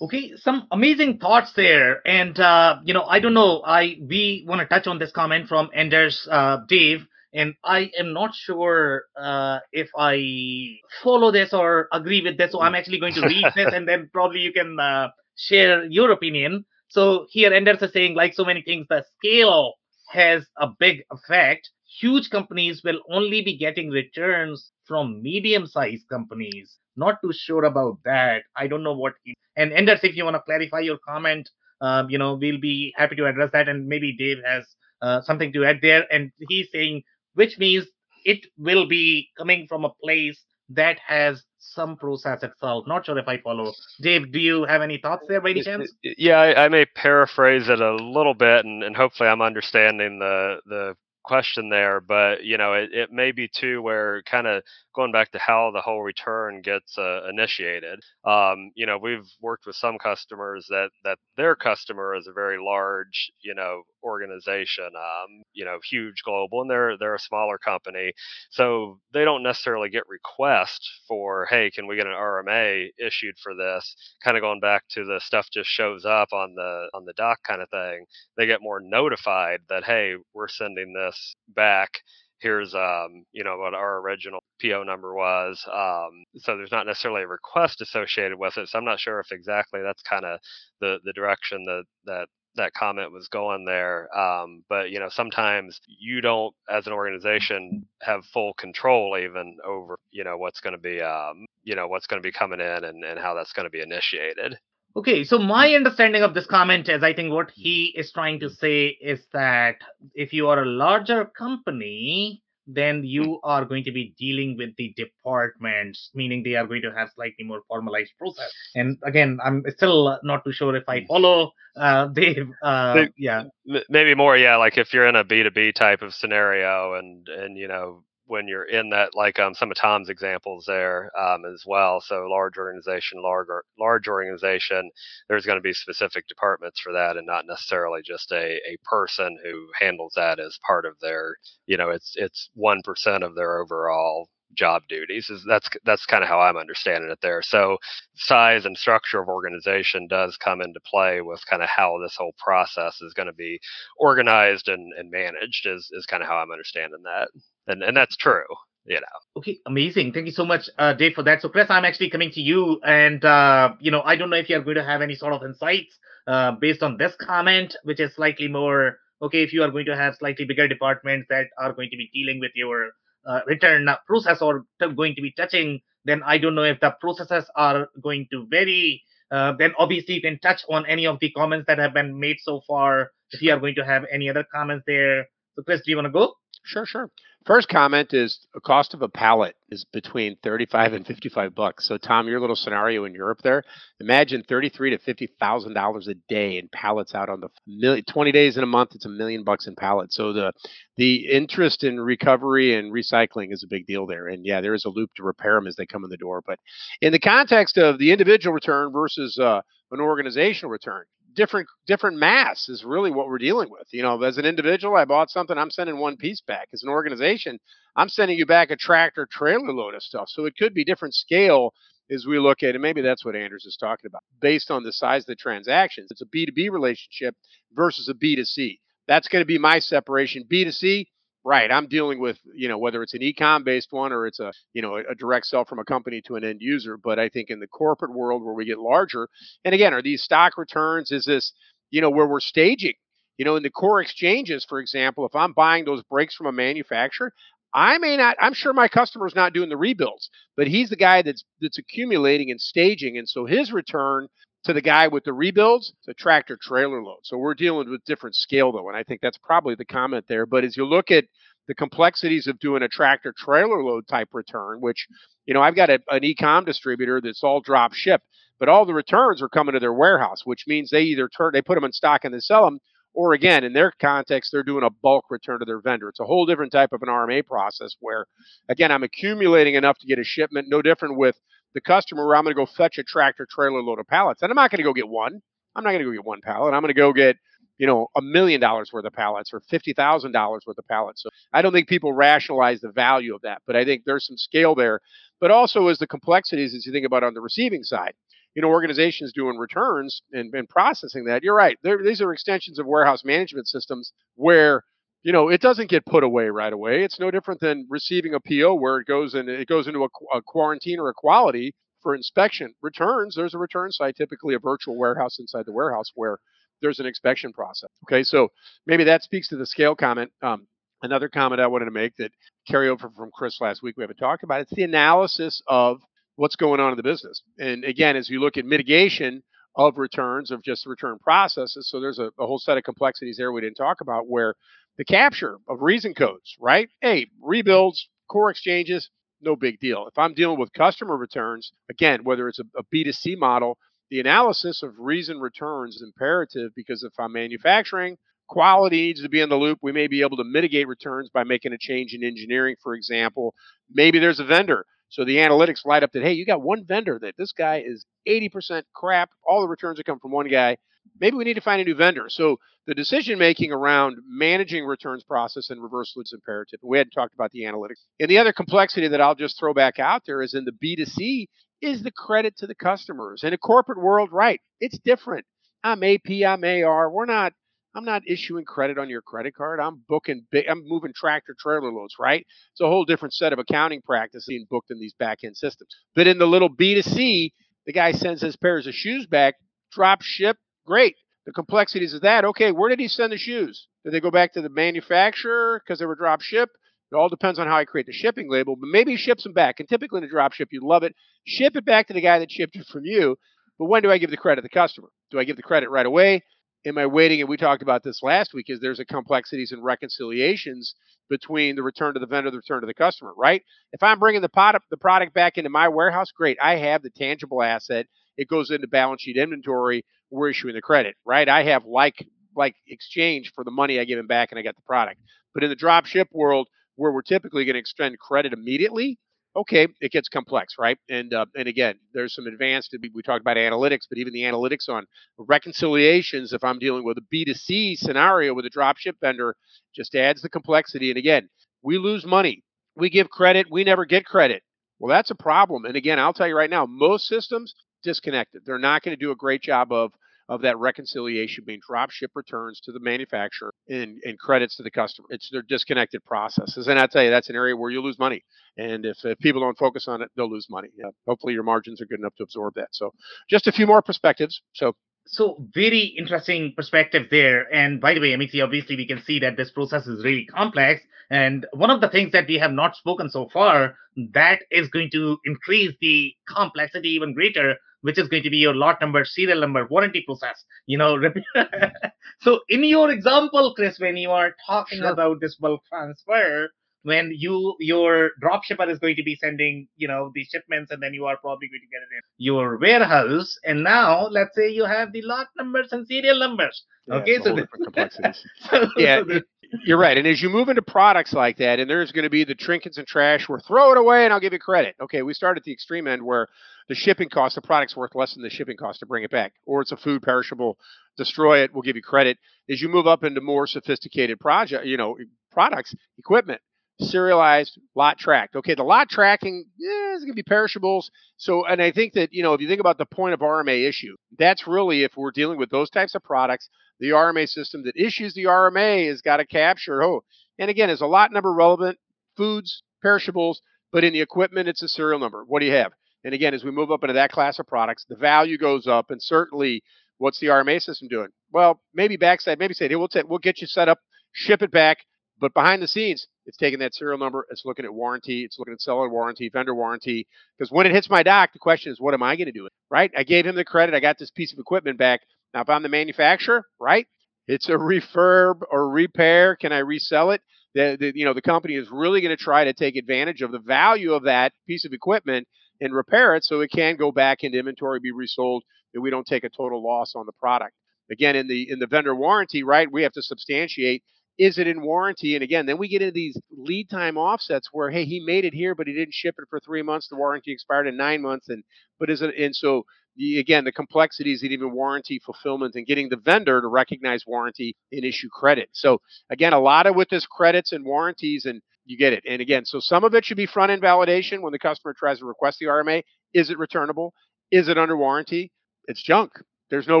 Okay, 0.02 0.32
some 0.36 0.68
amazing 0.70 1.16
thoughts 1.16 1.54
there, 1.56 2.06
and 2.06 2.38
uh, 2.38 2.76
you 2.84 2.92
know 2.92 3.04
I 3.04 3.18
don't 3.18 3.32
know 3.32 3.62
I 3.64 3.96
we 3.98 4.44
want 4.46 4.60
to 4.60 4.66
touch 4.66 4.86
on 4.86 4.98
this 4.98 5.10
comment 5.10 5.48
from 5.48 5.70
Anders 5.74 6.28
uh, 6.30 6.58
Dave, 6.68 7.06
and 7.32 7.54
I 7.64 7.90
am 7.98 8.12
not 8.12 8.34
sure 8.34 9.04
uh, 9.18 9.60
if 9.72 9.88
I 9.96 10.76
follow 11.02 11.32
this 11.32 11.54
or 11.54 11.88
agree 11.92 12.20
with 12.22 12.36
this, 12.36 12.52
so 12.52 12.60
I'm 12.60 12.74
actually 12.74 13.00
going 13.00 13.14
to 13.14 13.22
read 13.22 13.46
this, 13.56 13.72
and 13.72 13.88
then 13.88 14.10
probably 14.12 14.40
you 14.40 14.52
can 14.52 14.78
uh, 14.78 15.08
share 15.34 15.86
your 15.86 16.10
opinion. 16.10 16.66
So 16.88 17.26
here 17.30 17.54
Anders 17.54 17.80
is 17.80 17.92
saying, 17.94 18.14
like 18.14 18.34
so 18.34 18.44
many 18.44 18.60
things, 18.60 18.86
the 18.90 19.02
scale 19.16 19.74
has 20.12 20.44
a 20.58 20.68
big 20.78 21.04
effect 21.10 21.70
huge 21.86 22.30
companies 22.30 22.82
will 22.84 23.00
only 23.10 23.42
be 23.42 23.56
getting 23.56 23.90
returns 23.90 24.70
from 24.86 25.22
medium 25.22 25.66
sized 25.66 26.08
companies. 26.08 26.76
Not 26.96 27.16
too 27.22 27.32
sure 27.32 27.64
about 27.64 27.98
that. 28.04 28.42
I 28.56 28.66
don't 28.66 28.82
know 28.82 28.96
what. 28.96 29.14
He, 29.24 29.34
and 29.56 29.72
Anders, 29.72 30.00
if 30.02 30.16
you 30.16 30.24
want 30.24 30.36
to 30.36 30.42
clarify 30.42 30.80
your 30.80 30.98
comment, 31.06 31.48
um, 31.80 32.08
you 32.10 32.18
know, 32.18 32.34
we'll 32.34 32.60
be 32.60 32.94
happy 32.96 33.16
to 33.16 33.26
address 33.26 33.50
that. 33.52 33.68
And 33.68 33.86
maybe 33.86 34.16
Dave 34.16 34.38
has 34.46 34.64
uh, 35.02 35.20
something 35.22 35.52
to 35.52 35.64
add 35.64 35.78
there. 35.82 36.04
And 36.10 36.30
he's 36.48 36.68
saying, 36.72 37.02
which 37.34 37.58
means 37.58 37.86
it 38.24 38.46
will 38.58 38.88
be 38.88 39.28
coming 39.36 39.66
from 39.68 39.84
a 39.84 39.90
place 40.02 40.42
that 40.70 40.98
has 41.06 41.42
some 41.58 41.96
process 41.96 42.42
itself. 42.42 42.86
Not 42.86 43.06
sure 43.06 43.18
if 43.18 43.28
I 43.28 43.38
follow. 43.38 43.72
Dave, 44.00 44.32
do 44.32 44.38
you 44.38 44.64
have 44.64 44.82
any 44.82 44.98
thoughts 44.98 45.26
there 45.28 45.40
by 45.40 45.50
any 45.50 45.62
chance? 45.62 45.92
Yeah, 46.02 46.38
I, 46.38 46.64
I 46.64 46.68
may 46.68 46.86
paraphrase 46.86 47.68
it 47.68 47.80
a 47.80 47.94
little 47.94 48.34
bit, 48.34 48.64
and, 48.64 48.82
and 48.82 48.96
hopefully 48.96 49.28
I'm 49.28 49.42
understanding 49.42 50.18
the 50.18 50.60
the 50.66 50.96
question 51.26 51.68
there, 51.68 52.00
but 52.00 52.44
you 52.44 52.56
know, 52.56 52.74
it, 52.74 52.90
it 52.92 53.12
may 53.12 53.32
be 53.32 53.48
too 53.48 53.82
where 53.82 54.22
kind 54.22 54.46
of 54.46 54.62
going 54.96 55.12
back 55.12 55.30
to 55.32 55.38
how 55.38 55.70
the 55.70 55.80
whole 55.82 56.02
return 56.02 56.62
gets 56.62 56.96
uh, 56.98 57.28
initiated. 57.28 58.00
Um, 58.24 58.72
you 58.74 58.86
know, 58.86 58.98
we've 58.98 59.28
worked 59.40 59.66
with 59.66 59.76
some 59.76 59.98
customers 59.98 60.66
that 60.70 60.90
that 61.04 61.18
their 61.36 61.54
customer 61.54 62.16
is 62.16 62.26
a 62.26 62.32
very 62.32 62.56
large, 62.58 63.30
you 63.42 63.54
know, 63.54 63.82
organization, 64.02 64.90
um, 64.96 65.42
you 65.52 65.64
know, 65.64 65.78
huge 65.88 66.22
global, 66.24 66.62
and 66.62 66.70
they're 66.70 66.96
they're 66.98 67.14
a 67.14 67.20
smaller 67.20 67.58
company, 67.58 68.12
so 68.50 68.98
they 69.12 69.24
don't 69.24 69.42
necessarily 69.42 69.90
get 69.90 70.04
requests 70.08 70.90
for, 71.06 71.46
hey, 71.50 71.70
can 71.70 71.86
we 71.86 71.96
get 71.96 72.06
an 72.06 72.12
RMA 72.12 72.88
issued 72.98 73.36
for 73.42 73.54
this? 73.54 73.94
Kind 74.24 74.36
of 74.36 74.40
going 74.40 74.60
back 74.60 74.84
to 74.90 75.04
the 75.04 75.20
stuff 75.20 75.48
just 75.52 75.68
shows 75.68 76.04
up 76.04 76.32
on 76.32 76.54
the 76.54 76.88
on 76.94 77.04
the 77.04 77.12
dock 77.14 77.38
kind 77.46 77.62
of 77.62 77.68
thing. 77.70 78.06
They 78.36 78.46
get 78.46 78.62
more 78.62 78.80
notified 78.80 79.60
that 79.68 79.84
hey, 79.84 80.14
we're 80.34 80.48
sending 80.48 80.94
this 80.94 81.34
back 81.48 81.90
here's 82.38 82.74
um, 82.74 83.24
you 83.32 83.44
know 83.44 83.58
what 83.58 83.74
our 83.74 84.00
original 84.00 84.40
PO 84.62 84.82
number 84.84 85.14
was. 85.14 85.64
Um, 85.72 86.24
so 86.36 86.56
there's 86.56 86.72
not 86.72 86.86
necessarily 86.86 87.22
a 87.22 87.28
request 87.28 87.80
associated 87.80 88.38
with 88.38 88.56
it. 88.58 88.68
So 88.68 88.78
I'm 88.78 88.84
not 88.84 89.00
sure 89.00 89.20
if 89.20 89.32
exactly 89.32 89.80
that's 89.82 90.02
kind 90.02 90.24
of 90.24 90.40
the 90.80 90.98
the 91.04 91.12
direction 91.12 91.64
that 91.64 91.84
that 92.04 92.28
that 92.56 92.72
comment 92.74 93.12
was 93.12 93.28
going 93.28 93.64
there. 93.64 94.08
Um, 94.18 94.64
but 94.68 94.90
you 94.90 94.98
know, 94.98 95.08
sometimes 95.08 95.80
you 95.86 96.20
don't, 96.20 96.54
as 96.70 96.86
an 96.86 96.92
organization, 96.92 97.86
have 98.02 98.24
full 98.26 98.54
control 98.54 99.16
even 99.18 99.56
over 99.64 99.98
you 100.10 100.24
know 100.24 100.36
what's 100.36 100.60
going 100.60 100.72
to 100.74 100.80
be 100.80 101.00
um, 101.00 101.46
you 101.64 101.74
know 101.74 101.88
what's 101.88 102.06
going 102.06 102.22
to 102.22 102.26
be 102.26 102.32
coming 102.32 102.60
in 102.60 102.84
and, 102.84 103.04
and 103.04 103.18
how 103.18 103.34
that's 103.34 103.52
going 103.52 103.66
to 103.66 103.70
be 103.70 103.80
initiated. 103.80 104.58
Okay, 104.96 105.24
so 105.24 105.38
my 105.38 105.74
understanding 105.74 106.22
of 106.22 106.32
this 106.32 106.46
comment 106.46 106.88
is 106.88 107.02
I 107.02 107.12
think 107.12 107.30
what 107.30 107.50
he 107.54 107.92
is 107.94 108.10
trying 108.12 108.40
to 108.40 108.48
say 108.48 108.86
is 108.86 109.20
that 109.34 109.76
if 110.14 110.32
you 110.32 110.48
are 110.48 110.62
a 110.62 110.66
larger 110.66 111.26
company, 111.26 112.42
then 112.66 113.04
you 113.04 113.38
are 113.44 113.66
going 113.66 113.84
to 113.84 113.92
be 113.92 114.14
dealing 114.18 114.56
with 114.56 114.70
the 114.76 114.94
departments, 114.96 116.10
meaning 116.14 116.42
they 116.42 116.56
are 116.56 116.66
going 116.66 116.80
to 116.80 116.92
have 116.92 117.10
slightly 117.14 117.44
more 117.44 117.60
formalized 117.68 118.12
process. 118.18 118.50
And 118.74 118.96
again, 119.04 119.38
I'm 119.44 119.62
still 119.68 120.18
not 120.24 120.44
too 120.44 120.52
sure 120.52 120.74
if 120.74 120.88
I 120.88 121.00
hmm. 121.00 121.06
follow 121.06 121.52
uh, 121.76 122.06
Dave. 122.14 122.48
Uh, 122.62 123.04
yeah, 123.18 123.44
maybe 123.90 124.14
more. 124.14 124.36
Yeah, 124.38 124.56
like 124.56 124.78
if 124.78 124.94
you're 124.94 125.06
in 125.06 125.16
a 125.16 125.24
B2B 125.24 125.74
type 125.74 126.00
of 126.00 126.14
scenario, 126.14 126.94
and 126.94 127.28
and 127.28 127.58
you 127.58 127.68
know 127.68 128.02
when 128.26 128.48
you're 128.48 128.64
in 128.64 128.90
that, 128.90 129.14
like 129.14 129.38
um, 129.38 129.54
some 129.54 129.70
of 129.70 129.76
Tom's 129.76 130.08
examples 130.08 130.64
there 130.66 131.10
um, 131.18 131.44
as 131.44 131.62
well. 131.66 132.00
So 132.00 132.26
large 132.28 132.58
organization, 132.58 133.22
large 133.22 133.48
large 133.78 134.08
organization, 134.08 134.90
there's 135.28 135.46
going 135.46 135.58
to 135.58 135.62
be 135.62 135.72
specific 135.72 136.26
departments 136.28 136.80
for 136.80 136.92
that, 136.92 137.16
and 137.16 137.26
not 137.26 137.46
necessarily 137.46 138.02
just 138.04 138.32
a, 138.32 138.56
a 138.56 138.76
person 138.84 139.38
who 139.44 139.68
handles 139.78 140.12
that 140.16 140.40
as 140.40 140.58
part 140.66 140.84
of 140.86 140.94
their, 141.00 141.36
you 141.66 141.76
know, 141.76 141.90
it's 141.90 142.14
it's 142.16 142.50
one 142.54 142.82
percent 142.84 143.24
of 143.24 143.34
their 143.34 143.58
overall 143.60 144.28
job 144.56 144.82
duties 144.88 145.30
is 145.30 145.44
that's 145.46 145.68
that's 145.84 146.06
kind 146.06 146.22
of 146.22 146.28
how 146.28 146.40
i'm 146.40 146.56
understanding 146.56 147.10
it 147.10 147.18
there. 147.22 147.42
So 147.42 147.78
size 148.14 148.64
and 148.64 148.76
structure 148.76 149.20
of 149.20 149.28
organization 149.28 150.06
does 150.08 150.36
come 150.36 150.60
into 150.60 150.80
play 150.80 151.20
with 151.20 151.40
kind 151.48 151.62
of 151.62 151.68
how 151.68 151.98
this 152.02 152.16
whole 152.16 152.34
process 152.38 153.00
is 153.02 153.14
going 153.14 153.26
to 153.26 153.32
be 153.32 153.60
organized 153.98 154.68
and, 154.68 154.92
and 154.98 155.10
managed 155.10 155.66
is, 155.66 155.88
is 155.92 156.06
kind 156.06 156.22
of 156.22 156.28
how 156.28 156.36
i'm 156.36 156.50
understanding 156.50 157.02
that. 157.04 157.28
And 157.66 157.82
and 157.82 157.96
that's 157.96 158.16
true 158.16 158.44
you 158.86 158.94
know. 158.94 159.16
Okay 159.36 159.58
amazing. 159.66 160.12
Thank 160.12 160.26
you 160.26 160.32
so 160.32 160.44
much 160.44 160.68
uh, 160.78 160.92
dave 160.94 161.14
for 161.14 161.24
that. 161.24 161.42
So 161.42 161.48
chris 161.48 161.70
i'm 161.70 161.84
actually 161.84 162.10
coming 162.10 162.30
to 162.32 162.40
you 162.40 162.80
and 162.84 163.24
uh, 163.24 163.74
you 163.80 163.90
know 163.90 164.02
i 164.02 164.16
don't 164.16 164.30
know 164.30 164.36
if 164.36 164.48
you're 164.48 164.62
going 164.62 164.76
to 164.76 164.84
have 164.84 165.02
any 165.02 165.14
sort 165.14 165.32
of 165.32 165.42
insights 165.42 165.98
uh, 166.26 166.52
based 166.52 166.82
on 166.82 166.96
this 166.96 167.14
comment 167.20 167.76
which 167.84 168.00
is 168.00 168.14
slightly 168.14 168.48
more 168.48 168.98
okay 169.22 169.42
if 169.42 169.52
you 169.52 169.62
are 169.62 169.70
going 169.70 169.86
to 169.86 169.96
have 169.96 170.14
slightly 170.16 170.44
bigger 170.44 170.68
departments 170.68 171.26
that 171.30 171.46
are 171.58 171.72
going 171.72 171.90
to 171.90 171.96
be 171.96 172.10
dealing 172.12 172.40
with 172.40 172.52
your 172.54 172.90
uh, 173.26 173.40
return 173.46 173.88
process 174.06 174.40
or 174.40 174.64
going 174.94 175.14
to 175.14 175.22
be 175.22 175.32
touching 175.36 175.80
then 176.04 176.22
i 176.24 176.38
don't 176.38 176.54
know 176.54 176.62
if 176.62 176.78
the 176.80 176.90
processes 177.00 177.50
are 177.56 177.88
going 178.00 178.26
to 178.30 178.46
vary. 178.48 179.02
Uh, 179.28 179.52
then 179.58 179.72
obviously 179.76 180.14
you 180.14 180.22
can 180.22 180.38
touch 180.38 180.62
on 180.70 180.86
any 180.86 181.04
of 181.04 181.18
the 181.18 181.30
comments 181.32 181.66
that 181.66 181.78
have 181.78 181.92
been 181.92 182.18
made 182.20 182.36
so 182.40 182.60
far 182.68 183.10
if 183.32 183.42
you 183.42 183.52
are 183.52 183.58
going 183.58 183.74
to 183.74 183.84
have 183.84 184.04
any 184.12 184.30
other 184.30 184.44
comments 184.54 184.84
there. 184.86 185.26
So 185.56 185.62
chris 185.64 185.80
do 185.84 185.90
you 185.90 185.96
want 185.96 186.06
to 186.06 186.12
go 186.12 186.34
Sure, 186.66 186.84
sure. 186.84 187.10
First 187.44 187.68
comment 187.68 188.12
is 188.12 188.44
the 188.52 188.60
cost 188.60 188.92
of 188.92 189.02
a 189.02 189.08
pallet 189.08 189.54
is 189.70 189.84
between 189.92 190.36
35 190.42 190.94
and 190.94 191.06
55 191.06 191.54
bucks. 191.54 191.86
So 191.86 191.96
Tom, 191.96 192.26
your 192.26 192.40
little 192.40 192.56
scenario 192.56 193.04
in 193.04 193.14
Europe 193.14 193.38
there, 193.44 193.62
imagine 194.00 194.42
33 194.42 194.90
to 194.90 194.98
50,000 194.98 195.72
dollars 195.72 196.08
a 196.08 196.14
day 196.28 196.58
in 196.58 196.68
pallets 196.72 197.14
out 197.14 197.28
on 197.28 197.38
the 197.38 197.48
million, 197.68 198.04
20 198.04 198.32
days 198.32 198.56
in 198.56 198.64
a 198.64 198.66
month, 198.66 198.96
it's 198.96 199.06
a 199.06 199.08
million 199.08 199.44
bucks 199.44 199.68
in 199.68 199.76
pallets. 199.76 200.16
So 200.16 200.32
the 200.32 200.52
the 200.96 201.30
interest 201.30 201.84
in 201.84 202.00
recovery 202.00 202.74
and 202.74 202.92
recycling 202.92 203.52
is 203.52 203.62
a 203.62 203.68
big 203.70 203.86
deal 203.86 204.06
there. 204.06 204.26
And 204.26 204.44
yeah, 204.44 204.60
there 204.60 204.74
is 204.74 204.84
a 204.84 204.90
loop 204.90 205.10
to 205.16 205.22
repair 205.22 205.54
them 205.54 205.68
as 205.68 205.76
they 205.76 205.86
come 205.86 206.02
in 206.02 206.10
the 206.10 206.16
door. 206.16 206.42
But 206.44 206.58
in 207.00 207.12
the 207.12 207.20
context 207.20 207.78
of 207.78 208.00
the 208.00 208.10
individual 208.10 208.54
return 208.54 208.90
versus 208.92 209.38
uh, 209.38 209.60
an 209.92 210.00
organizational 210.00 210.72
return, 210.72 211.04
different 211.36 211.68
different 211.86 212.16
mass 212.18 212.68
is 212.68 212.84
really 212.84 213.12
what 213.12 213.28
we're 213.28 213.38
dealing 213.38 213.70
with. 213.70 213.86
You 213.92 214.02
know, 214.02 214.20
as 214.22 214.38
an 214.38 214.44
individual, 214.44 214.96
I 214.96 215.04
bought 215.04 215.30
something, 215.30 215.56
I'm 215.56 215.70
sending 215.70 215.98
one 215.98 216.16
piece 216.16 216.40
back. 216.40 216.68
As 216.72 216.82
an 216.82 216.88
organization, 216.88 217.58
I'm 217.94 218.08
sending 218.08 218.38
you 218.38 218.46
back 218.46 218.70
a 218.70 218.76
tractor 218.76 219.28
trailer 219.30 219.72
load 219.72 219.94
of 219.94 220.02
stuff. 220.02 220.28
So 220.28 220.46
it 220.46 220.56
could 220.58 220.74
be 220.74 220.84
different 220.84 221.14
scale 221.14 221.72
as 222.10 222.26
we 222.26 222.38
look 222.38 222.62
at 222.62 222.74
it. 222.74 222.80
Maybe 222.80 223.02
that's 223.02 223.24
what 223.24 223.36
Anders 223.36 223.64
is 223.64 223.76
talking 223.78 224.08
about. 224.08 224.22
Based 224.40 224.70
on 224.70 224.82
the 224.82 224.92
size 224.92 225.22
of 225.22 225.26
the 225.26 225.36
transactions, 225.36 226.08
it's 226.10 226.22
a 226.22 226.26
B2B 226.26 226.70
relationship 226.70 227.34
versus 227.72 228.08
a 228.08 228.14
B2C. 228.14 228.78
That's 229.06 229.28
going 229.28 229.42
to 229.42 229.46
be 229.46 229.58
my 229.58 229.78
separation. 229.78 230.44
B2C, 230.50 231.06
right? 231.46 231.70
I'm 231.70 231.86
dealing 231.86 232.18
with, 232.18 232.38
you 232.56 232.68
know, 232.68 232.76
whether 232.76 233.04
it's 233.04 233.14
an 233.14 233.22
e-com 233.22 233.62
based 233.62 233.92
one 233.92 234.12
or 234.12 234.26
it's 234.26 234.40
a, 234.40 234.52
you 234.74 234.82
know, 234.82 234.96
a, 234.96 235.14
direct 235.14 235.46
sell 235.46 235.64
from 235.64 235.78
a 235.78 235.84
company 235.84 236.20
to 236.22 236.34
an 236.34 236.42
end 236.42 236.60
user. 236.60 236.96
But 236.96 237.20
I 237.20 237.28
think 237.28 237.50
in 237.50 237.60
the 237.60 237.68
corporate 237.68 238.12
world 238.12 238.42
where 238.44 238.52
we 238.52 238.64
get 238.64 238.80
larger, 238.80 239.28
and 239.64 239.72
again, 239.72 239.94
are 239.94 240.02
these 240.02 240.22
stock 240.22 240.58
returns? 240.58 241.12
Is 241.12 241.24
this, 241.24 241.52
you 241.92 242.00
know, 242.00 242.10
where 242.10 242.26
we're 242.26 242.40
staging? 242.40 242.94
You 243.38 243.44
know, 243.44 243.54
in 243.54 243.62
the 243.62 243.70
core 243.70 244.00
exchanges, 244.00 244.66
for 244.68 244.80
example, 244.80 245.24
if 245.24 245.36
I'm 245.36 245.52
buying 245.52 245.84
those 245.84 246.02
brakes 246.02 246.34
from 246.34 246.48
a 246.48 246.52
manufacturer, 246.52 247.32
I 247.72 247.98
may 247.98 248.16
not. 248.16 248.36
I'm 248.40 248.54
sure 248.54 248.72
my 248.72 248.88
customer's 248.88 249.34
not 249.36 249.52
doing 249.52 249.68
the 249.68 249.76
rebuilds, 249.76 250.30
but 250.56 250.66
he's 250.66 250.88
the 250.88 250.96
guy 250.96 251.22
that's 251.22 251.44
that's 251.60 251.78
accumulating 251.78 252.50
and 252.50 252.60
staging, 252.60 253.18
and 253.18 253.28
so 253.28 253.44
his 253.44 253.70
return 253.72 254.28
to 254.66 254.72
the 254.72 254.82
guy 254.82 255.08
with 255.08 255.24
the 255.24 255.32
rebuilds, 255.32 255.92
the 256.06 256.14
tractor 256.14 256.58
trailer 256.60 257.02
load. 257.02 257.20
So 257.22 257.38
we're 257.38 257.54
dealing 257.54 257.90
with 257.90 258.04
different 258.04 258.36
scale 258.36 258.72
though, 258.72 258.88
and 258.88 258.96
I 258.96 259.02
think 259.02 259.20
that's 259.20 259.38
probably 259.38 259.74
the 259.74 259.84
comment 259.84 260.26
there. 260.28 260.44
But 260.44 260.64
as 260.64 260.76
you 260.76 260.84
look 260.84 261.10
at 261.10 261.24
the 261.68 261.74
complexities 261.74 262.46
of 262.46 262.58
doing 262.58 262.82
a 262.82 262.88
tractor 262.88 263.32
trailer 263.36 263.82
load 263.82 264.06
type 264.08 264.28
return, 264.32 264.80
which 264.80 265.06
you 265.46 265.54
know 265.54 265.62
I've 265.62 265.76
got 265.76 265.90
a, 265.90 266.00
an 266.10 266.24
e-com 266.24 266.64
distributor 266.64 267.20
that's 267.20 267.44
all 267.44 267.60
drop 267.60 267.94
ship, 267.94 268.22
but 268.58 268.68
all 268.68 268.84
the 268.84 268.94
returns 268.94 269.40
are 269.40 269.48
coming 269.48 269.74
to 269.74 269.80
their 269.80 269.92
warehouse, 269.92 270.42
which 270.44 270.64
means 270.66 270.90
they 270.90 271.02
either 271.02 271.28
turn 271.28 271.52
they 271.52 271.62
put 271.62 271.76
them 271.76 271.84
in 271.84 271.92
stock 271.92 272.24
and 272.24 272.34
they 272.34 272.40
sell 272.40 272.64
them, 272.64 272.80
or 273.16 273.32
again, 273.32 273.64
in 273.64 273.72
their 273.72 273.92
context, 273.98 274.50
they're 274.52 274.62
doing 274.62 274.84
a 274.84 274.90
bulk 274.90 275.24
return 275.30 275.60
to 275.60 275.64
their 275.64 275.80
vendor. 275.80 276.08
It's 276.10 276.20
a 276.20 276.24
whole 276.24 276.44
different 276.44 276.70
type 276.70 276.92
of 276.92 277.02
an 277.02 277.08
RMA 277.08 277.46
process 277.46 277.96
where, 278.00 278.26
again, 278.68 278.92
I'm 278.92 279.02
accumulating 279.04 279.74
enough 279.74 279.98
to 279.98 280.06
get 280.06 280.18
a 280.18 280.24
shipment, 280.24 280.68
no 280.68 280.82
different 280.82 281.16
with 281.16 281.36
the 281.76 281.80
customer 281.82 282.26
where 282.26 282.36
I'm 282.36 282.44
going 282.44 282.56
to 282.56 282.58
go 282.58 282.64
fetch 282.64 282.96
a 282.96 283.02
tractor 283.02 283.46
trailer 283.48 283.82
load 283.82 284.00
of 284.00 284.06
pallets. 284.06 284.40
And 284.40 284.50
I'm 284.50 284.56
not 284.56 284.70
going 284.70 284.78
to 284.78 284.82
go 284.82 284.94
get 284.94 285.08
one. 285.08 285.42
I'm 285.74 285.84
not 285.84 285.90
going 285.90 286.00
to 286.00 286.06
go 286.06 286.12
get 286.12 286.24
one 286.24 286.40
pallet. 286.40 286.72
I'm 286.72 286.80
going 286.80 286.88
to 286.88 286.98
go 286.98 287.12
get, 287.12 287.36
you 287.76 287.86
know, 287.86 288.08
a 288.16 288.22
million 288.22 288.62
dollars 288.62 288.90
worth 288.94 289.04
of 289.04 289.12
pallets 289.12 289.50
or 289.52 289.60
$50,000 289.70 290.34
worth 290.66 290.78
of 290.78 290.88
pallets. 290.88 291.22
So 291.22 291.28
I 291.52 291.60
don't 291.60 291.74
think 291.74 291.86
people 291.86 292.14
rationalize 292.14 292.80
the 292.80 292.90
value 292.90 293.34
of 293.34 293.42
that, 293.42 293.60
but 293.66 293.76
I 293.76 293.84
think 293.84 294.04
there's 294.06 294.26
some 294.26 294.38
scale 294.38 294.74
there. 294.74 295.00
But 295.38 295.50
also 295.50 295.88
as 295.88 295.98
the 295.98 296.06
complexities 296.06 296.74
as 296.74 296.86
you 296.86 296.92
think 296.92 297.04
about 297.04 297.22
on 297.22 297.34
the 297.34 297.42
receiving 297.42 297.82
side 297.82 298.14
you 298.54 298.62
know, 298.62 298.68
organizations 298.68 299.34
doing 299.34 299.58
returns 299.58 300.22
and, 300.32 300.52
and 300.54 300.66
processing 300.66 301.26
that, 301.26 301.42
you're 301.42 301.54
right. 301.54 301.78
These 301.84 302.22
are 302.22 302.32
extensions 302.32 302.78
of 302.78 302.86
warehouse 302.86 303.22
management 303.22 303.68
systems 303.68 304.14
where, 304.34 304.82
you 305.26 305.32
know, 305.32 305.48
it 305.48 305.60
doesn't 305.60 305.90
get 305.90 306.06
put 306.06 306.22
away 306.22 306.44
right 306.50 306.72
away. 306.72 307.02
It's 307.02 307.18
no 307.18 307.32
different 307.32 307.58
than 307.58 307.88
receiving 307.90 308.34
a 308.34 308.38
PO 308.38 308.76
where 308.76 308.98
it 308.98 309.08
goes 309.08 309.34
and 309.34 309.48
it 309.48 309.66
goes 309.66 309.88
into 309.88 310.04
a, 310.04 310.36
a 310.36 310.40
quarantine 310.40 311.00
or 311.00 311.08
a 311.08 311.14
quality 311.14 311.74
for 312.00 312.14
inspection. 312.14 312.72
Returns, 312.80 313.34
there's 313.34 313.52
a 313.52 313.58
return 313.58 313.90
site, 313.90 314.14
typically 314.14 314.54
a 314.54 314.60
virtual 314.60 314.96
warehouse 314.96 315.40
inside 315.40 315.66
the 315.66 315.72
warehouse 315.72 316.12
where 316.14 316.38
there's 316.80 317.00
an 317.00 317.06
inspection 317.06 317.52
process. 317.52 317.90
Okay, 318.04 318.22
so 318.22 318.52
maybe 318.86 319.02
that 319.02 319.24
speaks 319.24 319.48
to 319.48 319.56
the 319.56 319.66
scale 319.66 319.96
comment. 319.96 320.30
Um, 320.44 320.68
another 321.02 321.28
comment 321.28 321.60
I 321.60 321.66
wanted 321.66 321.86
to 321.86 321.90
make 321.90 322.14
that 322.18 322.30
carry 322.68 322.88
over 322.88 323.10
from 323.10 323.32
Chris 323.34 323.60
last 323.60 323.82
week 323.82 323.96
we 323.96 324.04
haven't 324.04 324.18
talked 324.18 324.44
about. 324.44 324.60
It's 324.60 324.74
the 324.76 324.84
analysis 324.84 325.60
of 325.66 325.98
what's 326.36 326.54
going 326.54 326.78
on 326.78 326.92
in 326.92 326.96
the 326.96 327.02
business. 327.02 327.42
And 327.58 327.82
again, 327.82 328.14
as 328.14 328.30
you 328.30 328.38
look 328.38 328.56
at 328.56 328.64
mitigation 328.64 329.42
of 329.74 329.98
returns 329.98 330.52
of 330.52 330.62
just 330.62 330.86
return 330.86 331.18
processes, 331.18 331.90
so 331.90 331.98
there's 331.98 332.20
a, 332.20 332.30
a 332.38 332.46
whole 332.46 332.60
set 332.60 332.78
of 332.78 332.84
complexities 332.84 333.38
there 333.38 333.50
we 333.50 333.60
didn't 333.60 333.74
talk 333.74 334.00
about 334.00 334.28
where 334.28 334.54
the 334.98 335.04
capture 335.04 335.58
of 335.68 335.82
reason 335.82 336.14
codes, 336.14 336.56
right? 336.60 336.88
Hey, 337.00 337.28
rebuilds, 337.42 338.08
core 338.28 338.50
exchanges, 338.50 339.10
no 339.40 339.56
big 339.56 339.80
deal. 339.80 340.06
If 340.08 340.18
I'm 340.18 340.34
dealing 340.34 340.58
with 340.58 340.72
customer 340.72 341.16
returns, 341.16 341.72
again, 341.90 342.24
whether 342.24 342.48
it's 342.48 342.60
a 342.60 342.64
a 342.78 342.82
B2C 342.94 343.38
model, 343.38 343.78
the 344.10 344.20
analysis 344.20 344.82
of 344.82 344.94
reason 344.98 345.38
returns 345.40 345.96
is 345.96 346.02
imperative 346.02 346.72
because 346.76 347.02
if 347.02 347.12
I'm 347.18 347.32
manufacturing, 347.32 348.16
quality 348.48 349.02
needs 349.02 349.22
to 349.22 349.28
be 349.28 349.40
in 349.40 349.48
the 349.48 349.56
loop. 349.56 349.78
We 349.82 349.92
may 349.92 350.06
be 350.06 350.22
able 350.22 350.36
to 350.38 350.44
mitigate 350.44 350.88
returns 350.88 351.30
by 351.32 351.44
making 351.44 351.72
a 351.72 351.78
change 351.78 352.14
in 352.14 352.24
engineering, 352.24 352.76
for 352.82 352.94
example. 352.94 353.54
Maybe 353.92 354.18
there's 354.18 354.40
a 354.40 354.44
vendor 354.44 354.84
so 355.08 355.24
the 355.24 355.36
analytics 355.36 355.84
light 355.84 356.02
up 356.02 356.12
that, 356.12 356.22
hey, 356.22 356.32
you 356.32 356.44
got 356.46 356.62
one 356.62 356.84
vendor 356.84 357.18
that 357.22 357.36
this 357.38 357.52
guy 357.52 357.82
is 357.86 358.06
80% 358.28 358.82
crap. 358.94 359.30
All 359.46 359.60
the 359.60 359.68
returns 359.68 359.98
that 359.98 360.06
come 360.06 360.18
from 360.20 360.32
one 360.32 360.48
guy. 360.48 360.76
Maybe 361.20 361.36
we 361.36 361.44
need 361.44 361.54
to 361.54 361.60
find 361.60 361.80
a 361.80 361.84
new 361.84 361.94
vendor. 361.94 362.26
So 362.28 362.58
the 362.86 362.94
decision 362.94 363.38
making 363.38 363.72
around 363.72 364.16
managing 364.28 364.84
returns 364.84 365.24
process 365.24 365.70
and 365.70 365.82
reversal 365.82 366.22
is 366.22 366.32
imperative. 366.32 366.80
We 366.82 366.98
hadn't 366.98 367.12
talked 367.12 367.34
about 367.34 367.50
the 367.52 367.62
analytics. 367.62 368.04
And 368.20 368.30
the 368.30 368.38
other 368.38 368.52
complexity 368.52 369.08
that 369.08 369.20
I'll 369.20 369.34
just 369.34 369.58
throw 369.58 369.74
back 369.74 369.98
out 369.98 370.22
there 370.26 370.42
is 370.42 370.54
in 370.54 370.64
the 370.64 370.72
B2C 370.72 371.46
is 371.82 372.02
the 372.02 372.10
credit 372.10 372.56
to 372.58 372.66
the 372.66 372.74
customers. 372.74 373.42
In 373.44 373.52
a 373.52 373.58
corporate 373.58 374.00
world, 374.00 374.30
right, 374.32 374.60
it's 374.80 374.98
different. 374.98 375.44
I'm 375.82 376.02
AP, 376.02 376.30
I'm 376.46 376.64
AR. 376.64 377.10
We're 377.10 377.26
not 377.26 377.52
I'm 377.96 378.04
not 378.04 378.22
issuing 378.26 378.66
credit 378.66 378.98
on 378.98 379.08
your 379.08 379.22
credit 379.22 379.54
card. 379.54 379.80
I'm 379.80 380.02
booking 380.06 380.44
big, 380.50 380.66
I'm 380.68 380.82
moving 380.86 381.14
tractor 381.16 381.56
trailer 381.58 381.90
loads, 381.90 382.16
right? 382.20 382.46
It's 382.72 382.80
a 382.82 382.86
whole 382.86 383.06
different 383.06 383.32
set 383.32 383.54
of 383.54 383.58
accounting 383.58 384.02
practices 384.02 384.44
being 384.46 384.66
booked 384.68 384.90
in 384.90 385.00
these 385.00 385.14
back 385.18 385.38
end 385.44 385.56
systems. 385.56 385.88
But 386.14 386.26
in 386.26 386.36
the 386.36 386.46
little 386.46 386.68
B2C, 386.68 387.52
the 387.86 387.92
guy 387.94 388.12
sends 388.12 388.42
his 388.42 388.54
pairs 388.54 388.86
of 388.86 388.94
shoes 388.94 389.26
back, 389.26 389.54
drop 389.90 390.20
ship, 390.20 390.58
great. 390.86 391.16
The 391.44 391.52
complexities 391.52 392.14
of 392.14 392.22
that, 392.22 392.44
okay, 392.44 392.72
where 392.72 392.88
did 392.88 392.98
he 392.98 393.08
send 393.08 393.32
the 393.32 393.38
shoes? 393.38 393.86
Did 394.04 394.12
they 394.12 394.20
go 394.20 394.30
back 394.30 394.52
to 394.54 394.62
the 394.62 394.68
manufacturer 394.68 395.80
because 395.84 395.98
they 395.98 396.06
were 396.06 396.16
drop 396.16 396.40
ship? 396.40 396.70
It 397.12 397.16
all 397.16 397.28
depends 397.28 397.58
on 397.58 397.68
how 397.68 397.76
I 397.76 397.84
create 397.84 398.06
the 398.06 398.12
shipping 398.12 398.50
label, 398.50 398.74
but 398.74 398.88
maybe 398.88 399.12
he 399.12 399.16
ships 399.16 399.44
them 399.44 399.52
back. 399.52 399.78
And 399.78 399.88
typically 399.88 400.18
in 400.18 400.24
a 400.24 400.28
drop 400.28 400.54
ship, 400.54 400.68
you 400.72 400.80
love 400.82 401.04
it. 401.04 401.14
Ship 401.46 401.76
it 401.76 401.84
back 401.84 402.08
to 402.08 402.14
the 402.14 402.20
guy 402.20 402.40
that 402.40 402.50
shipped 402.50 402.74
it 402.74 402.86
from 402.86 403.04
you. 403.04 403.36
But 403.78 403.86
when 403.86 404.02
do 404.02 404.10
I 404.10 404.18
give 404.18 404.30
the 404.30 404.36
credit 404.36 404.62
to 404.62 404.68
the 404.68 404.68
customer? 404.70 405.08
Do 405.30 405.38
I 405.38 405.44
give 405.44 405.56
the 405.56 405.62
credit 405.62 405.90
right 405.90 406.06
away? 406.06 406.42
am 406.86 406.98
I 406.98 407.06
waiting? 407.06 407.40
And 407.40 407.48
we 407.48 407.56
talked 407.56 407.82
about 407.82 408.02
this 408.02 408.22
last 408.22 408.54
week. 408.54 408.66
Is 408.68 408.80
there's 408.80 409.00
a 409.00 409.04
complexities 409.04 409.72
and 409.72 409.82
reconciliations 409.82 410.94
between 411.28 411.74
the 411.74 411.82
return 411.82 412.14
to 412.14 412.20
the 412.20 412.26
vendor, 412.26 412.50
the 412.50 412.58
return 412.58 412.80
to 412.80 412.86
the 412.86 412.94
customer, 412.94 413.32
right? 413.36 413.62
If 413.92 414.02
I'm 414.02 414.18
bringing 414.18 414.42
the 414.42 414.48
pot, 414.48 414.80
the 414.90 414.96
product 414.96 415.34
back 415.34 415.58
into 415.58 415.70
my 415.70 415.88
warehouse, 415.88 416.30
great. 416.30 416.56
I 416.62 416.76
have 416.76 417.02
the 417.02 417.10
tangible 417.10 417.62
asset. 417.62 418.06
It 418.36 418.48
goes 418.48 418.70
into 418.70 418.86
balance 418.86 419.22
sheet 419.22 419.36
inventory. 419.36 420.04
We're 420.30 420.50
issuing 420.50 420.74
the 420.74 420.82
credit, 420.82 421.16
right? 421.24 421.48
I 421.48 421.64
have 421.64 421.84
like 421.84 422.26
like 422.56 422.74
exchange 422.86 423.52
for 423.54 423.64
the 423.64 423.70
money 423.70 424.00
I 424.00 424.04
give 424.04 424.18
him 424.18 424.26
back, 424.26 424.50
and 424.50 424.58
I 424.58 424.62
get 424.62 424.76
the 424.76 424.82
product. 424.82 425.20
But 425.54 425.64
in 425.64 425.70
the 425.70 425.76
drop 425.76 426.06
ship 426.06 426.28
world, 426.32 426.68
where 426.96 427.12
we're 427.12 427.22
typically 427.22 427.64
going 427.64 427.74
to 427.74 427.80
extend 427.80 428.18
credit 428.18 428.52
immediately, 428.52 429.18
okay, 429.54 429.88
it 430.00 430.12
gets 430.12 430.28
complex, 430.28 430.74
right? 430.78 430.98
And 431.08 431.32
uh, 431.32 431.46
and 431.54 431.68
again, 431.68 431.96
there's 432.12 432.34
some 432.34 432.46
advanced. 432.46 432.94
We 433.14 433.22
talked 433.22 433.40
about 433.40 433.56
analytics, 433.56 434.02
but 434.08 434.18
even 434.18 434.32
the 434.32 434.42
analytics 434.42 434.88
on 434.88 435.06
reconciliations, 435.38 436.52
if 436.52 436.62
I'm 436.64 436.78
dealing 436.78 437.04
with 437.04 437.18
a 437.18 437.34
B2C 437.34 437.96
scenario 437.96 438.54
with 438.54 438.66
a 438.66 438.70
dropship 438.70 439.14
vendor, 439.20 439.54
just 439.94 440.14
adds 440.14 440.42
the 440.42 440.48
complexity. 440.48 441.10
And 441.10 441.18
again, 441.18 441.48
we 441.82 441.98
lose 441.98 442.26
money. 442.26 442.62
We 442.96 443.10
give 443.10 443.28
credit, 443.28 443.66
we 443.70 443.84
never 443.84 444.04
get 444.04 444.24
credit. 444.24 444.62
Well, 444.98 445.14
that's 445.14 445.30
a 445.30 445.34
problem. 445.34 445.84
And 445.84 445.96
again, 445.96 446.18
I'll 446.18 446.32
tell 446.32 446.48
you 446.48 446.56
right 446.56 446.70
now, 446.70 446.86
most 446.86 447.26
systems 447.26 447.74
disconnected. 448.02 448.62
They're 448.64 448.78
not 448.78 449.02
going 449.02 449.16
to 449.16 449.20
do 449.22 449.30
a 449.30 449.36
great 449.36 449.62
job 449.62 449.92
of 449.92 450.12
of 450.48 450.62
that 450.62 450.78
reconciliation 450.78 451.64
being 451.66 451.80
drop 451.86 452.10
ship 452.10 452.30
returns 452.34 452.80
to 452.80 452.92
the 452.92 453.00
manufacturer 453.00 453.74
and, 453.88 454.18
and 454.24 454.38
credits 454.38 454.76
to 454.76 454.82
the 454.82 454.90
customer. 454.90 455.26
It's 455.30 455.50
their 455.50 455.62
disconnected 455.62 456.24
processes. 456.24 456.86
And 456.86 456.98
I 456.98 457.06
tell 457.06 457.22
you, 457.22 457.30
that's 457.30 457.50
an 457.50 457.56
area 457.56 457.76
where 457.76 457.90
you 457.90 458.00
lose 458.00 458.18
money. 458.18 458.44
And 458.78 459.04
if, 459.04 459.24
if 459.24 459.38
people 459.38 459.60
don't 459.60 459.76
focus 459.76 460.06
on 460.06 460.22
it, 460.22 460.30
they'll 460.36 460.50
lose 460.50 460.68
money. 460.70 460.88
Yeah, 460.96 461.10
hopefully 461.26 461.52
your 461.52 461.64
margins 461.64 462.00
are 462.00 462.06
good 462.06 462.20
enough 462.20 462.34
to 462.36 462.44
absorb 462.44 462.74
that. 462.74 462.88
So 462.92 463.12
just 463.50 463.66
a 463.66 463.72
few 463.72 463.86
more 463.86 464.02
perspectives. 464.02 464.62
So 464.72 464.94
so 465.26 465.56
very 465.74 466.14
interesting 466.18 466.72
perspective 466.76 467.26
there. 467.30 467.72
And 467.74 468.00
by 468.00 468.14
the 468.14 468.20
way, 468.20 468.30
Amixi, 468.30 468.62
obviously 468.62 468.96
we 468.96 469.06
can 469.06 469.22
see 469.22 469.38
that 469.40 469.56
this 469.56 469.70
process 469.70 470.06
is 470.06 470.24
really 470.24 470.46
complex. 470.46 471.02
And 471.30 471.66
one 471.72 471.90
of 471.90 472.00
the 472.00 472.08
things 472.08 472.32
that 472.32 472.46
we 472.46 472.54
have 472.58 472.72
not 472.72 472.96
spoken 472.96 473.28
so 473.28 473.48
far 473.52 473.96
that 474.32 474.62
is 474.70 474.88
going 474.88 475.10
to 475.10 475.38
increase 475.44 475.94
the 476.00 476.32
complexity 476.48 477.10
even 477.10 477.34
greater 477.34 477.76
which 478.06 478.18
is 478.18 478.28
going 478.28 478.44
to 478.44 478.50
be 478.50 478.58
your 478.58 478.74
lot 478.74 479.00
number, 479.00 479.24
serial 479.24 479.60
number, 479.60 479.84
warranty 479.90 480.22
process. 480.24 480.64
You 480.86 480.98
know, 480.98 481.16
mm-hmm. 481.16 481.84
so 482.40 482.60
in 482.68 482.84
your 482.84 483.10
example, 483.10 483.74
Chris, 483.74 483.98
when 483.98 484.16
you 484.16 484.30
are 484.30 484.54
talking 484.64 485.00
sure. 485.00 485.10
about 485.10 485.40
this 485.40 485.56
bulk 485.56 485.82
transfer, 485.88 486.68
when 487.06 487.30
you 487.32 487.76
your 487.78 488.30
drop 488.40 488.64
shipper 488.64 488.88
is 488.90 488.98
going 488.98 489.16
to 489.16 489.22
be 489.22 489.36
sending 489.36 489.86
you 489.96 490.08
know 490.08 490.30
the 490.34 490.44
shipments 490.44 490.90
and 490.90 491.02
then 491.02 491.14
you 491.14 491.24
are 491.24 491.36
probably 491.36 491.68
going 491.68 491.84
to 491.86 491.92
get 491.94 492.02
it 492.02 492.10
in 492.16 492.22
your 492.38 492.76
warehouse 492.78 493.56
and 493.64 493.84
now 493.84 494.26
let's 494.26 494.54
say 494.56 494.68
you 494.68 494.84
have 494.84 495.12
the 495.12 495.22
lot 495.22 495.46
numbers 495.56 495.88
and 495.92 496.06
serial 496.06 496.38
numbers 496.38 496.84
yeah, 497.06 497.14
okay 497.14 497.38
so, 497.42 497.54
the, 497.54 497.66
complexities 497.68 498.42
so, 498.70 498.86
yeah 498.96 499.18
so 499.18 499.24
the, 499.24 499.42
you're 499.84 499.98
right. 499.98 500.16
And 500.16 500.26
as 500.26 500.40
you 500.40 500.48
move 500.48 500.68
into 500.68 500.82
products 500.82 501.32
like 501.32 501.56
that, 501.58 501.80
and 501.80 501.88
there's 501.90 502.12
going 502.12 502.24
to 502.24 502.30
be 502.30 502.44
the 502.44 502.54
trinkets 502.54 502.98
and 502.98 503.06
trash, 503.06 503.48
we're 503.48 503.60
throw 503.60 503.92
it 503.92 503.98
away 503.98 504.24
and 504.24 504.32
I'll 504.32 504.40
give 504.40 504.52
you 504.52 504.58
credit. 504.58 504.94
Okay, 505.00 505.22
we 505.22 505.34
start 505.34 505.56
at 505.56 505.64
the 505.64 505.72
extreme 505.72 506.06
end 506.06 506.22
where 506.22 506.46
the 506.88 506.94
shipping 506.94 507.28
cost, 507.28 507.56
the 507.56 507.62
product's 507.62 507.96
worth 507.96 508.14
less 508.14 508.34
than 508.34 508.42
the 508.42 508.50
shipping 508.50 508.76
cost 508.76 509.00
to 509.00 509.06
bring 509.06 509.24
it 509.24 509.30
back, 509.30 509.54
or 509.66 509.80
it's 509.80 509.92
a 509.92 509.96
food 509.96 510.22
perishable, 510.22 510.78
destroy 511.16 511.62
it, 511.62 511.72
we'll 511.72 511.82
give 511.82 511.96
you 511.96 512.02
credit. 512.02 512.38
As 512.70 512.80
you 512.80 512.88
move 512.88 513.06
up 513.06 513.24
into 513.24 513.40
more 513.40 513.66
sophisticated 513.66 514.38
project, 514.38 514.86
you 514.86 514.96
know, 514.96 515.16
products, 515.50 515.94
equipment, 516.18 516.60
serialized, 517.00 517.78
lot 517.94 518.18
tracked. 518.18 518.56
Okay, 518.56 518.74
the 518.74 518.82
lot 518.82 519.08
tracking 519.08 519.64
is 519.78 520.22
going 520.22 520.32
to 520.32 520.34
be 520.34 520.42
perishables. 520.42 521.10
So, 521.36 521.66
and 521.66 521.82
I 521.82 521.92
think 521.92 522.14
that 522.14 522.32
you 522.32 522.42
know, 522.42 522.54
if 522.54 522.60
you 522.60 522.68
think 522.68 522.80
about 522.80 522.98
the 522.98 523.06
point 523.06 523.34
of 523.34 523.40
RMA 523.40 523.88
issue, 523.88 524.16
that's 524.38 524.66
really 524.66 525.02
if 525.02 525.16
we're 525.16 525.30
dealing 525.30 525.58
with 525.58 525.70
those 525.70 525.90
types 525.90 526.14
of 526.14 526.22
products, 526.22 526.68
the 527.00 527.10
RMA 527.10 527.48
system 527.48 527.84
that 527.84 527.96
issues 527.96 528.34
the 528.34 528.44
RMA 528.44 529.08
has 529.08 529.20
got 529.20 529.38
to 529.38 529.46
capture. 529.46 530.02
Oh, 530.02 530.24
And 530.58 530.70
again, 530.70 530.90
is 530.90 531.00
a 531.00 531.06
lot 531.06 531.32
number 531.32 531.52
relevant? 531.52 531.98
Foods, 532.36 532.82
perishables, 533.02 533.60
but 533.92 534.04
in 534.04 534.12
the 534.12 534.20
equipment, 534.20 534.68
it's 534.68 534.82
a 534.82 534.88
serial 534.88 535.18
number. 535.18 535.44
What 535.46 535.60
do 535.60 535.66
you 535.66 535.72
have? 535.72 535.92
And 536.24 536.34
again, 536.34 536.54
as 536.54 536.64
we 536.64 536.70
move 536.70 536.90
up 536.90 537.04
into 537.04 537.14
that 537.14 537.30
class 537.30 537.58
of 537.58 537.66
products, 537.66 538.04
the 538.08 538.16
value 538.16 538.58
goes 538.58 538.86
up, 538.86 539.10
and 539.10 539.22
certainly, 539.22 539.82
what's 540.18 540.40
the 540.40 540.48
RMA 540.48 540.82
system 540.82 541.08
doing? 541.08 541.28
Well, 541.52 541.80
maybe 541.94 542.16
backside, 542.16 542.58
maybe 542.58 542.74
say, 542.74 542.88
hey, 542.88 542.96
we'll, 542.96 543.08
we'll 543.26 543.38
get 543.38 543.60
you 543.60 543.66
set 543.66 543.88
up, 543.88 544.00
ship 544.32 544.60
it 544.60 544.70
back, 544.70 544.98
but 545.40 545.54
behind 545.54 545.82
the 545.82 545.88
scenes, 545.88 546.26
it's 546.46 546.56
taking 546.56 546.78
that 546.78 546.94
serial 546.94 547.18
number, 547.18 547.46
it's 547.50 547.64
looking 547.64 547.84
at 547.84 547.92
warranty, 547.92 548.44
it's 548.44 548.58
looking 548.58 548.72
at 548.72 548.80
seller 548.80 549.08
warranty, 549.08 549.50
vendor 549.52 549.74
warranty. 549.74 550.26
Because 550.56 550.70
when 550.70 550.86
it 550.86 550.92
hits 550.92 551.10
my 551.10 551.22
dock, 551.22 551.52
the 551.52 551.58
question 551.58 551.92
is, 551.92 552.00
what 552.00 552.14
am 552.14 552.22
I 552.22 552.36
going 552.36 552.46
to 552.46 552.52
do? 552.52 552.68
Right? 552.90 553.10
I 553.16 553.24
gave 553.24 553.46
him 553.46 553.56
the 553.56 553.64
credit, 553.64 553.94
I 553.94 554.00
got 554.00 554.18
this 554.18 554.30
piece 554.30 554.52
of 554.52 554.58
equipment 554.58 554.98
back. 554.98 555.20
Now, 555.52 555.62
if 555.62 555.68
I'm 555.68 555.82
the 555.82 555.88
manufacturer, 555.88 556.64
right? 556.80 557.06
It's 557.48 557.68
a 557.68 557.72
refurb 557.72 558.62
or 558.70 558.90
repair. 558.90 559.56
Can 559.56 559.72
I 559.72 559.78
resell 559.78 560.30
it? 560.32 560.42
The, 560.74 560.96
the 560.98 561.12
you 561.14 561.24
know 561.24 561.32
the 561.32 561.42
company 561.42 561.74
is 561.74 561.88
really 561.90 562.20
going 562.20 562.36
to 562.36 562.42
try 562.42 562.64
to 562.64 562.72
take 562.72 562.96
advantage 562.96 563.40
of 563.40 563.52
the 563.52 563.60
value 563.60 564.12
of 564.12 564.24
that 564.24 564.52
piece 564.66 564.84
of 564.84 564.92
equipment 564.92 565.46
and 565.80 565.94
repair 565.94 566.34
it 566.34 566.44
so 566.44 566.60
it 566.60 566.70
can 566.70 566.96
go 566.96 567.12
back 567.12 567.44
into 567.44 567.58
inventory, 567.58 568.00
be 568.00 568.10
resold, 568.12 568.64
and 568.92 569.02
we 569.02 569.10
don't 569.10 569.26
take 569.26 569.44
a 569.44 569.48
total 569.48 569.82
loss 569.82 570.12
on 570.14 570.26
the 570.26 570.32
product. 570.32 570.72
Again, 571.10 571.36
in 571.36 571.46
the 571.46 571.70
in 571.70 571.78
the 571.78 571.86
vendor 571.86 572.14
warranty, 572.14 572.62
right? 572.62 572.90
We 572.90 573.04
have 573.04 573.12
to 573.12 573.22
substantiate 573.22 574.02
is 574.38 574.58
it 574.58 574.66
in 574.66 574.82
warranty? 574.82 575.34
And 575.34 575.42
again, 575.42 575.66
then 575.66 575.78
we 575.78 575.88
get 575.88 576.02
into 576.02 576.12
these 576.12 576.38
lead 576.56 576.90
time 576.90 577.16
offsets 577.16 577.68
where, 577.72 577.90
hey, 577.90 578.04
he 578.04 578.20
made 578.20 578.44
it 578.44 578.52
here, 578.52 578.74
but 578.74 578.86
he 578.86 578.92
didn't 578.92 579.14
ship 579.14 579.34
it 579.38 579.46
for 579.48 579.60
three 579.60 579.82
months. 579.82 580.08
The 580.08 580.16
warranty 580.16 580.52
expired 580.52 580.86
in 580.86 580.96
nine 580.96 581.22
months, 581.22 581.48
and 581.48 581.64
but 581.98 582.10
is 582.10 582.22
it? 582.22 582.34
And 582.38 582.54
so 582.54 582.84
the, 583.16 583.38
again, 583.38 583.64
the 583.64 583.72
complexities 583.72 584.42
in 584.42 584.52
even 584.52 584.72
warranty 584.72 585.20
fulfillment 585.24 585.74
and 585.74 585.86
getting 585.86 586.08
the 586.08 586.16
vendor 586.16 586.60
to 586.60 586.68
recognize 586.68 587.24
warranty 587.26 587.76
and 587.92 588.04
issue 588.04 588.28
credit. 588.28 588.68
So 588.72 589.00
again, 589.30 589.52
a 589.54 589.60
lot 589.60 589.86
of 589.86 589.96
with 589.96 590.10
this 590.10 590.26
credits 590.26 590.72
and 590.72 590.84
warranties, 590.84 591.46
and 591.46 591.62
you 591.86 591.96
get 591.96 592.12
it. 592.12 592.24
And 592.28 592.42
again, 592.42 592.64
so 592.66 592.78
some 592.80 593.04
of 593.04 593.14
it 593.14 593.24
should 593.24 593.36
be 593.36 593.46
front 593.46 593.70
end 593.72 593.82
validation 593.82 594.42
when 594.42 594.52
the 594.52 594.58
customer 594.58 594.94
tries 594.98 595.20
to 595.20 595.24
request 595.24 595.58
the 595.60 595.66
RMA. 595.66 596.02
Is 596.34 596.50
it 596.50 596.58
returnable? 596.58 597.14
Is 597.50 597.68
it 597.68 597.78
under 597.78 597.96
warranty? 597.96 598.52
It's 598.84 599.02
junk. 599.02 599.32
There's 599.70 599.88
no 599.88 600.00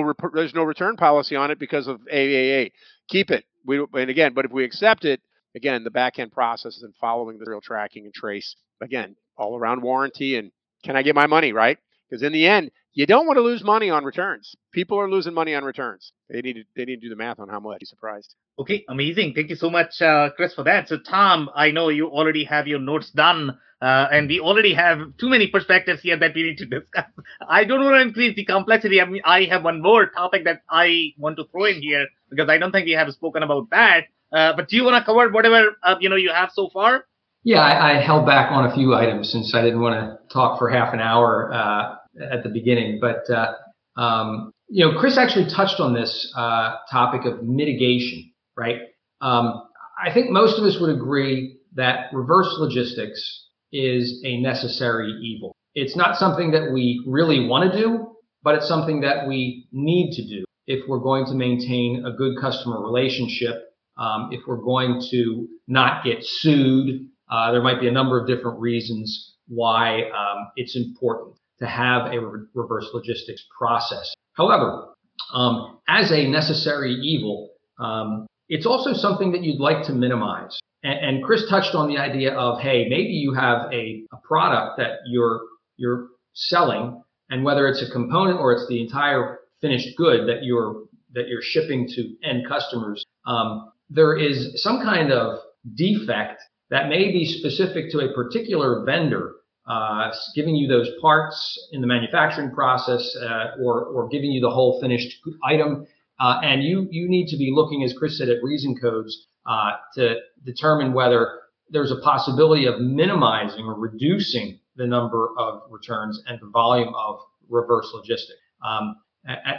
rep- 0.00 0.32
there's 0.34 0.54
no 0.54 0.62
return 0.62 0.96
policy 0.96 1.36
on 1.36 1.50
it 1.50 1.58
because 1.58 1.88
of 1.88 2.00
AAA. 2.12 2.72
Keep 3.08 3.30
it. 3.30 3.44
We 3.66 3.84
and 3.94 4.10
again, 4.10 4.32
but 4.32 4.44
if 4.44 4.52
we 4.52 4.64
accept 4.64 5.04
it, 5.04 5.20
again, 5.54 5.84
the 5.84 5.90
back 5.90 6.18
end 6.18 6.32
process 6.32 6.82
and 6.82 6.94
following 7.00 7.38
the 7.38 7.44
real 7.46 7.60
tracking 7.60 8.04
and 8.04 8.14
trace. 8.14 8.54
Again, 8.80 9.16
all 9.36 9.56
around 9.56 9.82
warranty 9.82 10.36
and 10.36 10.52
can 10.84 10.96
I 10.96 11.02
get 11.02 11.14
my 11.14 11.26
money 11.26 11.52
right? 11.52 11.78
Because 12.08 12.22
in 12.22 12.32
the 12.32 12.46
end, 12.46 12.70
you 12.96 13.04
don't 13.04 13.26
want 13.26 13.36
to 13.36 13.42
lose 13.42 13.62
money 13.62 13.90
on 13.90 14.04
returns. 14.04 14.56
People 14.72 14.98
are 14.98 15.08
losing 15.08 15.34
money 15.34 15.54
on 15.54 15.64
returns. 15.64 16.12
They 16.30 16.40
need 16.40 16.54
to 16.54 16.62
they 16.74 16.86
need 16.86 16.96
to 16.96 17.02
do 17.02 17.08
the 17.10 17.16
math 17.16 17.38
on 17.38 17.48
how 17.50 17.60
much. 17.60 17.80
Be 17.80 17.86
surprised. 17.86 18.34
Okay, 18.58 18.86
amazing. 18.88 19.34
Thank 19.34 19.50
you 19.50 19.56
so 19.56 19.68
much, 19.68 20.00
uh, 20.00 20.30
Chris, 20.34 20.54
for 20.54 20.64
that. 20.64 20.88
So, 20.88 20.96
Tom, 20.98 21.50
I 21.54 21.72
know 21.72 21.90
you 21.90 22.08
already 22.08 22.44
have 22.44 22.66
your 22.66 22.78
notes 22.78 23.10
done, 23.10 23.58
uh, 23.82 24.06
and 24.10 24.28
we 24.28 24.40
already 24.40 24.72
have 24.72 24.98
too 25.20 25.28
many 25.28 25.48
perspectives 25.48 26.00
here 26.00 26.18
that 26.18 26.34
we 26.34 26.44
need 26.44 26.56
to 26.56 26.64
discuss. 26.64 27.04
I 27.46 27.64
don't 27.64 27.84
want 27.84 27.96
to 27.96 28.00
increase 28.00 28.34
the 28.34 28.46
complexity. 28.46 28.98
I 28.98 29.04
mean, 29.04 29.20
I 29.26 29.42
have 29.44 29.62
one 29.62 29.82
more 29.82 30.06
topic 30.06 30.44
that 30.44 30.62
I 30.70 31.12
want 31.18 31.36
to 31.36 31.44
throw 31.52 31.66
in 31.66 31.82
here 31.82 32.06
because 32.30 32.48
I 32.48 32.56
don't 32.56 32.72
think 32.72 32.86
we 32.86 32.92
have 32.92 33.12
spoken 33.12 33.42
about 33.42 33.68
that. 33.72 34.04
Uh, 34.32 34.54
but 34.56 34.68
do 34.68 34.76
you 34.76 34.84
want 34.84 34.96
to 34.96 35.04
cover 35.04 35.30
whatever 35.30 35.76
uh, 35.82 35.96
you 36.00 36.08
know 36.08 36.16
you 36.16 36.30
have 36.32 36.48
so 36.54 36.70
far? 36.72 37.04
Yeah, 37.44 37.60
I, 37.60 37.98
I, 37.98 38.02
held 38.02 38.26
back 38.26 38.50
on 38.50 38.64
a 38.66 38.74
few 38.74 38.92
items 38.94 39.30
since 39.30 39.54
I 39.54 39.62
didn't 39.62 39.80
want 39.80 39.94
to 39.94 40.34
talk 40.34 40.58
for 40.58 40.68
half 40.68 40.92
an 40.92 40.98
hour 40.98 41.52
uh, 41.52 41.94
at 42.20 42.42
the 42.42 42.48
beginning. 42.48 43.00
But 43.00 43.28
uh, 43.30 43.54
um, 44.00 44.52
you 44.68 44.84
know, 44.84 44.98
Chris 44.98 45.16
actually 45.16 45.48
touched 45.48 45.80
on 45.80 45.94
this 45.94 46.32
uh, 46.36 46.76
topic 46.90 47.24
of 47.24 47.42
mitigation, 47.42 48.32
right? 48.56 48.80
Um, 49.20 49.68
I 50.02 50.12
think 50.12 50.30
most 50.30 50.58
of 50.58 50.64
us 50.64 50.78
would 50.80 50.94
agree 50.94 51.58
that 51.74 52.12
reverse 52.12 52.54
logistics 52.58 53.48
is 53.72 54.20
a 54.24 54.40
necessary 54.40 55.12
evil. 55.22 55.54
It's 55.74 55.96
not 55.96 56.16
something 56.16 56.52
that 56.52 56.72
we 56.72 57.02
really 57.06 57.46
want 57.46 57.70
to 57.70 57.78
do, 57.78 58.16
but 58.42 58.54
it's 58.54 58.68
something 58.68 59.00
that 59.02 59.28
we 59.28 59.68
need 59.72 60.12
to 60.16 60.26
do 60.26 60.44
if 60.66 60.88
we're 60.88 61.00
going 61.00 61.26
to 61.26 61.34
maintain 61.34 62.04
a 62.04 62.12
good 62.12 62.36
customer 62.40 62.80
relationship, 62.82 63.54
um, 63.98 64.30
if 64.32 64.40
we're 64.46 64.56
going 64.56 65.00
to 65.10 65.48
not 65.68 66.04
get 66.04 66.18
sued. 66.20 67.06
Uh, 67.30 67.52
there 67.52 67.62
might 67.62 67.80
be 67.80 67.88
a 67.88 67.92
number 67.92 68.20
of 68.20 68.26
different 68.26 68.58
reasons 68.60 69.34
why 69.48 70.02
um, 70.10 70.48
it's 70.56 70.76
important 70.76 71.36
to 71.58 71.66
have 71.66 72.12
a 72.12 72.20
re- 72.20 72.46
reverse 72.54 72.88
logistics 72.92 73.44
process. 73.56 74.14
However, 74.34 74.88
um, 75.32 75.78
as 75.88 76.12
a 76.12 76.26
necessary 76.26 76.92
evil, 76.92 77.50
um, 77.78 78.26
it's 78.48 78.66
also 78.66 78.92
something 78.92 79.32
that 79.32 79.42
you'd 79.42 79.60
like 79.60 79.84
to 79.86 79.92
minimize. 79.92 80.58
And, 80.82 81.16
and, 81.16 81.24
Chris 81.24 81.48
touched 81.48 81.74
on 81.74 81.88
the 81.88 81.98
idea 81.98 82.32
of, 82.34 82.60
hey, 82.60 82.86
maybe 82.88 83.10
you 83.10 83.34
have 83.34 83.72
a, 83.72 84.04
a 84.12 84.16
product 84.24 84.78
that 84.78 84.98
you're 85.06 85.40
you're 85.76 86.08
selling, 86.34 87.02
and 87.30 87.44
whether 87.44 87.66
it's 87.66 87.82
a 87.82 87.90
component 87.90 88.38
or 88.38 88.52
it's 88.52 88.66
the 88.68 88.80
entire 88.80 89.40
finished 89.60 89.96
good 89.96 90.28
that 90.28 90.44
you're 90.44 90.84
that 91.14 91.28
you're 91.28 91.42
shipping 91.42 91.88
to 91.88 92.14
end 92.22 92.46
customers, 92.46 93.04
um, 93.26 93.72
there 93.88 94.16
is 94.16 94.62
some 94.62 94.82
kind 94.82 95.10
of 95.10 95.40
defect 95.74 96.42
that 96.70 96.88
may 96.88 97.10
be 97.10 97.24
specific 97.24 97.90
to 97.90 98.00
a 98.00 98.12
particular 98.14 98.84
vendor 98.84 99.34
uh, 99.66 100.12
giving 100.34 100.54
you 100.54 100.68
those 100.68 100.88
parts 101.00 101.68
in 101.72 101.80
the 101.80 101.86
manufacturing 101.86 102.50
process 102.52 103.16
uh, 103.20 103.62
or, 103.62 103.84
or 103.86 104.08
giving 104.08 104.30
you 104.30 104.40
the 104.40 104.50
whole 104.50 104.80
finished 104.80 105.16
item. 105.44 105.86
Uh, 106.18 106.40
and 106.42 106.62
you, 106.62 106.86
you 106.90 107.08
need 107.08 107.26
to 107.28 107.36
be 107.36 107.50
looking, 107.52 107.82
as 107.82 107.92
Chris 107.92 108.18
said, 108.18 108.28
at 108.28 108.42
reason 108.42 108.76
codes 108.80 109.26
uh, 109.44 109.72
to 109.94 110.16
determine 110.44 110.92
whether 110.92 111.40
there's 111.70 111.90
a 111.90 112.00
possibility 112.02 112.66
of 112.66 112.80
minimizing 112.80 113.64
or 113.64 113.74
reducing 113.74 114.58
the 114.76 114.86
number 114.86 115.30
of 115.38 115.62
returns 115.68 116.22
and 116.26 116.38
the 116.40 116.48
volume 116.48 116.94
of 116.94 117.18
reverse 117.48 117.90
logistics. 117.92 118.38
Um, 118.66 118.96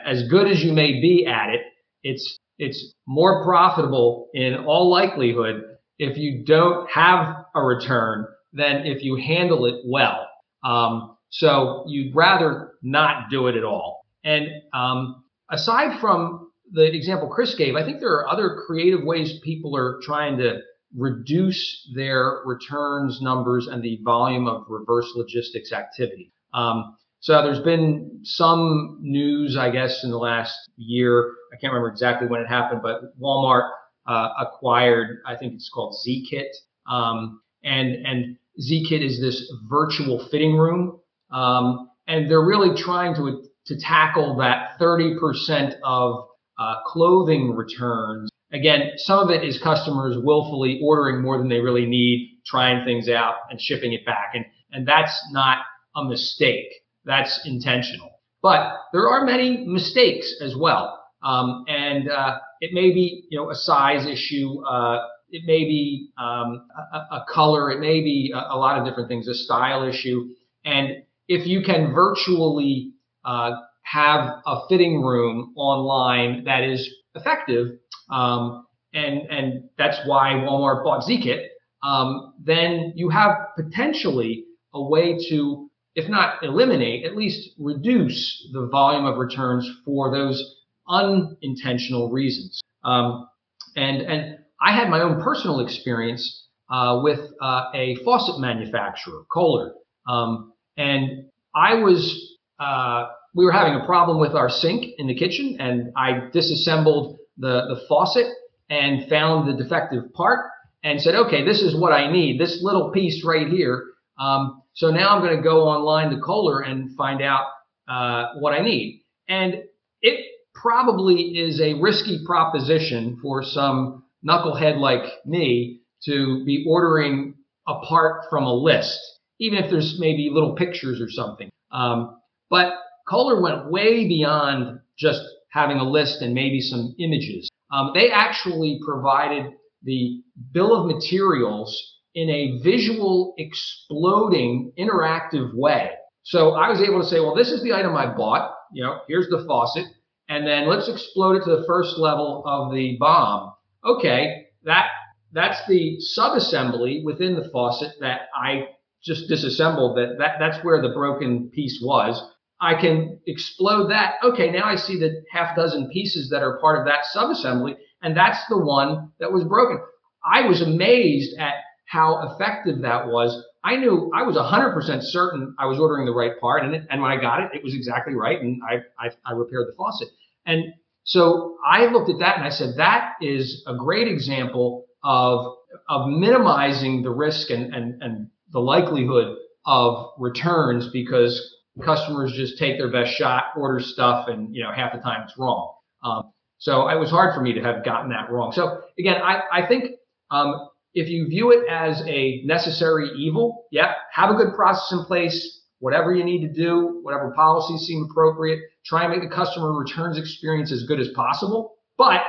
as 0.05 0.27
good 0.29 0.47
as 0.47 0.63
you 0.63 0.71
may 0.71 1.01
be 1.01 1.25
at 1.25 1.49
it, 1.49 1.61
it's 2.03 2.37
it's 2.57 2.93
more 3.05 3.43
profitable 3.43 4.29
in 4.33 4.55
all 4.55 4.89
likelihood 4.89 5.63
if 5.99 6.17
you 6.17 6.43
don't 6.45 6.89
have 6.89 7.45
a 7.55 7.61
return 7.61 8.25
than 8.53 8.85
if 8.85 9.03
you 9.03 9.15
handle 9.15 9.65
it 9.65 9.81
well. 9.85 10.27
Um, 10.63 11.17
so 11.29 11.83
you'd 11.87 12.15
rather 12.15 12.73
not 12.81 13.29
do 13.29 13.47
it 13.47 13.55
at 13.55 13.63
all. 13.63 14.05
And 14.23 14.47
um, 14.73 15.23
aside 15.49 15.99
from 15.99 16.51
the 16.71 16.83
example 16.83 17.29
Chris 17.29 17.55
gave, 17.55 17.75
I 17.75 17.83
think 17.85 17.99
there 17.99 18.11
are 18.11 18.29
other 18.29 18.61
creative 18.65 19.03
ways 19.03 19.39
people 19.43 19.75
are 19.75 19.99
trying 20.03 20.37
to 20.37 20.59
reduce 20.95 21.89
their 21.95 22.41
returns 22.45 23.21
numbers 23.21 23.67
and 23.67 23.83
the 23.83 23.99
volume 24.03 24.47
of 24.47 24.65
reverse 24.69 25.11
logistics 25.15 25.71
activity. 25.71 26.31
Um, 26.53 26.95
so 27.19 27.41
there's 27.41 27.59
been 27.59 28.19
some 28.23 28.99
news, 29.01 29.57
I 29.57 29.69
guess, 29.69 30.03
in 30.03 30.11
the 30.11 30.17
last 30.17 30.55
year. 30.77 31.33
I 31.51 31.57
can't 31.57 31.73
remember 31.73 31.89
exactly 31.89 32.27
when 32.27 32.41
it 32.41 32.47
happened, 32.47 32.81
but 32.81 33.19
Walmart 33.19 33.69
uh, 34.05 34.29
acquired, 34.39 35.19
I 35.25 35.35
think 35.35 35.53
it's 35.53 35.69
called 35.69 35.95
Zeekit, 36.05 36.49
um, 36.89 37.41
and 37.67 38.05
and 38.05 38.37
Zeekit 38.59 39.05
is 39.05 39.19
this 39.21 39.51
virtual 39.69 40.27
fitting 40.31 40.55
room, 40.55 40.99
um, 41.31 41.89
and 42.07 42.29
they're 42.29 42.45
really 42.45 42.75
trying 42.75 43.13
to 43.15 43.43
to 43.67 43.79
tackle 43.79 44.37
that 44.37 44.79
30% 44.79 45.75
of 45.83 46.25
uh, 46.57 46.75
clothing 46.85 47.53
returns. 47.53 48.29
Again, 48.53 48.91
some 48.95 49.19
of 49.19 49.29
it 49.29 49.43
is 49.43 49.59
customers 49.61 50.15
willfully 50.17 50.79
ordering 50.81 51.21
more 51.21 51.37
than 51.37 51.49
they 51.49 51.59
really 51.59 51.85
need, 51.85 52.39
trying 52.45 52.85
things 52.85 53.09
out 53.09 53.35
and 53.49 53.59
shipping 53.61 53.91
it 53.93 54.05
back, 54.05 54.31
and 54.33 54.45
and 54.71 54.87
that's 54.87 55.21
not 55.31 55.59
a 55.95 56.03
mistake. 56.05 56.67
That's 57.05 57.45
intentional. 57.45 58.09
But 58.41 58.73
there 58.93 59.09
are 59.09 59.25
many 59.25 59.65
mistakes 59.67 60.33
as 60.41 60.55
well, 60.55 60.97
um, 61.23 61.65
and 61.67 62.09
uh, 62.09 62.37
it 62.61 62.73
may 62.73 62.91
be 62.91 63.25
you 63.29 63.37
know 63.37 63.51
a 63.51 63.55
size 63.55 64.05
issue. 64.05 64.63
Uh, 64.65 64.99
it 65.29 65.43
may 65.45 65.63
be 65.65 66.09
um, 66.17 66.67
a, 66.93 66.97
a, 66.97 67.25
color, 67.29 67.71
it 67.71 67.79
may 67.79 68.01
be 68.01 68.31
a, 68.33 68.37
a, 68.37 68.57
lot 68.57 68.79
of 68.79 68.85
different 68.85 69.09
things, 69.09 69.27
a 69.27 69.33
style 69.33 69.83
issue. 69.83 70.29
And 70.65 71.03
if 71.27 71.45
you 71.45 71.61
can 71.63 71.93
virtually 71.93 72.93
uh, 73.25 73.51
have 73.83 74.41
a 74.45 74.67
fitting 74.69 75.01
room 75.01 75.53
online 75.55 76.45
that 76.45 76.63
is 76.63 76.89
effective, 77.15 77.77
um, 78.09 78.65
and 78.93 79.29
and 79.29 79.63
that's 79.77 79.97
why 80.05 80.31
Walmart 80.33 80.83
bought 80.83 81.03
Zeekit, 81.03 81.47
um, 81.83 82.33
then 82.43 82.93
you 82.95 83.09
have 83.09 83.31
potentially 83.55 84.45
a 84.73 84.81
way 84.81 85.17
to, 85.29 85.69
if 85.95 86.09
not 86.09 86.43
eliminate, 86.43 87.05
at 87.05 87.15
least 87.15 87.49
reduce 87.59 88.49
the 88.53 88.67
volume 88.67 89.05
of 89.05 89.17
returns 89.17 89.69
for 89.85 90.11
those 90.11 90.55
unintentional 90.87 92.09
reasons. 92.11 92.61
Um, 92.83 93.27
and 93.75 94.01
and 94.01 94.36
I 94.61 94.71
had 94.71 94.89
my 94.89 95.01
own 95.01 95.21
personal 95.21 95.59
experience 95.59 96.45
uh, 96.69 96.99
with 97.03 97.19
uh, 97.41 97.65
a 97.73 97.95
faucet 98.03 98.39
manufacturer, 98.39 99.23
Kohler, 99.31 99.73
um, 100.07 100.53
and 100.77 101.25
I 101.55 101.75
was 101.75 102.37
uh, 102.59 103.07
we 103.35 103.45
were 103.45 103.51
having 103.51 103.75
a 103.75 103.85
problem 103.85 104.19
with 104.19 104.33
our 104.33 104.49
sink 104.49 104.85
in 104.97 105.07
the 105.07 105.15
kitchen, 105.15 105.57
and 105.59 105.91
I 105.95 106.29
disassembled 106.31 107.17
the 107.37 107.67
the 107.67 107.85
faucet 107.87 108.27
and 108.69 109.07
found 109.07 109.47
the 109.47 109.63
defective 109.63 110.11
part, 110.13 110.49
and 110.83 111.01
said, 111.01 111.15
okay, 111.15 111.43
this 111.43 111.61
is 111.61 111.75
what 111.75 111.93
I 111.93 112.11
need, 112.11 112.39
this 112.39 112.59
little 112.61 112.91
piece 112.91 113.23
right 113.23 113.47
here. 113.47 113.85
Um, 114.19 114.61
so 114.73 114.89
now 114.89 115.15
I'm 115.15 115.21
going 115.21 115.35
to 115.35 115.43
go 115.43 115.63
online 115.63 116.11
to 116.11 116.19
Kohler 116.19 116.61
and 116.61 116.95
find 116.95 117.21
out 117.21 117.45
uh, 117.87 118.33
what 118.39 118.53
I 118.53 118.61
need. 118.61 119.03
And 119.27 119.63
it 120.01 120.25
probably 120.53 121.37
is 121.37 121.59
a 121.61 121.73
risky 121.75 122.23
proposition 122.25 123.19
for 123.21 123.43
some 123.43 124.03
knucklehead 124.27 124.79
like 124.79 125.03
me 125.25 125.81
to 126.03 126.43
be 126.45 126.65
ordering 126.67 127.35
apart 127.67 128.25
from 128.29 128.43
a 128.43 128.53
list, 128.53 128.99
even 129.39 129.63
if 129.63 129.69
there's 129.69 129.97
maybe 129.99 130.29
little 130.31 130.55
pictures 130.55 131.01
or 131.01 131.09
something. 131.09 131.49
Um, 131.71 132.19
but 132.49 132.73
Kohler 133.07 133.41
went 133.41 133.71
way 133.71 134.07
beyond 134.07 134.79
just 134.97 135.21
having 135.49 135.77
a 135.77 135.89
list 135.89 136.21
and 136.21 136.33
maybe 136.33 136.61
some 136.61 136.95
images. 136.99 137.49
Um, 137.71 137.91
they 137.93 138.11
actually 138.11 138.79
provided 138.85 139.53
the 139.83 140.21
bill 140.53 140.75
of 140.75 140.87
materials 140.87 141.95
in 142.15 142.29
a 142.29 142.59
visual, 142.63 143.35
exploding, 143.37 144.71
interactive 144.77 145.53
way. 145.53 145.91
So 146.23 146.51
I 146.55 146.69
was 146.69 146.81
able 146.81 147.01
to 147.01 147.07
say, 147.07 147.19
well, 147.19 147.35
this 147.35 147.51
is 147.51 147.63
the 147.63 147.73
item 147.73 147.95
I 147.95 148.13
bought. 148.13 148.53
You 148.73 148.83
know, 148.83 148.99
here's 149.07 149.29
the 149.29 149.45
faucet. 149.47 149.85
And 150.29 150.45
then 150.45 150.67
let's 150.67 150.89
explode 150.89 151.37
it 151.37 151.45
to 151.45 151.55
the 151.55 151.65
first 151.67 151.97
level 151.97 152.43
of 152.45 152.73
the 152.73 152.97
BOM. 152.99 153.53
Okay, 153.87 154.47
that 154.65 154.87
that's 155.31 155.65
the 155.67 155.97
subassembly 156.17 157.03
within 157.03 157.35
the 157.35 157.49
faucet 157.51 157.93
that 158.01 158.21
I 158.35 158.67
just 159.03 159.29
disassembled. 159.29 159.97
That, 159.97 160.17
that 160.19 160.35
that's 160.39 160.63
where 160.63 160.81
the 160.81 160.89
broken 160.89 161.49
piece 161.49 161.81
was. 161.81 162.21
I 162.59 162.73
can 162.79 163.19
explode 163.27 163.89
that. 163.91 164.15
Okay, 164.23 164.51
now 164.51 164.65
I 164.65 164.75
see 164.75 164.99
the 164.99 165.23
half 165.31 165.55
dozen 165.55 165.89
pieces 165.89 166.29
that 166.31 166.43
are 166.43 166.59
part 166.59 166.79
of 166.79 166.85
that 166.85 167.05
subassembly, 167.15 167.75
and 168.01 168.17
that's 168.17 168.45
the 168.49 168.57
one 168.57 169.11
that 169.19 169.31
was 169.31 169.43
broken. 169.45 169.79
I 170.25 170.47
was 170.47 170.61
amazed 170.61 171.37
at 171.39 171.53
how 171.85 172.29
effective 172.29 172.81
that 172.81 173.07
was. 173.07 173.41
I 173.63 173.77
knew 173.77 174.11
I 174.13 174.23
was 174.23 174.35
100% 174.35 175.03
certain 175.03 175.55
I 175.59 175.65
was 175.65 175.79
ordering 175.79 176.05
the 176.05 176.13
right 176.13 176.39
part, 176.39 176.63
and, 176.63 176.75
and 176.89 177.01
when 177.01 177.11
I 177.11 177.21
got 177.21 177.41
it, 177.41 177.51
it 177.53 177.63
was 177.63 177.73
exactly 177.75 178.15
right, 178.15 178.41
and 178.41 178.61
I, 178.63 178.77
I, 178.99 179.11
I 179.25 179.31
repaired 179.33 179.67
the 179.67 179.75
faucet. 179.75 180.09
And 180.45 180.73
so 181.07 181.55
I 181.65 181.85
looked 181.85 182.09
at 182.09 182.19
that 182.19 182.35
and 182.35 182.45
I 182.45 182.49
said, 182.49 182.75
that 182.77 183.13
is 183.21 183.63
a 183.65 183.75
great 183.75 184.09
example 184.09 184.85
of, 185.03 185.55
of 185.87 186.09
minimizing 186.09 187.01
the 187.01 187.09
risk 187.11 187.49
and, 187.49 187.73
and, 187.73 188.03
and 188.03 188.27
the 188.51 188.59
likelihood 188.59 189.37
of 189.65 190.11
returns 190.19 190.89
because 190.91 191.55
customers 191.83 192.33
just 192.35 192.57
take 192.57 192.77
their 192.77 192.91
best 192.91 193.13
shot, 193.13 193.45
order 193.55 193.79
stuff, 193.79 194.27
and 194.27 194.53
you 194.53 194.63
know 194.63 194.71
half 194.71 194.93
the 194.93 194.99
time 194.99 195.23
it's 195.23 195.37
wrong. 195.37 195.73
Um, 196.03 196.31
so 196.57 196.89
it 196.89 196.99
was 196.99 197.09
hard 197.09 197.33
for 197.33 197.41
me 197.41 197.53
to 197.53 197.61
have 197.61 197.85
gotten 197.85 198.09
that 198.09 198.29
wrong. 198.29 198.51
So 198.51 198.81
again, 198.99 199.21
I, 199.21 199.41
I 199.51 199.67
think 199.67 199.91
um, 200.31 200.69
if 200.93 201.07
you 201.09 201.27
view 201.27 201.51
it 201.51 201.69
as 201.69 202.01
a 202.05 202.41
necessary 202.43 203.11
evil, 203.15 203.65
yeah, 203.71 203.93
have 204.11 204.29
a 204.29 204.33
good 204.33 204.55
process 204.55 204.91
in 204.91 205.05
place, 205.05 205.61
whatever 205.79 206.13
you 206.13 206.23
need 206.23 206.41
to 206.41 206.53
do, 206.53 206.99
whatever 207.03 207.31
policies 207.35 207.87
seem 207.87 208.07
appropriate, 208.09 208.59
try 208.85 209.03
and 209.03 209.11
make 209.11 209.27
the 209.27 209.35
customer 209.35 209.77
returns 209.77 210.17
experience 210.17 210.71
as 210.71 210.83
good 210.83 210.99
as 210.99 211.09
possible. 211.09 211.75
But 211.97 212.21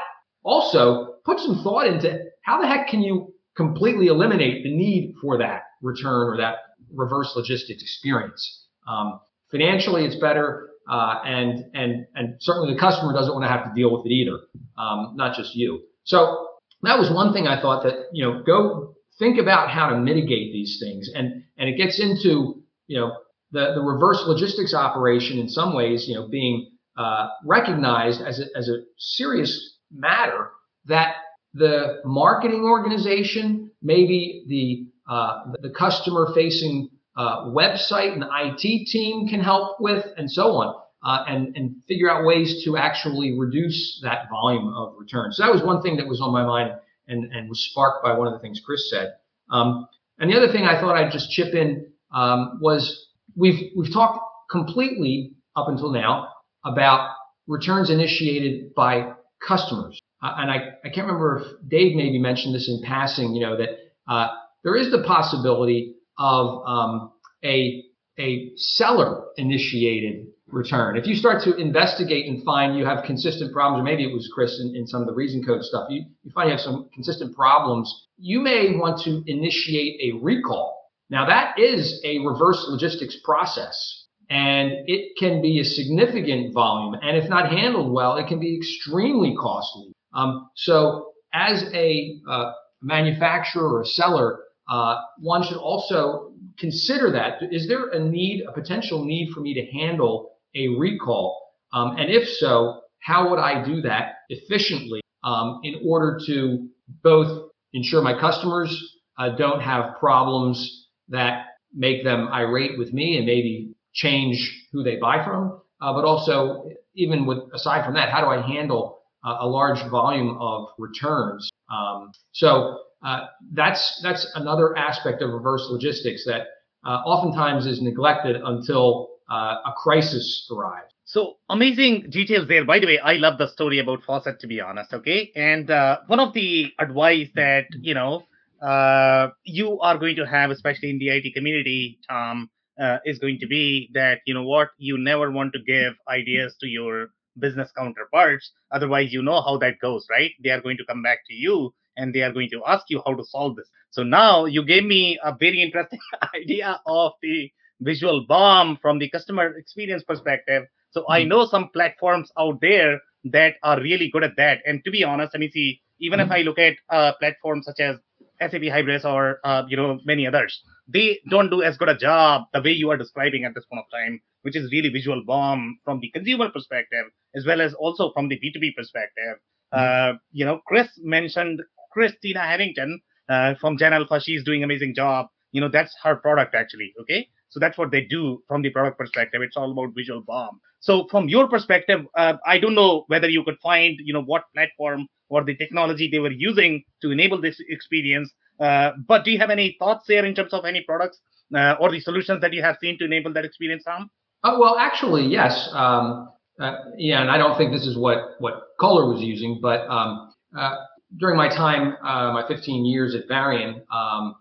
also 0.43 1.17
put 1.25 1.39
some 1.41 1.63
thought 1.63 1.87
into 1.87 2.25
how 2.43 2.61
the 2.61 2.67
heck 2.67 2.89
can 2.89 3.03
you 3.03 3.35
completely 3.57 4.07
eliminate 4.07 4.63
the 4.63 4.75
need 4.75 5.15
for 5.21 5.39
that 5.39 5.63
return 5.83 6.29
or 6.29 6.37
that 6.39 6.57
reverse 6.95 7.33
logistics 7.37 7.83
experience. 7.83 8.67
Um, 8.87 9.21
financially, 9.51 10.05
it's 10.05 10.17
better, 10.17 10.71
uh, 10.89 11.17
and 11.25 11.65
and 11.75 12.07
and 12.15 12.37
certainly 12.41 12.73
the 12.73 12.81
customer 12.81 13.13
doesn't 13.13 13.35
want 13.35 13.45
to 13.45 13.49
have 13.49 13.65
to 13.65 13.73
deal 13.75 13.93
with 13.95 14.07
it 14.07 14.11
either, 14.11 14.39
um, 14.79 15.15
not 15.17 15.37
just 15.37 15.55
you. 15.55 15.83
So 16.05 16.47
that 16.83 16.99
was 16.99 17.11
one 17.11 17.33
thing 17.33 17.47
I 17.47 17.61
thought 17.61 17.83
that 17.83 18.07
you 18.13 18.25
know 18.25 18.43
go 18.43 18.95
think 19.19 19.39
about 19.39 19.69
how 19.71 19.91
to 19.91 19.99
mitigate 19.99 20.53
these 20.53 20.79
things, 20.81 21.11
and 21.15 21.43
and 21.59 21.69
it 21.69 21.77
gets 21.77 22.01
into 22.01 22.63
you 22.87 22.99
know 22.99 23.13
the 23.53 23.75
the 23.75 23.81
reverse 23.81 24.23
logistics 24.27 24.75
operation 24.75 25.39
in 25.39 25.49
some 25.49 25.75
ways 25.75 26.07
you 26.09 26.15
know 26.15 26.29
being 26.29 26.71
uh, 26.97 27.29
recognized 27.45 28.21
as 28.21 28.41
a, 28.41 28.45
as 28.57 28.69
a 28.69 28.83
serious 28.99 29.79
matter 29.93 30.51
that 30.87 31.17
the 31.55 32.01
marketing 32.05 32.65
organization, 32.65 33.71
maybe 33.83 34.45
the 34.49 35.13
uh, 35.13 35.53
the 35.63 35.71
customer 35.71 36.33
facing 36.35 36.91
uh, 37.17 37.47
website 37.47 38.13
and 38.13 38.25
IT 38.25 38.87
team 38.89 39.29
can 39.29 39.41
help 39.41 39.77
with, 39.81 40.05
and 40.17 40.31
so 40.31 40.53
on, 40.53 40.75
uh, 41.03 41.25
and 41.27 41.57
and 41.57 41.77
figure 41.87 42.11
out 42.11 42.25
ways 42.25 42.65
to 42.65 42.77
actually 42.77 43.39
reduce 43.39 44.01
that 44.03 44.29
volume 44.31 44.73
of 44.75 44.95
returns. 44.99 45.37
So 45.37 45.45
that 45.45 45.53
was 45.53 45.63
one 45.63 45.83
thing 45.83 45.97
that 45.97 46.07
was 46.07 46.21
on 46.21 46.33
my 46.33 46.45
mind 46.45 46.73
and 47.07 47.33
and 47.33 47.49
was 47.49 47.65
sparked 47.71 48.05
by 48.05 48.13
one 48.13 48.27
of 48.27 48.35
the 48.35 48.41
things 48.41 48.61
Chris 48.65 48.91
said. 48.91 49.15
Um, 49.51 49.89
and 50.19 50.31
the 50.31 50.37
other 50.37 50.53
thing 50.53 50.65
I 50.65 50.81
thought 50.81 50.97
I'd 50.97 51.13
just 51.13 51.31
chip 51.31 51.55
in 51.55 51.93
um, 52.13 52.59
was 52.61 53.08
we've 53.39 53.71
we've 53.77 53.93
talked 53.93 54.21
completely 54.51 55.33
up 55.57 55.69
until 55.69 55.91
now 55.91 56.29
about 56.65 57.11
returns 57.47 57.91
initiated 57.91 58.75
by 58.75 59.13
customers. 59.47 60.01
Uh, 60.23 60.35
and 60.39 60.51
I, 60.51 60.57
I 60.85 60.89
can't 60.89 61.07
remember 61.07 61.43
if 61.43 61.69
Dave 61.69 61.97
maybe 61.97 62.19
mentioned 62.19 62.55
this 62.55 62.69
in 62.69 62.83
passing, 62.85 63.35
you 63.35 63.47
know, 63.47 63.57
that 63.57 63.69
uh, 64.09 64.29
there 64.65 64.77
is 64.77 64.91
the 64.91 65.05
possibility 65.05 65.95
of 66.19 66.67
um, 66.67 67.13
a 67.45 67.85
a 68.19 68.51
seller 68.57 69.27
initiated 69.37 70.27
return. 70.49 70.97
If 70.97 71.07
you 71.07 71.15
start 71.15 71.45
to 71.45 71.55
investigate 71.57 72.27
and 72.27 72.43
find 72.43 72.77
you 72.77 72.85
have 72.85 73.05
consistent 73.05 73.53
problems, 73.53 73.81
or 73.81 73.85
maybe 73.85 74.03
it 74.03 74.13
was 74.13 74.29
Chris 74.35 74.61
in, 74.61 74.75
in 74.75 74.87
some 74.87 75.01
of 75.01 75.07
the 75.07 75.15
reason 75.15 75.45
code 75.45 75.63
stuff, 75.63 75.87
you, 75.89 76.05
you 76.25 76.33
find 76.35 76.49
you 76.49 76.57
have 76.57 76.61
some 76.61 76.89
consistent 76.93 77.37
problems, 77.37 78.09
you 78.17 78.41
may 78.41 78.75
want 78.75 79.01
to 79.05 79.23
initiate 79.27 80.01
a 80.01 80.19
recall. 80.19 80.78
Now 81.11 81.27
that 81.27 81.59
is 81.59 82.01
a 82.05 82.19
reverse 82.21 82.65
logistics 82.69 83.17
process 83.25 84.07
and 84.31 84.73
it 84.87 85.17
can 85.19 85.41
be 85.41 85.61
a 85.61 85.65
significant 85.65 86.53
volume. 86.53 86.97
And 87.03 87.17
if 87.17 87.29
not 87.31 87.51
handled 87.51 87.93
well, 87.93 88.17
it 88.17 88.27
can 88.27 88.39
be 88.39 88.57
extremely 88.57 89.35
costly. 89.41 89.93
Um, 90.15 90.51
so 90.55 91.13
as 91.33 91.65
a 91.73 92.21
uh, 92.29 92.53
manufacturer 92.83 93.69
or 93.69 93.83
a 93.83 93.87
seller, 93.87 94.41
uh, 94.69 94.97
one 95.19 95.43
should 95.43 95.57
also 95.57 96.33
consider 96.59 97.11
that. 97.13 97.39
Is 97.51 97.69
there 97.69 97.89
a 97.89 97.99
need, 97.99 98.45
a 98.47 98.53
potential 98.53 99.05
need 99.05 99.31
for 99.33 99.41
me 99.41 99.55
to 99.55 99.65
handle 99.79 100.33
a 100.55 100.69
recall? 100.69 101.41
Um, 101.73 101.97
and 101.97 102.11
if 102.11 102.29
so, 102.29 102.81
how 103.01 103.31
would 103.31 103.39
I 103.39 103.65
do 103.65 103.81
that 103.83 104.17
efficiently 104.29 105.01
um, 105.25 105.61
in 105.63 105.81
order 105.87 106.19
to 106.27 106.69
both 107.03 107.51
ensure 107.73 108.03
my 108.03 108.19
customers 108.19 108.99
uh, 109.19 109.31
don't 109.31 109.61
have 109.61 109.97
problems 109.99 110.88
that 111.09 111.47
make 111.75 112.05
them 112.05 112.29
irate 112.29 112.79
with 112.79 112.93
me 112.93 113.17
and 113.17 113.27
maybe 113.27 113.75
change 113.93 114.67
who 114.73 114.83
they 114.83 114.97
buy 114.97 115.25
from, 115.25 115.61
uh, 115.81 115.93
but 115.93 116.05
also 116.05 116.65
even 116.95 117.27
with 117.27 117.39
aside 117.55 117.85
from 117.85 117.95
that, 117.95 118.11
how 118.11 118.21
do 118.21 118.27
I 118.27 118.41
handle 118.47 118.99
uh, 119.25 119.39
a 119.41 119.47
large 119.47 119.79
volume 119.91 120.37
of 120.41 120.69
returns? 120.79 121.51
Um, 121.71 122.13
so 122.33 122.81
uh, 123.05 123.27
that's 123.53 124.01
that's 124.03 124.27
another 124.35 124.77
aspect 124.77 125.23
of 125.23 125.31
reverse 125.31 125.67
logistics 125.71 126.25
that 126.27 126.47
uh, 126.85 127.03
oftentimes 127.05 127.67
is 127.67 127.81
neglected 127.81 128.37
until 128.43 129.11
uh, 129.31 129.57
a 129.67 129.73
crisis 129.77 130.49
arrives. 130.51 130.93
So 131.05 131.37
amazing 131.49 132.11
details 132.11 132.49
there. 132.49 132.65
By 132.65 132.81
the 132.81 132.87
way, 132.87 132.99
I 132.99 133.15
love 133.15 133.39
the 133.39 133.49
story 133.49 133.79
about 133.79 134.03
faucet, 134.03 134.41
to 134.41 134.47
be 134.47 134.61
honest. 134.61 134.93
Okay, 134.93 135.33
and 135.35 135.71
uh, 135.71 136.01
one 136.07 136.21
of 136.21 136.35
the 136.35 136.73
advice 136.79 137.29
that 137.35 137.67
you 137.81 137.95
know 137.95 138.25
uh, 138.63 139.29
you 139.45 139.79
are 139.81 139.99
going 139.99 140.17
to 140.17 140.27
have, 140.27 140.51
especially 140.51 140.91
in 140.91 140.99
the 140.99 141.09
IT 141.09 141.35
community, 141.35 141.99
Tom, 142.09 142.51
uh, 142.81 142.99
is 143.05 143.19
going 143.19 143.39
to 143.41 143.47
be 143.47 143.91
that 143.95 144.21
you 144.27 144.35
know 144.35 144.45
what 144.45 144.69
you 144.79 144.97
never 144.99 145.31
want 145.31 145.53
to 145.53 145.59
give 145.63 145.95
ideas 146.09 146.57
to 146.61 146.67
your 146.67 147.09
business 147.39 147.71
counterparts. 147.77 148.53
Otherwise, 148.71 149.13
you 149.13 149.23
know 149.23 149.41
how 149.41 149.59
that 149.59 149.79
goes, 149.81 150.07
right? 150.11 150.33
They 150.43 150.51
are 150.51 150.61
going 150.61 150.77
to 150.77 150.85
come 150.85 151.03
back 151.03 151.21
to 151.29 151.35
you 151.35 151.73
and 151.97 152.15
they 152.15 152.23
are 152.23 152.33
going 152.33 152.51
to 152.51 152.63
ask 152.67 152.85
you 152.89 153.03
how 153.05 153.15
to 153.15 153.25
solve 153.25 153.57
this. 153.57 153.69
So 153.91 154.03
now 154.03 154.45
you 154.45 154.65
gave 154.65 154.85
me 154.85 155.19
a 155.23 155.35
very 155.39 155.63
interesting 155.63 155.99
idea 156.35 156.81
of 156.87 157.13
the 157.23 157.51
visual 157.81 158.27
BOM 158.27 158.79
from 158.81 158.99
the 158.99 159.09
customer 159.09 159.57
experience 159.57 160.03
perspective. 160.03 160.65
So 160.91 161.03
mm-hmm. 161.03 161.13
I 161.13 161.25
know 161.25 161.47
some 161.47 161.71
platforms 161.73 162.31
out 162.39 162.61
there 162.61 163.01
that 163.25 163.55
are 163.63 163.81
really 163.81 164.11
good 164.11 164.25
at 164.25 164.37
that. 164.37 164.59
And 164.67 164.85
to 164.85 164.91
be 164.91 165.05
honest, 165.05 165.33
I 165.35 165.39
mean, 165.39 165.51
see, 165.51 165.81
even 166.01 166.21
mm-hmm. 166.21 166.33
if 166.33 166.39
I 166.39 166.43
look 166.43 166.59
at 166.59 166.77
uh, 166.91 167.13
platforms 167.19 167.67
such 167.67 167.81
as 167.81 167.97
SAP 168.41 168.63
Hybris 168.63 169.05
or 169.05 169.41
uh, 169.45 169.65
you 169.69 169.77
know 169.77 169.99
many 170.05 170.27
others, 170.27 170.63
they 170.87 171.19
don't 171.31 171.51
do 171.51 171.63
as 171.63 171.77
good 171.77 171.89
a 171.89 171.97
job 171.97 172.45
the 172.53 172.63
way 172.63 172.73
you 172.73 172.91
are 172.91 172.97
describing 172.97 173.45
at 173.45 173.55
this 173.55 173.65
point 173.67 173.85
of 173.85 173.91
time, 173.91 174.21
which 174.43 174.57
is 174.57 174.71
really 174.73 174.89
visual 174.89 175.23
BOM 175.25 175.79
from 175.85 176.01
the 176.01 176.11
consumer 176.11 176.49
perspective 176.51 177.07
as 177.35 177.47
well 177.47 177.61
as 177.61 177.75
also 177.75 178.13
from 178.13 178.29
the 178.29 178.37
B2B 178.37 178.75
perspective. 178.77 179.37
Mm-hmm. 179.75 180.15
Uh, 180.15 180.19
you 180.33 180.45
know, 180.45 180.61
Chris 180.67 180.89
mentioned 180.99 181.61
Christina 181.93 182.41
Harrington 182.41 183.01
uh, 183.29 183.55
from 183.61 183.77
Gen 183.77 183.93
Alpha. 183.93 184.21
She's 184.21 184.45
doing 184.45 184.63
amazing 184.65 184.95
job. 184.95 185.27
You 185.53 185.61
know, 185.61 185.69
that's 185.69 185.95
her 186.03 186.17
product 186.17 186.55
actually. 186.55 186.93
Okay. 187.01 187.29
So 187.51 187.61
that's 187.61 187.79
what 187.79 187.91
they 187.91 188.03
do 188.03 188.43
from 188.47 188.63
the 188.63 188.71
product 188.71 188.99
perspective. 188.99 189.41
It's 189.43 189.57
all 189.57 189.73
about 189.73 189.95
visual 189.97 190.21
BOM. 190.21 190.61
So 190.81 191.07
from 191.11 191.29
your 191.29 191.49
perspective, 191.49 192.01
uh, 192.15 192.35
I 192.47 192.59
don't 192.59 192.75
know 192.75 193.05
whether 193.09 193.29
you 193.29 193.43
could 193.43 193.59
find, 193.63 193.97
you 194.05 194.13
know, 194.13 194.23
what 194.23 194.45
platform 194.55 195.07
or 195.29 195.45
the 195.45 195.57
technology 195.57 196.09
they 196.11 196.19
were 196.19 196.33
using 196.33 196.83
to 197.03 197.11
enable 197.11 197.41
this 197.41 197.61
experience. 197.69 198.33
Uh, 198.61 198.93
but 199.07 199.25
do 199.25 199.31
you 199.31 199.39
have 199.39 199.51
any 199.51 199.77
thoughts 199.79 200.05
there 200.09 200.25
in 200.25 200.35
terms 200.35 200.53
of 200.53 200.65
any 200.65 200.83
products 200.83 201.21
uh, 201.55 201.75
or 201.81 201.91
the 201.91 202.01
solutions 202.01 202.41
that 202.41 202.53
you 202.53 202.63
have 202.63 202.77
seen 202.81 202.99
to 202.99 203.05
enable 203.05 203.33
that 203.33 203.45
experience, 203.45 203.85
Tom? 203.85 204.11
Uh, 204.43 204.57
well, 204.59 204.77
actually, 204.79 205.27
yes. 205.27 205.69
Um, 205.73 206.31
uh, 206.61 206.77
yeah, 206.97 207.21
and 207.21 207.31
I 207.31 207.39
don't 207.39 207.57
think 207.57 207.73
this 207.73 207.87
is 207.87 207.97
what 207.97 208.41
what 208.41 208.69
Kohler 208.81 209.13
was 209.13 209.23
using, 209.23 209.61
but 209.63 209.89
um, 209.89 210.33
uh, 210.57 210.77
during 211.17 211.37
my 211.37 211.49
time, 211.49 211.97
uh, 212.03 212.33
my 212.33 212.45
15 212.49 212.85
years 212.85 213.15
at 213.15 213.29
Varian, 213.29 213.83
um, 213.93 214.35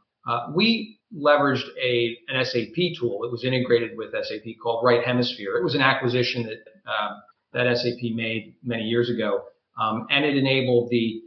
we 0.53 0.99
leveraged 1.15 1.65
a 1.81 2.17
an 2.27 2.43
SAP 2.43 2.75
tool. 2.99 3.23
It 3.23 3.31
was 3.31 3.43
integrated 3.43 3.91
with 3.95 4.11
SAP 4.11 4.45
called 4.61 4.83
Right 4.83 5.03
Hemisphere. 5.05 5.57
It 5.57 5.63
was 5.63 5.75
an 5.75 5.81
acquisition 5.81 6.43
that 6.43 6.59
that 7.53 7.77
SAP 7.77 8.13
made 8.13 8.55
many 8.63 8.83
years 8.83 9.09
ago, 9.09 9.43
um, 9.79 10.07
and 10.09 10.25
it 10.25 10.37
enabled 10.37 10.89
the 10.89 11.21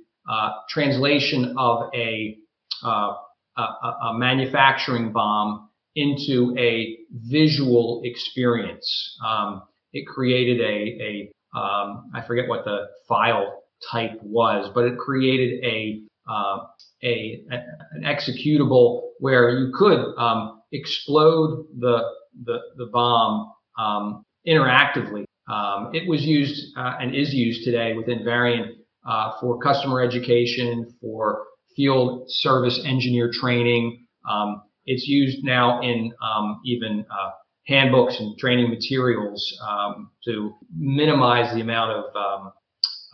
translation 0.68 1.54
of 1.58 1.90
a 1.94 2.36
uh, 2.84 3.14
a, 3.56 3.62
a, 3.62 4.14
manufacturing 4.16 5.12
BOM 5.12 5.68
into 5.96 6.54
a 6.56 6.98
visual 7.10 8.00
experience. 8.04 9.18
Um, 9.26 9.62
it 9.92 10.06
created 10.06 10.60
a, 10.60 11.02
a 11.02 11.58
um, 11.58 12.10
I 12.14 12.22
forget 12.26 12.48
what 12.48 12.64
the 12.64 12.86
file 13.08 13.62
type 13.90 14.18
was, 14.22 14.70
but 14.74 14.84
it 14.84 14.98
created 14.98 15.64
a, 15.64 16.02
uh, 16.28 16.58
a, 17.02 17.42
an 17.50 18.04
executable 18.04 19.10
where 19.18 19.50
you 19.50 19.72
could 19.74 20.14
um, 20.16 20.62
explode 20.72 21.66
the, 21.78 22.02
the, 22.44 22.58
the 22.76 22.86
BOM 22.86 23.52
um, 23.78 24.22
interactively. 24.46 25.24
Um, 25.50 25.90
it 25.92 26.08
was 26.08 26.22
used 26.22 26.76
uh, 26.76 26.94
and 27.00 27.14
is 27.14 27.34
used 27.34 27.64
today 27.64 27.94
within 27.94 28.24
Varian 28.24 28.76
uh, 29.06 29.32
for 29.40 29.58
customer 29.58 30.00
education, 30.00 30.94
for 31.00 31.44
field 31.74 32.26
service 32.28 32.80
engineer 32.84 33.30
training. 33.32 34.06
Um, 34.28 34.62
it's 34.86 35.06
used 35.06 35.44
now 35.44 35.80
in 35.80 36.12
um, 36.22 36.60
even 36.64 37.04
uh, 37.10 37.30
handbooks 37.66 38.18
and 38.20 38.38
training 38.38 38.70
materials 38.70 39.58
um, 39.68 40.10
to 40.24 40.54
minimize 40.76 41.52
the 41.54 41.60
amount 41.60 41.92
of 41.92 42.04
um, 42.16 42.52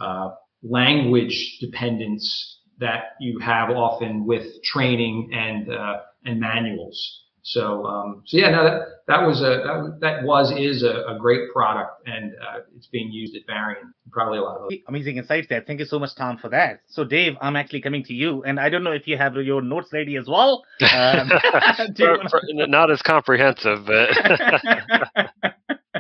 uh, 0.01 0.35
language 0.63 1.59
dependence 1.61 2.61
that 2.79 3.15
you 3.21 3.39
have 3.39 3.71
often 3.71 4.27
with 4.27 4.63
training 4.63 5.31
and 5.33 5.73
uh, 5.73 6.01
and 6.25 6.39
manuals. 6.39 7.23
So, 7.47 7.87
um, 7.87 8.23
so 8.27 8.39
yeah, 8.39 8.51
no, 8.51 8.65
that, 8.65 8.87
that 9.07 9.25
was 9.25 9.41
a 9.41 9.63
that, 9.63 9.99
that 10.01 10.25
was 10.25 10.51
is 10.51 10.83
a, 10.83 11.15
a 11.15 11.17
great 11.17 11.53
product, 11.53 12.05
and 12.05 12.33
uh, 12.33 12.59
it's 12.77 12.89
being 12.89 13.13
used 13.13 13.37
at 13.37 13.43
Varian. 13.47 13.95
Probably 14.11 14.39
a 14.39 14.43
lot 14.43 14.57
of 14.57 14.65
other. 14.65 14.75
amazing 14.89 15.19
insights 15.19 15.47
there. 15.49 15.63
Thank 15.65 15.79
you 15.79 15.87
so 15.87 16.01
much, 16.01 16.17
Tom, 16.17 16.39
for 16.39 16.49
that. 16.49 16.81
So, 16.89 17.05
Dave, 17.05 17.35
I'm 17.41 17.55
actually 17.55 17.83
coming 17.83 18.03
to 18.03 18.15
you, 18.15 18.43
and 18.43 18.59
I 18.59 18.69
don't 18.69 18.83
know 18.83 18.91
if 18.91 19.07
you 19.07 19.17
have 19.17 19.37
your 19.37 19.63
notes 19.63 19.91
ready 19.93 20.17
as 20.17 20.27
well. 20.27 20.65
Um, 20.97 21.29
for, 21.97 22.19
for, 22.31 22.41
not 22.49 22.91
as 22.91 23.03
comprehensive, 23.03 23.87
but 23.87 24.09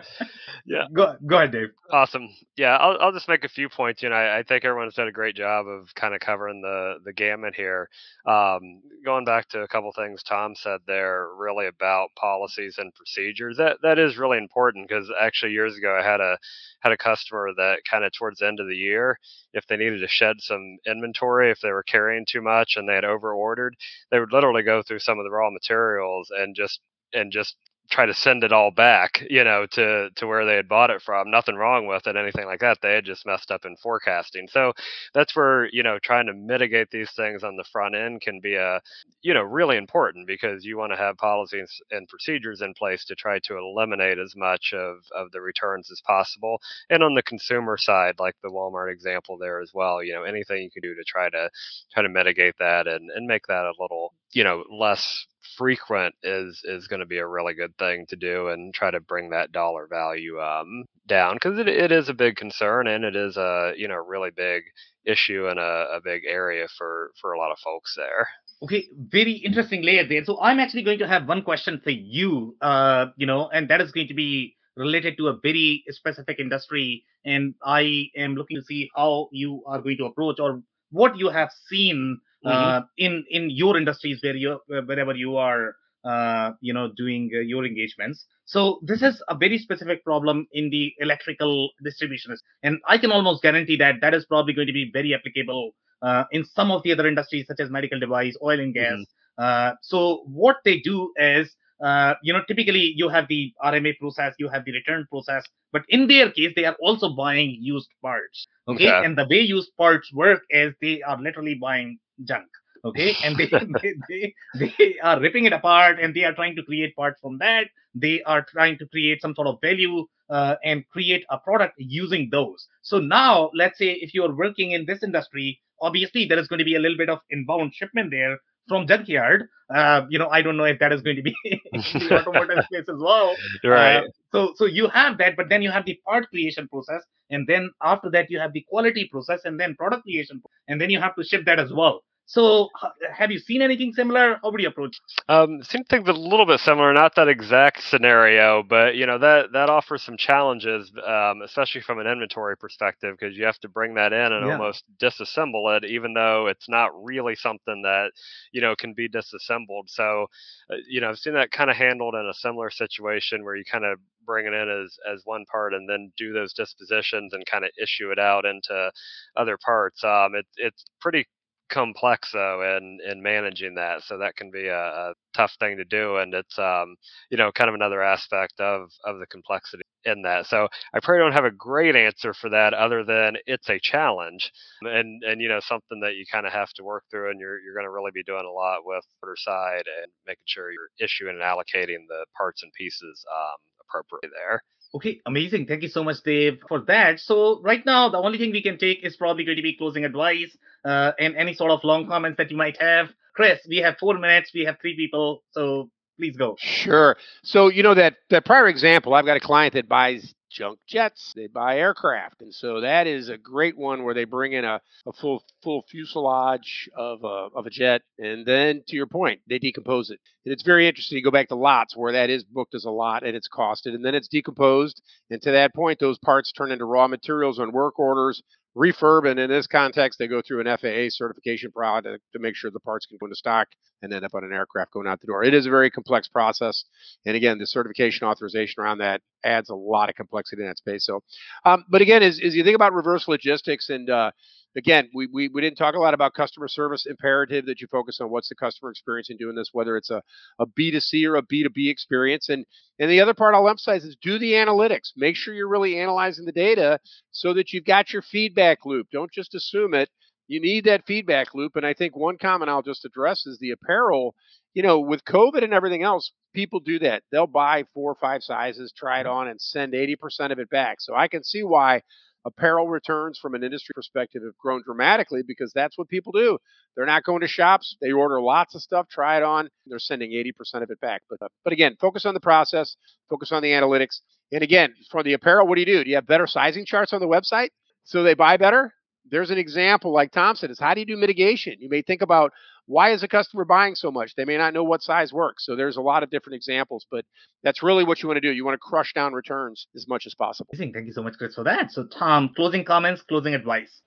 yeah. 0.67 0.87
Go, 0.93 1.17
go 1.27 1.37
ahead, 1.37 1.53
Dave. 1.53 1.69
Awesome. 1.91 2.29
Yeah, 2.57 2.77
I'll, 2.77 2.97
I'll 3.01 3.13
just 3.13 3.29
make 3.29 3.45
a 3.45 3.49
few 3.49 3.69
points. 3.69 4.03
You 4.03 4.09
know, 4.09 4.17
I, 4.17 4.39
I 4.39 4.43
think 4.43 4.65
everyone's 4.65 4.95
done 4.95 5.09
a 5.09 5.13
great 5.13 5.37
job 5.37 5.67
of 5.67 5.95
kind 5.95 6.15
of 6.15 6.21
covering 6.21 6.63
the 6.63 6.97
the 7.05 7.13
gamut 7.13 7.55
here. 7.55 7.89
Um, 8.27 8.83
going 9.05 9.25
back 9.25 9.49
to 9.51 9.61
a 9.63 9.69
couple 9.69 9.93
things 9.93 10.23
Tom 10.23 10.55
said 10.57 10.81
there, 10.87 11.29
really 11.37 11.67
about 11.67 12.09
policies 12.17 12.77
and 12.79 12.95
procedures. 12.95 13.57
That 13.59 13.79
that 13.83 13.99
is 13.99 14.19
really 14.19 14.39
important 14.39 14.89
because 14.89 15.11
actually 15.21 15.53
years 15.53 15.77
ago 15.77 15.97
I 15.99 16.05
had 16.05 16.21
a 16.21 16.39
had 16.81 16.93
a 16.93 16.97
customer 16.97 17.51
that 17.57 17.79
kind 17.89 18.05
of 18.05 18.13
towards 18.13 18.41
the 18.41 18.47
end 18.49 18.61
of 18.61 18.69
the 18.69 18.77
year, 18.77 19.19
if 19.53 19.67
they 19.67 19.77
needed 19.77 20.01
to 20.01 20.09
shed 20.09 20.37
some 20.41 20.79
inventory, 20.87 21.51
if 21.51 21.61
they 21.61 21.73
were 21.73 21.85
carrying 21.85 22.27
too 22.29 22.43
much 22.43 22.75
and 22.77 22.89
they 22.89 22.95
had 22.95 23.05
over 23.05 23.33
ordered, 23.35 23.77
they 24.11 24.19
would 24.21 24.33
literally 24.33 24.63
go 24.63 24.83
through 24.83 25.01
some 25.01 25.19
of 25.19 25.25
the 25.25 25.31
raw 25.31 25.51
materials 25.51 26.31
and 26.37 26.55
just 26.57 26.81
and 27.13 27.33
just 27.33 27.57
try 27.91 28.07
to 28.07 28.15
send 28.15 28.45
it 28.45 28.53
all 28.53 28.71
back, 28.71 29.23
you 29.29 29.45
know, 29.45 29.67
to 29.73 30.11
to 30.17 30.27
where 30.27 30.45
they 30.45 30.55
had 30.57 30.69
bought 30.69 30.91
it 30.91 31.03
from. 31.03 31.31
Nothing 31.31 31.57
wrong 31.57 31.87
with 31.87 32.07
it, 32.07 32.17
anything 32.17 32.47
like 32.47 32.61
that. 32.61 32.79
They 32.83 32.95
had 32.95 33.05
just 33.05 33.27
messed 33.27 33.51
up 33.51 33.65
in 33.65 33.77
forecasting. 33.77 34.49
So 34.49 34.73
that's 35.15 35.37
where 35.37 35.69
you 35.73 35.83
know 35.83 35.99
trying 36.03 36.27
to 36.27 36.35
mitigate 36.35 36.91
these 36.91 37.11
things 37.13 37.45
on 37.45 37.57
the 37.57 37.65
front 37.65 37.95
end 37.95 38.21
can 38.21 38.41
be 38.41 38.55
a 38.57 38.81
you 39.23 39.35
know 39.35 39.43
really 39.43 39.77
important 39.77 40.27
because 40.27 40.65
you 40.65 40.79
want 40.79 40.93
to 40.93 40.99
have 40.99 41.17
policies 41.17 41.71
and 41.91 42.09
procedures 42.09 42.61
in 42.63 42.75
place 42.75 43.05
to 43.07 43.15
try 43.15 43.39
to 43.41 43.59
eliminate 43.59 44.19
as 44.19 44.35
much 44.37 44.73
of 44.75 44.99
of 45.15 45.31
the 45.33 45.41
returns 45.41 45.91
as 45.91 46.01
possible. 46.07 46.61
And 46.91 47.03
on 47.03 47.15
the 47.15 47.23
consumer 47.23 47.77
side, 47.79 48.17
like 48.19 48.35
the 48.43 48.51
Walmart 48.51 48.93
example 48.93 49.39
there 49.39 49.61
as 49.61 49.73
well, 49.75 50.03
you 50.03 50.15
know, 50.15 50.25
anything 50.25 50.63
you 50.63 50.71
can 50.71 50.83
do 50.83 50.95
to 50.95 51.05
try 51.05 51.31
to 51.31 51.51
try 51.93 52.03
to 52.03 52.09
mitigate 52.09 52.57
that 52.59 52.87
and 52.87 53.11
and 53.11 53.27
make 53.27 53.47
that 53.47 53.65
a 53.65 53.75
little 53.81 54.15
you 54.33 54.45
know 54.45 54.65
less 54.71 55.27
frequent 55.57 56.15
is 56.23 56.61
is 56.65 56.89
going 56.89 57.01
to 57.01 57.07
be 57.07 57.19
a 57.19 57.27
really 57.27 57.55
good 57.55 57.76
thing 57.79 58.07
to 58.09 58.17
do 58.17 58.49
and 58.49 58.75
try 58.75 58.91
to 58.91 59.01
bring 59.01 59.31
that 59.31 59.53
dollar 59.53 59.87
value 59.87 60.41
um, 60.41 60.85
down 61.07 61.35
because 61.35 61.59
it, 61.59 61.69
it 61.69 61.93
is 61.93 62.09
a 62.09 62.15
big 62.15 62.37
concern 62.37 62.87
and 62.87 63.05
it 63.05 63.17
is 63.17 63.37
a 63.37 63.73
you 63.77 63.89
know 63.89 63.97
really 63.97 64.31
big 64.31 64.63
issue 65.05 65.47
and 65.49 65.59
a, 65.59 65.87
a 65.97 66.01
big 66.03 66.23
area 66.29 66.67
for 66.77 67.13
for 67.21 67.33
a 67.33 67.39
lot 67.39 67.53
of 67.53 67.59
folks 67.59 67.95
there 67.97 68.29
okay 68.63 68.89
very 68.97 69.33
interesting 69.33 69.83
layer 69.83 70.07
there 70.07 70.25
so 70.25 70.41
i'm 70.41 70.59
actually 70.59 70.83
going 70.83 70.99
to 70.99 71.07
have 71.07 71.29
one 71.29 71.43
question 71.43 71.81
for 71.83 71.91
you 71.91 72.57
uh 72.61 73.07
you 73.17 73.27
know 73.27 73.49
and 73.49 73.69
that 73.69 73.81
is 73.81 73.93
going 73.93 74.09
to 74.09 74.15
be 74.15 74.57
related 74.77 75.17
to 75.17 75.29
a 75.29 75.37
very 75.43 75.85
specific 75.89 76.39
industry 76.39 77.05
and 77.25 77.55
i 77.65 78.07
am 78.17 78.35
looking 78.35 78.57
to 78.57 78.65
see 78.65 78.91
how 78.97 79.29
you 79.33 79.63
are 79.67 79.81
going 79.81 79.97
to 79.97 80.05
approach 80.05 80.39
or 80.41 80.63
what 80.91 81.17
you 81.17 81.29
have 81.29 81.51
seen 81.69 82.19
mm-hmm. 82.45 82.47
Uh, 82.47 82.81
in 82.97 83.25
in 83.31 83.51
your 83.51 83.77
industries 83.77 84.21
where 84.23 84.37
you 84.37 84.61
wherever 84.69 85.15
you 85.15 85.37
are 85.37 85.75
uh, 86.07 86.53
you 86.61 86.73
know 86.73 86.91
doing 86.97 87.31
uh, 87.35 87.41
your 87.41 87.65
engagements 87.65 88.27
so 88.45 88.79
this 88.83 89.03
is 89.03 89.23
a 89.29 89.35
very 89.35 89.59
specific 89.59 90.05
problem 90.05 90.47
in 90.53 90.71
the 90.71 90.93
electrical 91.01 91.71
distribution 91.83 92.37
and 92.63 92.79
i 92.87 92.97
can 92.97 93.11
almost 93.11 93.43
guarantee 93.43 93.77
that 93.77 93.97
that 94.01 94.15
is 94.15 94.25
probably 94.27 94.53
going 94.53 94.67
to 94.67 94.73
be 94.73 94.91
very 94.93 95.15
applicable 95.15 95.71
uh, 96.03 96.25
in 96.33 96.45
some 96.45 96.71
of 96.71 96.83
the 96.83 96.93
other 96.93 97.07
industries 97.07 97.47
such 97.47 97.61
as 97.61 97.71
medical 97.71 97.99
device 97.99 98.37
oil 98.43 98.61
and 98.61 98.75
gas 98.75 98.93
mm-hmm. 98.93 99.45
uh, 99.45 99.73
so 99.83 100.23
what 100.27 100.57
they 100.65 100.79
do 100.81 101.13
is 101.17 101.55
uh, 101.85 102.15
you 102.23 102.33
know, 102.33 102.41
typically 102.49 102.93
you 102.97 103.09
have 103.09 103.29
the 103.29 103.53
RMA 103.63 103.99
process, 103.99 104.35
you 104.39 104.49
have 104.49 104.65
the 104.65 104.73
return 104.73 105.07
process, 105.11 105.45
but 105.73 105.83
in 105.89 106.07
their 106.07 106.31
case, 106.31 106.53
they 106.57 106.65
are 106.65 106.77
also 106.81 107.11
buying 107.15 107.57
used 107.61 107.91
parts. 108.01 108.47
Okay? 108.69 108.89
okay. 108.89 109.05
And 109.05 109.17
the 109.17 109.27
way 109.29 109.41
used 109.41 109.71
parts 109.77 110.11
work 110.13 110.43
is 110.51 110.73
they 110.81 111.03
are 111.03 111.21
literally 111.21 111.55
buying 111.55 111.99
junk. 112.25 112.47
Okay. 112.87 113.15
And 113.25 113.37
they, 113.37 113.47
they, 113.83 114.35
they, 114.59 114.75
they 114.79 114.95
are 115.03 115.21
ripping 115.21 115.45
it 115.45 115.53
apart 115.53 115.99
and 116.01 116.15
they 116.15 116.25
are 116.25 116.35
trying 116.35 116.57
to 116.57 116.63
create 116.63 116.95
parts 116.95 117.21
from 117.21 117.39
that. 117.39 117.67
They 117.95 118.23
are 118.23 118.43
trying 118.43 118.79
to 118.79 118.87
create 118.87 119.21
some 119.21 119.35
sort 119.35 119.49
of 119.49 119.59
value 119.61 120.07
uh, 120.31 120.57
and 120.65 120.85
create 120.91 121.25
a 121.31 121.39
product 121.39 121.75
using 121.79 122.29
those. 122.31 122.67
So 122.83 122.99
now, 122.99 123.51
let's 123.55 123.79
say 123.79 123.93
if 123.93 124.15
you 124.15 124.25
are 124.25 124.35
working 124.35 124.73
in 124.73 124.87
this 124.87 125.03
industry, 125.03 125.61
obviously 125.81 126.27
there 126.27 126.39
is 126.39 126.49
going 126.49 126.59
to 126.59 126.65
be 126.65 126.77
a 126.77 126.79
little 126.79 126.97
bit 126.97 127.09
of 127.09 127.19
inbound 127.31 127.75
shipment 127.75 128.11
there 128.11 128.39
from 128.69 128.87
junkyard. 128.87 129.49
Uh, 129.75 130.03
you 130.09 130.19
know, 130.19 130.29
I 130.29 130.43
don't 130.43 130.57
know 130.57 130.65
if 130.65 130.79
that 130.79 130.93
is 130.93 131.03
going 131.03 131.17
to 131.17 131.23
be 131.23 131.35
in 131.45 131.61
the 131.73 132.21
automotive 132.21 132.65
space 132.73 132.89
as 132.89 133.01
well. 133.01 133.35
Right. 133.65 133.99
Uh, 133.99 134.03
so, 134.33 134.53
so 134.57 134.65
you 134.67 134.89
have 134.89 135.19
that, 135.19 135.37
but 135.37 135.49
then 135.49 135.63
you 135.63 135.71
have 135.71 135.85
the 135.85 135.99
part 136.07 136.29
creation 136.29 136.69
process, 136.69 137.03
and 137.31 137.47
then 137.49 137.71
after 137.83 138.11
that 138.11 138.31
you 138.31 138.39
have 138.39 138.53
the 138.53 138.65
quality 138.69 139.09
process, 139.11 139.41
and 139.45 139.59
then 139.59 139.75
product 139.75 140.05
creation, 140.05 140.43
and 140.69 140.81
then 140.81 140.91
you 140.91 141.01
have 141.01 141.17
to 141.17 141.25
ship 141.25 141.45
that 141.47 141.59
as 141.59 141.73
well. 141.73 142.03
So, 142.29 142.71
have 143.15 143.31
you 143.31 143.39
seen 143.39 143.63
anything 143.63 143.93
similar? 143.93 144.41
How 144.43 144.51
would 144.51 144.61
you 144.61 144.67
approach? 144.67 144.99
Um, 145.29 145.61
a 145.73 145.97
little 146.13 146.45
bit 146.45 146.59
similar, 146.59 146.93
not 146.93 147.15
that 147.15 147.29
exact 147.29 147.85
scenario, 147.85 148.65
but 148.65 148.97
you 148.97 149.07
know 149.07 149.19
that 149.19 149.53
that 149.53 149.71
offers 149.71 150.03
some 150.03 150.17
challenges, 150.17 150.91
um, 151.07 151.43
especially 151.43 151.83
from 151.83 152.01
an 152.01 152.09
inventory 152.09 152.57
perspective, 152.57 153.17
because 153.17 153.37
you 153.37 153.45
have 153.45 153.61
to 153.61 153.69
bring 153.69 153.95
that 153.95 154.13
in 154.13 154.33
and 154.33 154.45
yeah. 154.45 154.55
almost 154.55 154.83
disassemble 155.01 155.77
it, 155.77 155.85
even 155.85 156.15
though 156.15 156.49
it's 156.49 156.69
not 156.69 156.91
really 157.01 157.37
something 157.37 157.83
that 157.83 158.11
you 158.51 158.61
know 158.61 158.75
can 158.75 158.93
be 158.93 159.07
disassembled. 159.07 159.89
So, 159.89 160.27
uh, 160.69 160.77
you 160.89 161.01
know, 161.01 161.11
I've 161.11 161.19
seen 161.19 161.35
that 161.35 161.53
kind 161.53 161.71
of 161.71 161.77
handled 161.77 162.17
in 162.17 162.27
a 162.27 162.35
similar 162.35 162.71
situation 162.71 163.45
where 163.45 163.55
you 163.55 163.65
kind 163.65 163.85
of 163.85 164.01
bring 164.27 164.47
it 164.47 164.53
in 164.53 164.69
as 164.69 164.99
as 165.11 165.23
one 165.25 165.45
part 165.45 165.75
and 165.75 165.89
then 165.89 166.11
do 166.17 166.33
those 166.33 166.53
dispositions 166.53 167.33
and 167.33 167.47
kind 167.47 167.65
of 167.65 167.71
issue 167.81 168.11
it 168.11 168.19
out 168.19 168.45
into 168.45 168.91
other 169.37 169.57
parts. 169.65 170.03
Um, 170.03 170.35
it, 170.35 170.47
it's 170.57 170.85
pretty 171.01 171.27
complex 171.69 172.31
though 172.33 172.77
in 172.77 172.99
in 173.11 173.23
managing 173.23 173.75
that 173.75 174.03
so 174.03 174.19
that 174.19 174.37
can 174.37 174.51
be 174.51 174.69
a, 174.69 174.79
a, 174.79 175.15
tough 175.35 175.53
thing 175.61 175.77
to 175.77 175.85
do 175.85 176.17
and 176.17 176.33
it's 176.33 176.59
um 176.59 176.97
you 177.31 177.37
know 177.37 177.53
kind 177.53 177.69
of 177.69 177.75
another 177.75 178.03
aspect 178.03 178.59
of 178.59 178.89
of 179.05 179.19
the 179.19 179.27
complexity 179.27 179.83
in 180.07 180.23
that. 180.23 180.47
So 180.47 180.69
i 180.95 181.01
probably 181.01 181.19
don't 181.19 181.33
have 181.33 181.45
a 181.45 181.51
great 181.51 181.97
answer 181.97 182.33
for 182.33 182.49
that 182.51 182.73
other 182.73 183.05
than 183.05 183.37
it's 183.47 183.69
a 183.69 183.79
challenge 183.81 184.51
and 184.83 185.23
and 185.25 185.43
you 185.43 185.49
know 185.49 185.61
something 185.61 186.01
that 186.01 186.15
you 186.15 186.25
kind 186.31 186.47
of 186.47 186.53
have 186.53 186.73
to 186.75 186.85
work 186.85 187.05
through 187.11 187.31
and 187.31 187.41
you're 187.41 187.61
you're 187.61 187.75
going 187.75 187.85
to 187.85 187.91
really 187.91 188.13
be 188.15 188.23
doing 188.23 188.47
a 188.47 188.51
lot 188.51 188.87
with 188.87 189.05
order 189.23 189.37
side 189.37 189.85
and 190.01 190.11
making 190.27 190.47
sure 190.47 190.71
you're 190.71 190.91
issuing 191.01 191.35
and 191.35 191.43
allocating 191.43 192.07
the 192.09 192.25
parts 192.37 192.63
and 192.63 192.73
pieces 192.73 193.25
um 193.31 193.59
appropriately 193.81 194.31
there 194.35 194.63
Okay, 194.95 195.21
amazing. 195.27 195.67
Thank 195.67 195.83
you 195.83 195.89
so 195.89 196.03
much, 196.05 196.17
Dave, 196.25 196.59
for 196.69 196.81
that. 196.87 197.21
So 197.21 197.61
right 197.63 197.85
now, 197.85 198.09
the 198.09 198.19
only 198.19 198.39
thing 198.39 198.53
we 198.53 198.63
can 198.63 198.79
take 198.79 199.05
is 199.05 199.17
probably 199.17 199.45
going 199.45 199.57
to 199.57 199.63
be 199.63 199.77
closing 199.77 200.05
advice 200.05 200.57
uh, 200.85 201.13
and 201.19 201.37
any 201.37 201.55
sort 201.55 201.71
of 201.71 201.81
long 201.85 202.07
comments 202.07 202.39
that 202.39 202.51
you 202.51 202.57
might 202.57 202.81
have. 202.81 203.09
Chris, 203.35 203.61
we 203.69 203.79
have 203.79 203.97
four 203.99 204.19
minutes. 204.19 204.51
We 204.55 204.65
have 204.65 204.77
three 204.81 204.97
people, 204.97 205.43
so 205.51 205.91
please 206.19 206.37
go. 206.37 206.57
Sure. 206.59 207.17
So 207.43 207.69
you 207.69 207.83
know 207.83 207.95
that 207.95 208.15
that 208.31 208.45
prior 208.47 208.69
example, 208.69 209.13
I've 209.15 209.27
got 209.27 209.37
a 209.37 209.41
client 209.41 209.75
that 209.75 209.89
buys 209.89 210.35
junk 210.57 210.79
jets. 210.87 211.33
They 211.37 211.47
buy 211.47 211.79
aircraft, 211.79 212.41
and 212.41 212.55
so 212.55 212.81
that 212.81 213.07
is 213.07 213.29
a 213.29 213.37
great 213.37 213.77
one 213.77 214.05
where 214.05 214.15
they 214.15 214.25
bring 214.25 214.53
in 214.53 214.65
a, 214.65 214.81
a 215.07 215.13
full 215.13 215.45
full 215.63 215.85
fuselage 215.91 216.89
of 216.97 217.25
a 217.25 217.49
of 217.55 217.67
a 217.67 217.71
jet, 217.71 218.03
and 218.19 218.47
then 218.47 218.83
to 218.89 218.97
your 218.97 219.07
point, 219.07 219.41
they 219.49 219.59
decompose 219.59 220.11
it. 220.11 220.19
And 220.45 220.53
it's 220.53 220.63
very 220.63 220.89
interesting. 220.89 221.19
You 221.19 221.25
go 221.25 221.31
back 221.31 221.49
to 221.49 221.57
lots 221.57 221.97
where 221.97 222.13
that 222.13 222.31
is 222.31 222.45
booked 222.45 222.75
as 222.75 222.85
a 222.85 222.91
lot 222.91 223.25
and 223.25 223.37
it's 223.37 223.49
costed, 223.49 223.95
and 223.95 224.05
then 224.05 224.15
it's 224.15 224.29
decomposed. 224.29 225.03
And 225.31 225.43
to 225.43 225.51
that 225.53 225.75
point, 225.75 225.99
those 225.99 226.19
parts 226.19 226.53
turn 226.53 226.73
into 226.73 226.85
raw 226.85 227.09
materials 227.09 227.59
on 227.59 227.73
work 227.73 227.99
orders 227.99 228.43
refurb, 228.77 229.29
and 229.29 229.41
in 229.41 229.49
this 229.49 229.67
context, 229.67 230.19
they 230.19 230.29
go 230.29 230.43
through 230.43 230.61
an 230.61 230.77
FAA 230.77 231.09
certification 231.09 231.73
product 231.73 232.23
to 232.33 232.39
make 232.39 232.55
sure 232.55 232.71
the 232.71 232.81
parts 232.81 233.07
can 233.07 233.17
go 233.19 233.27
into 233.27 233.37
stock 233.37 233.69
and 234.03 234.13
end 234.13 234.25
up 234.25 234.35
on 234.35 234.45
an 234.45 234.53
aircraft 234.53 234.93
going 234.93 235.07
out 235.07 235.21
the 235.21 235.27
door. 235.27 235.43
It 235.43 235.55
is 235.55 235.67
a 235.67 235.71
very 235.71 235.91
complex 235.91 236.29
process, 236.29 236.85
and 237.25 237.37
again, 237.37 237.59
the 237.59 237.67
certification 237.67 238.29
authorization 238.29 238.83
around 238.83 238.99
that 238.99 239.23
adds 239.45 239.71
a 239.71 239.75
lot 239.75 240.11
of 240.11 240.15
complexity 240.15 240.63
in 240.63 240.69
that 240.69 240.79
space. 240.79 241.07
So, 241.07 241.23
um, 241.65 241.85
but 241.89 242.03
again, 242.03 242.23
as, 242.23 242.41
as 242.45 242.55
you 242.55 242.65
think 242.65 242.77
about 242.77 242.93
reverse 242.93 243.27
logistics 243.29 243.89
and 243.89 244.11
uh, 244.11 244.31
again, 244.77 245.09
we, 245.15 245.27
we, 245.33 245.49
we 245.49 245.61
didn't 245.61 245.79
talk 245.79 245.95
a 245.95 245.99
lot 245.99 246.15
about 246.15 246.35
customer 246.35 246.69
service 246.69 247.07
imperative 247.07 247.67
that 247.67 247.81
you 247.81 247.87
focus 247.91 248.19
on 248.21 248.31
what's 248.31 248.49
the 248.49 248.55
customer 248.55 248.91
experience 248.91 249.31
in 249.31 249.37
doing 249.37 249.57
this, 249.57 249.71
whether 249.73 249.97
it's 249.97 250.11
a, 250.11 250.23
a 250.59 250.67
B2C 250.67 251.27
or 251.27 251.37
a 251.37 251.43
B2B 251.43 251.91
experience. 251.91 252.49
And, 252.49 252.67
and 252.99 253.11
the 253.11 253.21
other 253.21 253.35
part 253.35 253.55
I'll 253.55 253.69
emphasize 253.69 254.05
is 254.05 254.17
do 254.21 254.39
the 254.39 254.53
analytics. 254.53 255.13
Make 255.17 255.37
sure 255.37 255.55
you're 255.55 255.69
really 255.69 255.99
analyzing 255.99 256.45
the 256.45 256.53
data 256.53 257.01
so 257.31 257.55
that 257.55 257.73
you've 257.73 257.85
got 257.85 258.13
your 258.13 258.23
feedback 258.23 258.85
loop. 258.85 259.09
Don't 259.11 259.33
just 259.33 259.55
assume 259.55 259.95
it. 259.95 260.11
You 260.49 260.61
need 260.61 260.85
that 260.85 261.07
feedback 261.07 261.55
loop. 261.55 261.75
And 261.77 261.87
I 261.87 261.95
think 261.95 262.15
one 262.15 262.39
comment 262.39 262.71
I'll 262.71 262.83
just 262.83 263.05
address 263.05 263.47
is 263.47 263.59
the 263.59 263.71
apparel. 263.71 264.35
You 264.75 264.83
know, 264.83 265.01
with 265.01 265.25
COVID 265.25 265.65
and 265.65 265.73
everything 265.73 266.03
else, 266.03 266.33
people 266.55 266.81
do 266.81 266.99
that. 267.01 267.23
They'll 267.33 267.47
buy 267.47 267.85
four 267.95 268.13
or 268.13 268.15
five 268.15 268.43
sizes, 268.43 268.93
try 268.97 269.21
it 269.21 269.25
mm-hmm. 269.25 269.33
on, 269.33 269.49
and 269.49 269.61
send 269.61 269.95
80% 269.95 270.53
of 270.53 270.59
it 270.59 270.71
back. 270.71 270.99
So 271.01 271.15
I 271.15 271.29
can 271.29 271.43
see 271.43 271.63
why 271.63 272.03
apparel 272.47 272.89
returns 272.89 273.39
from 273.39 273.55
an 273.55 273.65
industry 273.65 273.93
perspective 273.95 274.43
have 274.45 274.57
grown 274.57 274.83
dramatically 274.85 275.43
because 275.47 275.73
that's 275.75 275.99
what 275.99 276.09
people 276.09 276.33
do. 276.33 276.57
They're 276.97 277.05
not 277.05 277.25
going 277.25 277.41
to 277.41 277.49
shops. 277.49 277.97
They 278.01 278.13
order 278.13 278.41
lots 278.41 278.75
of 278.75 278.83
stuff, 278.83 279.09
try 279.11 279.37
it 279.37 279.43
on. 279.43 279.69
They're 279.87 279.99
sending 279.99 280.31
80% 280.31 280.83
of 280.83 280.91
it 280.91 281.01
back. 281.01 281.23
But, 281.29 281.43
uh, 281.43 281.49
but 281.65 281.73
again, 281.73 281.97
focus 282.01 282.25
on 282.25 282.35
the 282.35 282.41
process, 282.41 282.97
focus 283.29 283.53
on 283.53 283.63
the 283.63 283.71
analytics. 283.71 284.21
And 284.53 284.63
again, 284.63 284.95
for 285.11 285.23
the 285.23 285.33
apparel, 285.33 285.67
what 285.67 285.75
do 285.75 285.81
you 285.81 285.87
do? 285.87 286.05
Do 286.05 286.11
you 286.11 286.17
have 286.17 286.27
better 286.27 286.47
sizing 286.47 286.87
charts 286.87 287.13
on 287.13 287.21
the 287.21 287.27
website 287.27 287.71
so 288.05 288.23
they 288.23 288.35
buy 288.35 288.57
better? 288.57 288.93
There's 289.29 289.51
an 289.51 289.59
example, 289.59 290.13
like 290.13 290.31
Tom 290.31 290.55
said, 290.55 290.71
is 290.71 290.79
how 290.79 290.95
do 290.95 291.01
you 291.01 291.07
do 291.07 291.17
mitigation? 291.17 291.75
You 291.81 291.89
may 291.89 292.03
think 292.03 292.23
about 292.23 292.53
why 292.87 293.13
is 293.13 293.23
a 293.23 293.29
customer 293.29 293.65
buying 293.65 293.95
so 293.95 294.11
much? 294.11 294.35
They 294.37 294.45
may 294.45 294.57
not 294.57 294.73
know 294.73 294.85
what 294.85 295.03
size 295.03 295.33
works. 295.33 295.67
So 295.67 295.77
there's 295.77 295.97
a 295.97 296.01
lot 296.01 296.23
of 296.23 296.31
different 296.31 296.57
examples, 296.57 297.07
but 297.11 297.25
that's 297.63 297.83
really 297.83 298.05
what 298.05 298.23
you 298.23 298.29
want 298.29 298.37
to 298.37 298.41
do. 298.41 298.53
You 298.53 298.65
want 298.65 298.75
to 298.75 298.79
crush 298.79 299.13
down 299.13 299.33
returns 299.33 299.87
as 299.95 300.07
much 300.09 300.27
as 300.27 300.35
possible. 300.35 300.71
Thank 300.77 300.95
you 300.95 301.13
so 301.13 301.23
much, 301.23 301.35
Chris, 301.37 301.55
for 301.55 301.65
that. 301.65 301.91
So, 301.91 302.07
Tom, 302.07 302.51
closing 302.55 302.85
comments, 302.85 303.23
closing 303.23 303.55
advice. 303.55 304.01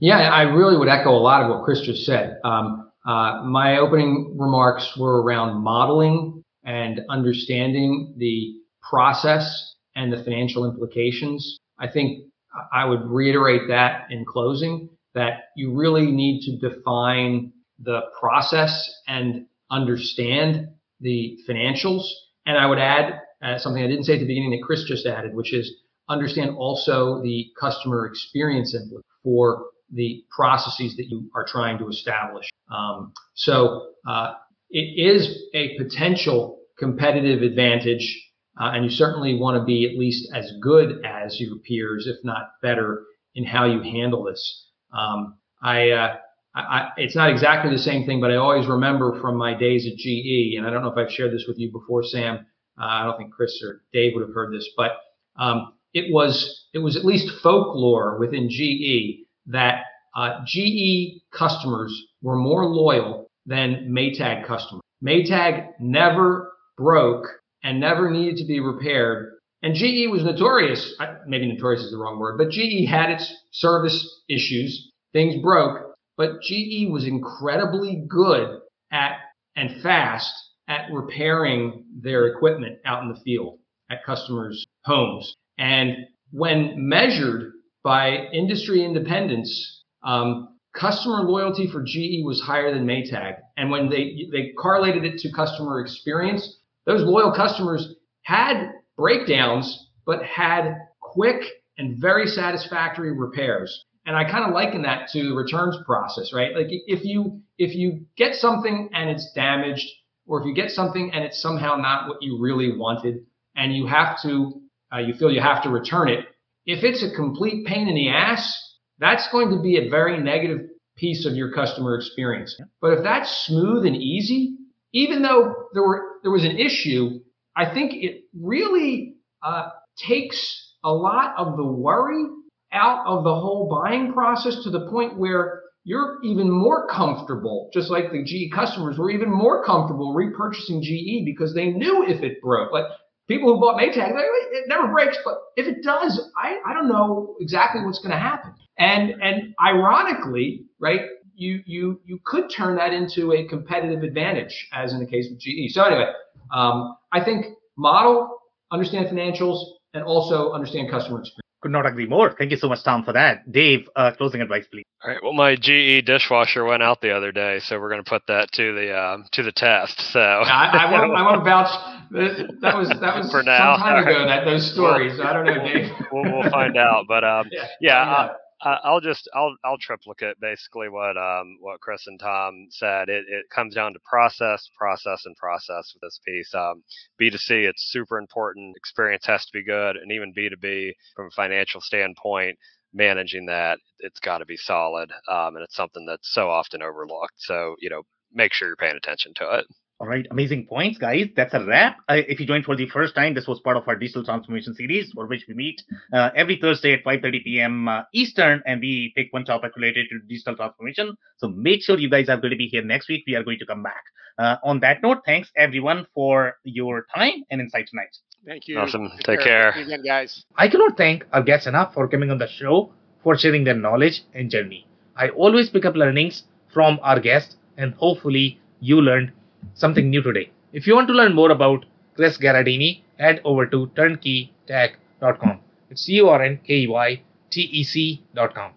Yeah, 0.00 0.18
I 0.18 0.42
really 0.42 0.76
would 0.76 0.88
echo 0.88 1.10
a 1.10 1.18
lot 1.18 1.42
of 1.42 1.50
what 1.50 1.64
Chris 1.64 1.80
just 1.80 2.04
said. 2.04 2.38
Um, 2.44 2.90
uh, 3.06 3.42
my 3.44 3.78
opening 3.78 4.36
remarks 4.38 4.96
were 4.98 5.22
around 5.22 5.62
modeling 5.62 6.44
and 6.64 7.00
understanding 7.08 8.14
the 8.18 8.54
process 8.88 9.74
and 9.96 10.12
the 10.12 10.22
financial 10.22 10.64
implications. 10.70 11.58
I 11.78 11.88
think 11.88 12.24
I 12.72 12.84
would 12.84 13.04
reiterate 13.04 13.68
that 13.68 14.10
in 14.10 14.24
closing 14.24 14.90
that 15.14 15.44
you 15.56 15.72
really 15.72 16.06
need 16.06 16.42
to 16.42 16.68
define 16.68 17.52
the 17.82 18.00
process 18.18 18.90
and 19.06 19.46
understand 19.70 20.68
the 21.00 21.38
financials. 21.48 22.02
And 22.46 22.58
I 22.58 22.66
would 22.66 22.78
add 22.78 23.20
uh, 23.42 23.58
something 23.58 23.82
I 23.82 23.86
didn't 23.86 24.04
say 24.04 24.14
at 24.14 24.20
the 24.20 24.26
beginning 24.26 24.50
that 24.50 24.62
Chris 24.64 24.84
just 24.84 25.06
added, 25.06 25.34
which 25.34 25.54
is 25.54 25.72
understand 26.08 26.56
also 26.56 27.22
the 27.22 27.46
customer 27.58 28.06
experience 28.06 28.74
input 28.74 29.04
for 29.22 29.66
the 29.92 30.24
processes 30.34 30.96
that 30.96 31.06
you 31.08 31.30
are 31.34 31.46
trying 31.46 31.78
to 31.78 31.88
establish. 31.88 32.48
Um, 32.70 33.12
so 33.34 33.92
uh, 34.08 34.34
it 34.70 34.78
is 34.96 35.44
a 35.54 35.76
potential 35.78 36.58
competitive 36.78 37.42
advantage, 37.42 38.28
uh, 38.60 38.70
and 38.72 38.84
you 38.84 38.90
certainly 38.90 39.34
want 39.34 39.60
to 39.60 39.64
be 39.64 39.88
at 39.90 39.98
least 39.98 40.30
as 40.34 40.52
good 40.60 41.04
as 41.04 41.40
your 41.40 41.56
peers, 41.58 42.06
if 42.06 42.16
not 42.24 42.50
better, 42.62 43.04
in 43.34 43.44
how 43.44 43.64
you 43.64 43.80
handle 43.80 44.24
this. 44.24 44.68
Um, 44.96 45.38
I 45.62 45.90
uh, 45.90 46.16
I, 46.54 46.88
it's 46.96 47.14
not 47.14 47.30
exactly 47.30 47.70
the 47.70 47.78
same 47.78 48.06
thing, 48.06 48.20
but 48.20 48.30
I 48.32 48.36
always 48.36 48.66
remember 48.66 49.20
from 49.20 49.36
my 49.36 49.54
days 49.54 49.86
at 49.86 49.96
GE, 49.96 50.56
and 50.56 50.66
I 50.66 50.70
don't 50.70 50.82
know 50.82 50.90
if 50.90 50.98
I've 50.98 51.12
shared 51.12 51.32
this 51.32 51.44
with 51.46 51.58
you 51.58 51.70
before, 51.70 52.02
Sam. 52.02 52.46
Uh, 52.80 52.84
I 52.84 53.04
don't 53.04 53.16
think 53.18 53.32
Chris 53.32 53.62
or 53.62 53.82
Dave 53.92 54.14
would 54.14 54.22
have 54.26 54.34
heard 54.34 54.52
this, 54.52 54.68
but 54.76 54.92
um, 55.38 55.74
it 55.94 56.12
was 56.12 56.66
it 56.74 56.78
was 56.78 56.96
at 56.96 57.04
least 57.04 57.30
folklore 57.42 58.18
within 58.18 58.48
GE 58.50 59.26
that 59.46 59.84
uh, 60.16 60.40
GE 60.44 61.22
customers 61.32 61.92
were 62.22 62.36
more 62.36 62.66
loyal 62.66 63.30
than 63.46 63.88
Maytag 63.90 64.46
customers. 64.46 64.82
Maytag 65.04 65.68
never 65.78 66.52
broke 66.76 67.26
and 67.62 67.80
never 67.80 68.10
needed 68.10 68.36
to 68.38 68.46
be 68.46 68.60
repaired. 68.60 69.34
And 69.62 69.74
GE 69.74 70.10
was 70.10 70.24
notorious, 70.24 70.94
maybe 71.26 71.46
notorious 71.46 71.82
is 71.82 71.90
the 71.90 71.98
wrong 71.98 72.18
word, 72.18 72.38
but 72.38 72.50
GE 72.50 72.88
had 72.88 73.10
its 73.10 73.32
service 73.52 74.22
issues. 74.28 74.90
Things 75.12 75.42
broke, 75.42 75.89
but 76.20 76.42
GE 76.42 76.86
was 76.90 77.06
incredibly 77.06 78.04
good 78.06 78.60
at 78.92 79.12
and 79.56 79.80
fast 79.80 80.30
at 80.68 80.92
repairing 80.92 81.86
their 81.98 82.26
equipment 82.26 82.76
out 82.84 83.02
in 83.02 83.08
the 83.08 83.18
field 83.20 83.58
at 83.90 84.04
customers' 84.04 84.66
homes. 84.84 85.34
And 85.56 85.96
when 86.30 86.74
measured 86.76 87.52
by 87.82 88.26
industry 88.34 88.84
independence, 88.84 89.82
um, 90.02 90.58
customer 90.76 91.22
loyalty 91.22 91.66
for 91.66 91.82
GE 91.82 92.22
was 92.22 92.42
higher 92.42 92.70
than 92.70 92.84
Maytag. 92.84 93.36
And 93.56 93.70
when 93.70 93.88
they, 93.88 94.28
they 94.30 94.52
correlated 94.58 95.06
it 95.06 95.20
to 95.20 95.32
customer 95.32 95.80
experience, 95.80 96.58
those 96.84 97.00
loyal 97.00 97.32
customers 97.32 97.94
had 98.24 98.72
breakdowns, 98.98 99.86
but 100.04 100.22
had 100.22 100.74
quick 101.00 101.42
and 101.78 101.98
very 101.98 102.26
satisfactory 102.26 103.10
repairs 103.16 103.86
and 104.06 104.16
I 104.16 104.24
kind 104.24 104.44
of 104.44 104.54
liken 104.54 104.82
that 104.82 105.08
to 105.12 105.22
the 105.22 105.34
returns 105.34 105.76
process, 105.86 106.32
right? 106.32 106.54
Like 106.54 106.68
if 106.68 107.04
you 107.04 107.42
if 107.58 107.74
you 107.74 108.06
get 108.16 108.34
something 108.34 108.90
and 108.92 109.10
it's 109.10 109.32
damaged, 109.34 109.86
or 110.26 110.40
if 110.40 110.46
you 110.46 110.54
get 110.54 110.70
something 110.70 111.10
and 111.12 111.24
it's 111.24 111.40
somehow 111.40 111.76
not 111.76 112.08
what 112.08 112.18
you 112.22 112.38
really 112.40 112.76
wanted, 112.76 113.26
and 113.56 113.74
you 113.74 113.86
have 113.86 114.20
to 114.22 114.60
uh, 114.92 114.98
you 114.98 115.14
feel 115.14 115.30
you 115.30 115.40
have 115.40 115.62
to 115.62 115.70
return 115.70 116.08
it, 116.08 116.20
if 116.66 116.82
it's 116.84 117.02
a 117.02 117.14
complete 117.14 117.66
pain 117.66 117.88
in 117.88 117.94
the 117.94 118.08
ass, 118.08 118.58
that's 118.98 119.28
going 119.30 119.50
to 119.50 119.62
be 119.62 119.76
a 119.76 119.90
very 119.90 120.18
negative 120.18 120.66
piece 120.96 121.26
of 121.26 121.34
your 121.34 121.52
customer 121.52 121.96
experience. 121.96 122.60
But 122.80 122.92
if 122.92 123.04
that's 123.04 123.46
smooth 123.46 123.86
and 123.86 123.96
easy, 123.96 124.56
even 124.92 125.22
though 125.22 125.54
there 125.72 125.82
were 125.82 126.02
there 126.22 126.32
was 126.32 126.44
an 126.44 126.58
issue, 126.58 127.20
I 127.56 127.72
think 127.72 127.92
it 127.94 128.24
really 128.38 129.16
uh, 129.42 129.70
takes 129.96 130.74
a 130.84 130.92
lot 130.92 131.34
of 131.36 131.56
the 131.56 131.64
worry 131.64 132.24
out 132.72 133.06
of 133.06 133.24
the 133.24 133.34
whole 133.34 133.68
buying 133.68 134.12
process 134.12 134.62
to 134.64 134.70
the 134.70 134.88
point 134.90 135.18
where 135.18 135.62
you're 135.84 136.18
even 136.22 136.50
more 136.50 136.86
comfortable, 136.88 137.70
just 137.72 137.90
like 137.90 138.12
the 138.12 138.22
GE 138.22 138.52
customers 138.54 138.98
were 138.98 139.10
even 139.10 139.30
more 139.30 139.64
comfortable 139.64 140.14
repurchasing 140.14 140.82
GE 140.82 141.24
because 141.24 141.54
they 141.54 141.70
knew 141.70 142.04
if 142.06 142.22
it 142.22 142.40
broke. 142.42 142.72
Like 142.72 142.84
people 143.28 143.54
who 143.54 143.60
bought 143.60 143.80
Maytag, 143.80 144.12
it 144.14 144.68
never 144.68 144.88
breaks, 144.88 145.16
but 145.24 145.38
if 145.56 145.66
it 145.66 145.82
does, 145.82 146.20
I, 146.36 146.58
I 146.66 146.74
don't 146.74 146.88
know 146.88 147.36
exactly 147.40 147.82
what's 147.84 147.98
going 147.98 148.10
to 148.10 148.18
happen. 148.18 148.54
And 148.78 149.14
and 149.22 149.54
ironically, 149.64 150.64
right, 150.78 151.02
you 151.34 151.62
you 151.66 152.00
you 152.04 152.18
could 152.24 152.50
turn 152.50 152.76
that 152.76 152.92
into 152.92 153.32
a 153.32 153.46
competitive 153.48 154.02
advantage, 154.02 154.68
as 154.72 154.92
in 154.92 155.00
the 155.00 155.06
case 155.06 155.28
with 155.30 155.40
GE. 155.40 155.72
So 155.72 155.82
anyway, 155.82 156.12
um, 156.52 156.96
I 157.12 157.24
think 157.24 157.46
model, 157.76 158.38
understand 158.70 159.06
financials, 159.06 159.64
and 159.94 160.04
also 160.04 160.52
understand 160.52 160.90
customer 160.90 161.20
experience. 161.20 161.40
Could 161.60 161.72
not 161.72 161.84
agree 161.84 162.06
more. 162.06 162.34
Thank 162.38 162.52
you 162.52 162.56
so 162.56 162.68
much, 162.68 162.82
Tom, 162.84 163.04
for 163.04 163.12
that. 163.12 163.50
Dave, 163.52 163.86
uh, 163.94 164.12
closing 164.16 164.40
advice, 164.40 164.64
please. 164.72 164.84
All 165.04 165.10
right. 165.10 165.22
Well, 165.22 165.34
my 165.34 165.56
GE 165.56 166.06
dishwasher 166.06 166.64
went 166.64 166.82
out 166.82 167.02
the 167.02 167.10
other 167.14 167.32
day, 167.32 167.58
so 167.60 167.78
we're 167.78 167.90
going 167.90 168.02
to 168.02 168.08
put 168.08 168.22
that 168.28 168.50
to 168.52 168.74
the 168.74 168.92
uh, 168.92 169.18
to 169.32 169.42
the 169.42 169.52
test. 169.52 170.00
So 170.12 170.20
I, 170.20 170.86
I 170.86 170.90
won't 170.90 171.14
I 171.14 171.22
won't 171.22 171.44
vouch. 171.44 171.68
That 172.12 172.76
was 172.76 172.88
that 173.00 173.14
was 173.16 173.30
For 173.30 173.42
now. 173.42 173.76
some 173.76 173.82
time 173.82 174.06
ago. 174.06 174.26
That 174.26 174.44
those 174.46 174.72
stories. 174.72 175.18
Well, 175.18 175.26
I 175.26 175.32
don't 175.34 175.44
know, 175.46 175.62
Dave. 175.62 175.90
we'll, 176.10 176.32
we'll 176.32 176.50
find 176.50 176.78
out. 176.78 177.04
But 177.06 177.24
um, 177.24 177.46
yeah, 177.52 177.66
yeah 177.80 178.02
uh, 178.10 178.32
I'll 178.62 179.00
just 179.00 179.28
I'll 179.34 179.56
I'll 179.64 179.78
triplicate 179.78 180.38
basically 180.40 180.88
what 180.88 181.16
um 181.16 181.56
what 181.60 181.80
Chris 181.80 182.06
and 182.06 182.20
Tom 182.20 182.66
said. 182.70 183.08
It 183.08 183.24
it 183.28 183.46
comes 183.54 183.74
down 183.74 183.94
to 183.94 184.00
process, 184.08 184.68
process, 184.76 185.22
and 185.24 185.36
process 185.36 185.92
with 185.94 186.02
this 186.02 186.20
piece. 186.26 186.54
Um, 186.54 186.82
B2C, 187.20 187.68
it's 187.68 187.90
super 187.90 188.18
important. 188.18 188.76
Experience 188.76 189.24
has 189.26 189.44
to 189.46 189.52
be 189.52 189.64
good, 189.64 189.96
and 189.96 190.12
even 190.12 190.34
B2B 190.34 190.92
from 191.16 191.26
a 191.28 191.30
financial 191.30 191.80
standpoint, 191.80 192.58
managing 192.92 193.46
that 193.46 193.78
it's 194.00 194.20
got 194.20 194.38
to 194.38 194.46
be 194.46 194.56
solid. 194.58 195.10
Um, 195.30 195.56
and 195.56 195.62
it's 195.64 195.76
something 195.76 196.04
that's 196.06 196.32
so 196.32 196.50
often 196.50 196.82
overlooked. 196.82 197.34
So 197.38 197.76
you 197.80 197.88
know, 197.90 198.02
make 198.32 198.52
sure 198.52 198.68
you're 198.68 198.76
paying 198.76 198.96
attention 198.96 199.32
to 199.36 199.58
it. 199.60 199.66
All 200.00 200.06
right, 200.06 200.26
amazing 200.30 200.64
points, 200.64 200.96
guys. 200.96 201.26
That's 201.36 201.52
a 201.52 201.62
wrap. 201.62 201.98
Uh, 202.08 202.22
if 202.26 202.40
you 202.40 202.46
joined 202.46 202.64
for 202.64 202.74
the 202.74 202.88
first 202.88 203.14
time, 203.14 203.34
this 203.34 203.46
was 203.46 203.60
part 203.60 203.76
of 203.76 203.86
our 203.86 203.96
digital 203.96 204.24
transformation 204.24 204.74
series, 204.74 205.12
for 205.12 205.26
which 205.26 205.44
we 205.46 205.52
meet 205.52 205.82
uh, 206.14 206.30
every 206.34 206.56
Thursday 206.56 206.94
at 206.94 207.04
5:30 207.04 207.44
p.m. 207.44 207.86
Uh, 207.86 208.02
Eastern, 208.14 208.62
and 208.64 208.80
we 208.80 209.12
pick 209.14 209.30
one 209.30 209.44
topic 209.44 209.76
related 209.76 210.06
to 210.08 210.18
digital 210.26 210.56
transformation. 210.56 211.14
So 211.36 211.48
make 211.48 211.82
sure 211.82 211.98
you 211.98 212.08
guys 212.08 212.30
are 212.30 212.38
going 212.38 212.52
to 212.52 212.56
be 212.56 212.66
here 212.66 212.82
next 212.82 213.10
week. 213.10 213.24
We 213.26 213.34
are 213.34 213.44
going 213.44 213.58
to 213.58 213.66
come 213.66 213.82
back. 213.82 214.02
Uh, 214.38 214.56
on 214.64 214.80
that 214.80 215.02
note, 215.02 215.18
thanks 215.26 215.50
everyone 215.54 216.06
for 216.14 216.54
your 216.64 217.04
time 217.14 217.44
and 217.50 217.60
insight 217.60 217.88
tonight. 217.88 218.16
Thank 218.46 218.68
you. 218.68 218.78
Awesome. 218.78 219.10
Take, 219.18 219.26
Take 219.26 219.40
care. 219.40 219.72
care. 219.72 219.82
again, 219.82 220.02
guys. 220.02 220.44
I 220.56 220.68
cannot 220.68 220.96
thank 220.96 221.26
our 221.34 221.42
guests 221.42 221.66
enough 221.66 221.92
for 221.92 222.08
coming 222.08 222.30
on 222.30 222.38
the 222.38 222.48
show, 222.48 222.90
for 223.22 223.36
sharing 223.36 223.64
their 223.64 223.74
knowledge 223.74 224.22
and 224.32 224.50
journey. 224.50 224.86
I 225.14 225.28
always 225.28 225.68
pick 225.68 225.84
up 225.84 225.94
learnings 225.94 226.44
from 226.72 226.98
our 227.02 227.20
guests, 227.20 227.56
and 227.76 227.92
hopefully 227.92 228.58
you 228.80 229.02
learned 229.02 229.32
something 229.74 230.10
new 230.10 230.22
today. 230.22 230.50
If 230.72 230.86
you 230.86 230.94
want 230.94 231.08
to 231.08 231.14
learn 231.14 231.34
more 231.34 231.50
about 231.50 231.84
Chris 232.16 232.38
Gherardini, 232.38 233.02
head 233.18 233.40
over 233.44 233.66
to 233.66 233.86
turnkeytech.com. 233.96 235.60
It's 235.90 236.02
C 236.02 236.20
O 236.20 236.28
R 236.28 236.42
N 236.42 236.60
K 236.66 236.82
E 236.82 236.86
Y 236.86 237.22
T 237.50 237.62
E 237.62 237.84
C.com. 237.84 238.72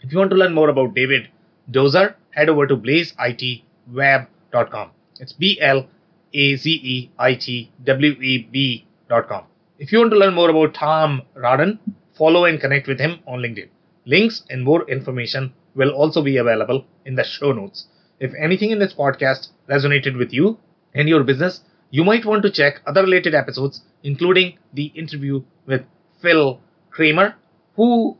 If 0.00 0.12
you 0.12 0.18
want 0.18 0.30
to 0.30 0.36
learn 0.36 0.52
more 0.52 0.68
about 0.68 0.94
David 0.94 1.28
Dozer, 1.70 2.14
head 2.30 2.48
over 2.48 2.66
to 2.66 2.76
blazeitweb.com. 2.76 4.90
It's 5.20 5.32
B 5.32 5.58
L 5.60 5.86
A 6.32 6.56
Z 6.56 6.70
E 6.70 7.10
I 7.18 7.34
T 7.34 7.70
W 7.84 8.12
E 8.20 8.48
B.com. 8.50 9.44
If 9.78 9.92
you 9.92 9.98
want 9.98 10.10
to 10.10 10.18
learn 10.18 10.34
more 10.34 10.50
about 10.50 10.74
Tom 10.74 11.22
Rodden, 11.36 11.78
follow 12.18 12.44
and 12.44 12.60
connect 12.60 12.88
with 12.88 13.00
him 13.00 13.20
on 13.26 13.40
LinkedIn. 13.40 13.68
Links 14.06 14.42
and 14.50 14.64
more 14.64 14.88
information 14.90 15.52
will 15.74 15.90
also 15.90 16.22
be 16.22 16.36
available 16.36 16.84
in 17.04 17.14
the 17.14 17.24
show 17.24 17.52
notes. 17.52 17.86
If 18.20 18.32
anything 18.34 18.70
in 18.70 18.78
this 18.78 18.94
podcast 18.94 19.48
resonated 19.68 20.16
with 20.18 20.32
you 20.32 20.58
and 20.94 21.08
your 21.08 21.24
business, 21.24 21.60
you 21.90 22.04
might 22.04 22.24
want 22.24 22.42
to 22.42 22.50
check 22.50 22.80
other 22.86 23.02
related 23.02 23.34
episodes, 23.34 23.82
including 24.02 24.58
the 24.72 24.86
interview 24.94 25.42
with 25.66 25.82
Phil 26.20 26.60
Kramer, 26.90 27.34
who 27.76 28.16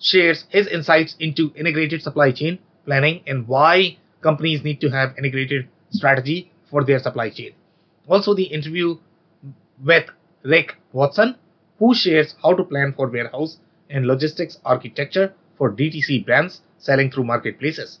shares 0.00 0.44
his 0.48 0.66
insights 0.66 1.16
into 1.18 1.52
integrated 1.56 2.02
supply 2.02 2.30
chain 2.32 2.58
planning 2.84 3.22
and 3.26 3.46
why 3.46 3.96
companies 4.22 4.64
need 4.64 4.80
to 4.80 4.90
have 4.90 5.16
integrated 5.18 5.68
strategy 5.90 6.50
for 6.70 6.84
their 6.84 6.98
supply 6.98 7.30
chain. 7.30 7.52
Also, 8.06 8.34
the 8.34 8.44
interview 8.44 8.98
with 9.84 10.08
Rick 10.42 10.76
Watson, 10.92 11.36
who 11.78 11.94
shares 11.94 12.34
how 12.42 12.54
to 12.54 12.64
plan 12.64 12.92
for 12.92 13.08
warehouse 13.08 13.58
and 13.90 14.06
logistics 14.06 14.58
architecture 14.64 15.32
for 15.56 15.70
DTC 15.70 16.24
brands 16.24 16.62
selling 16.78 17.10
through 17.10 17.24
marketplaces. 17.24 18.00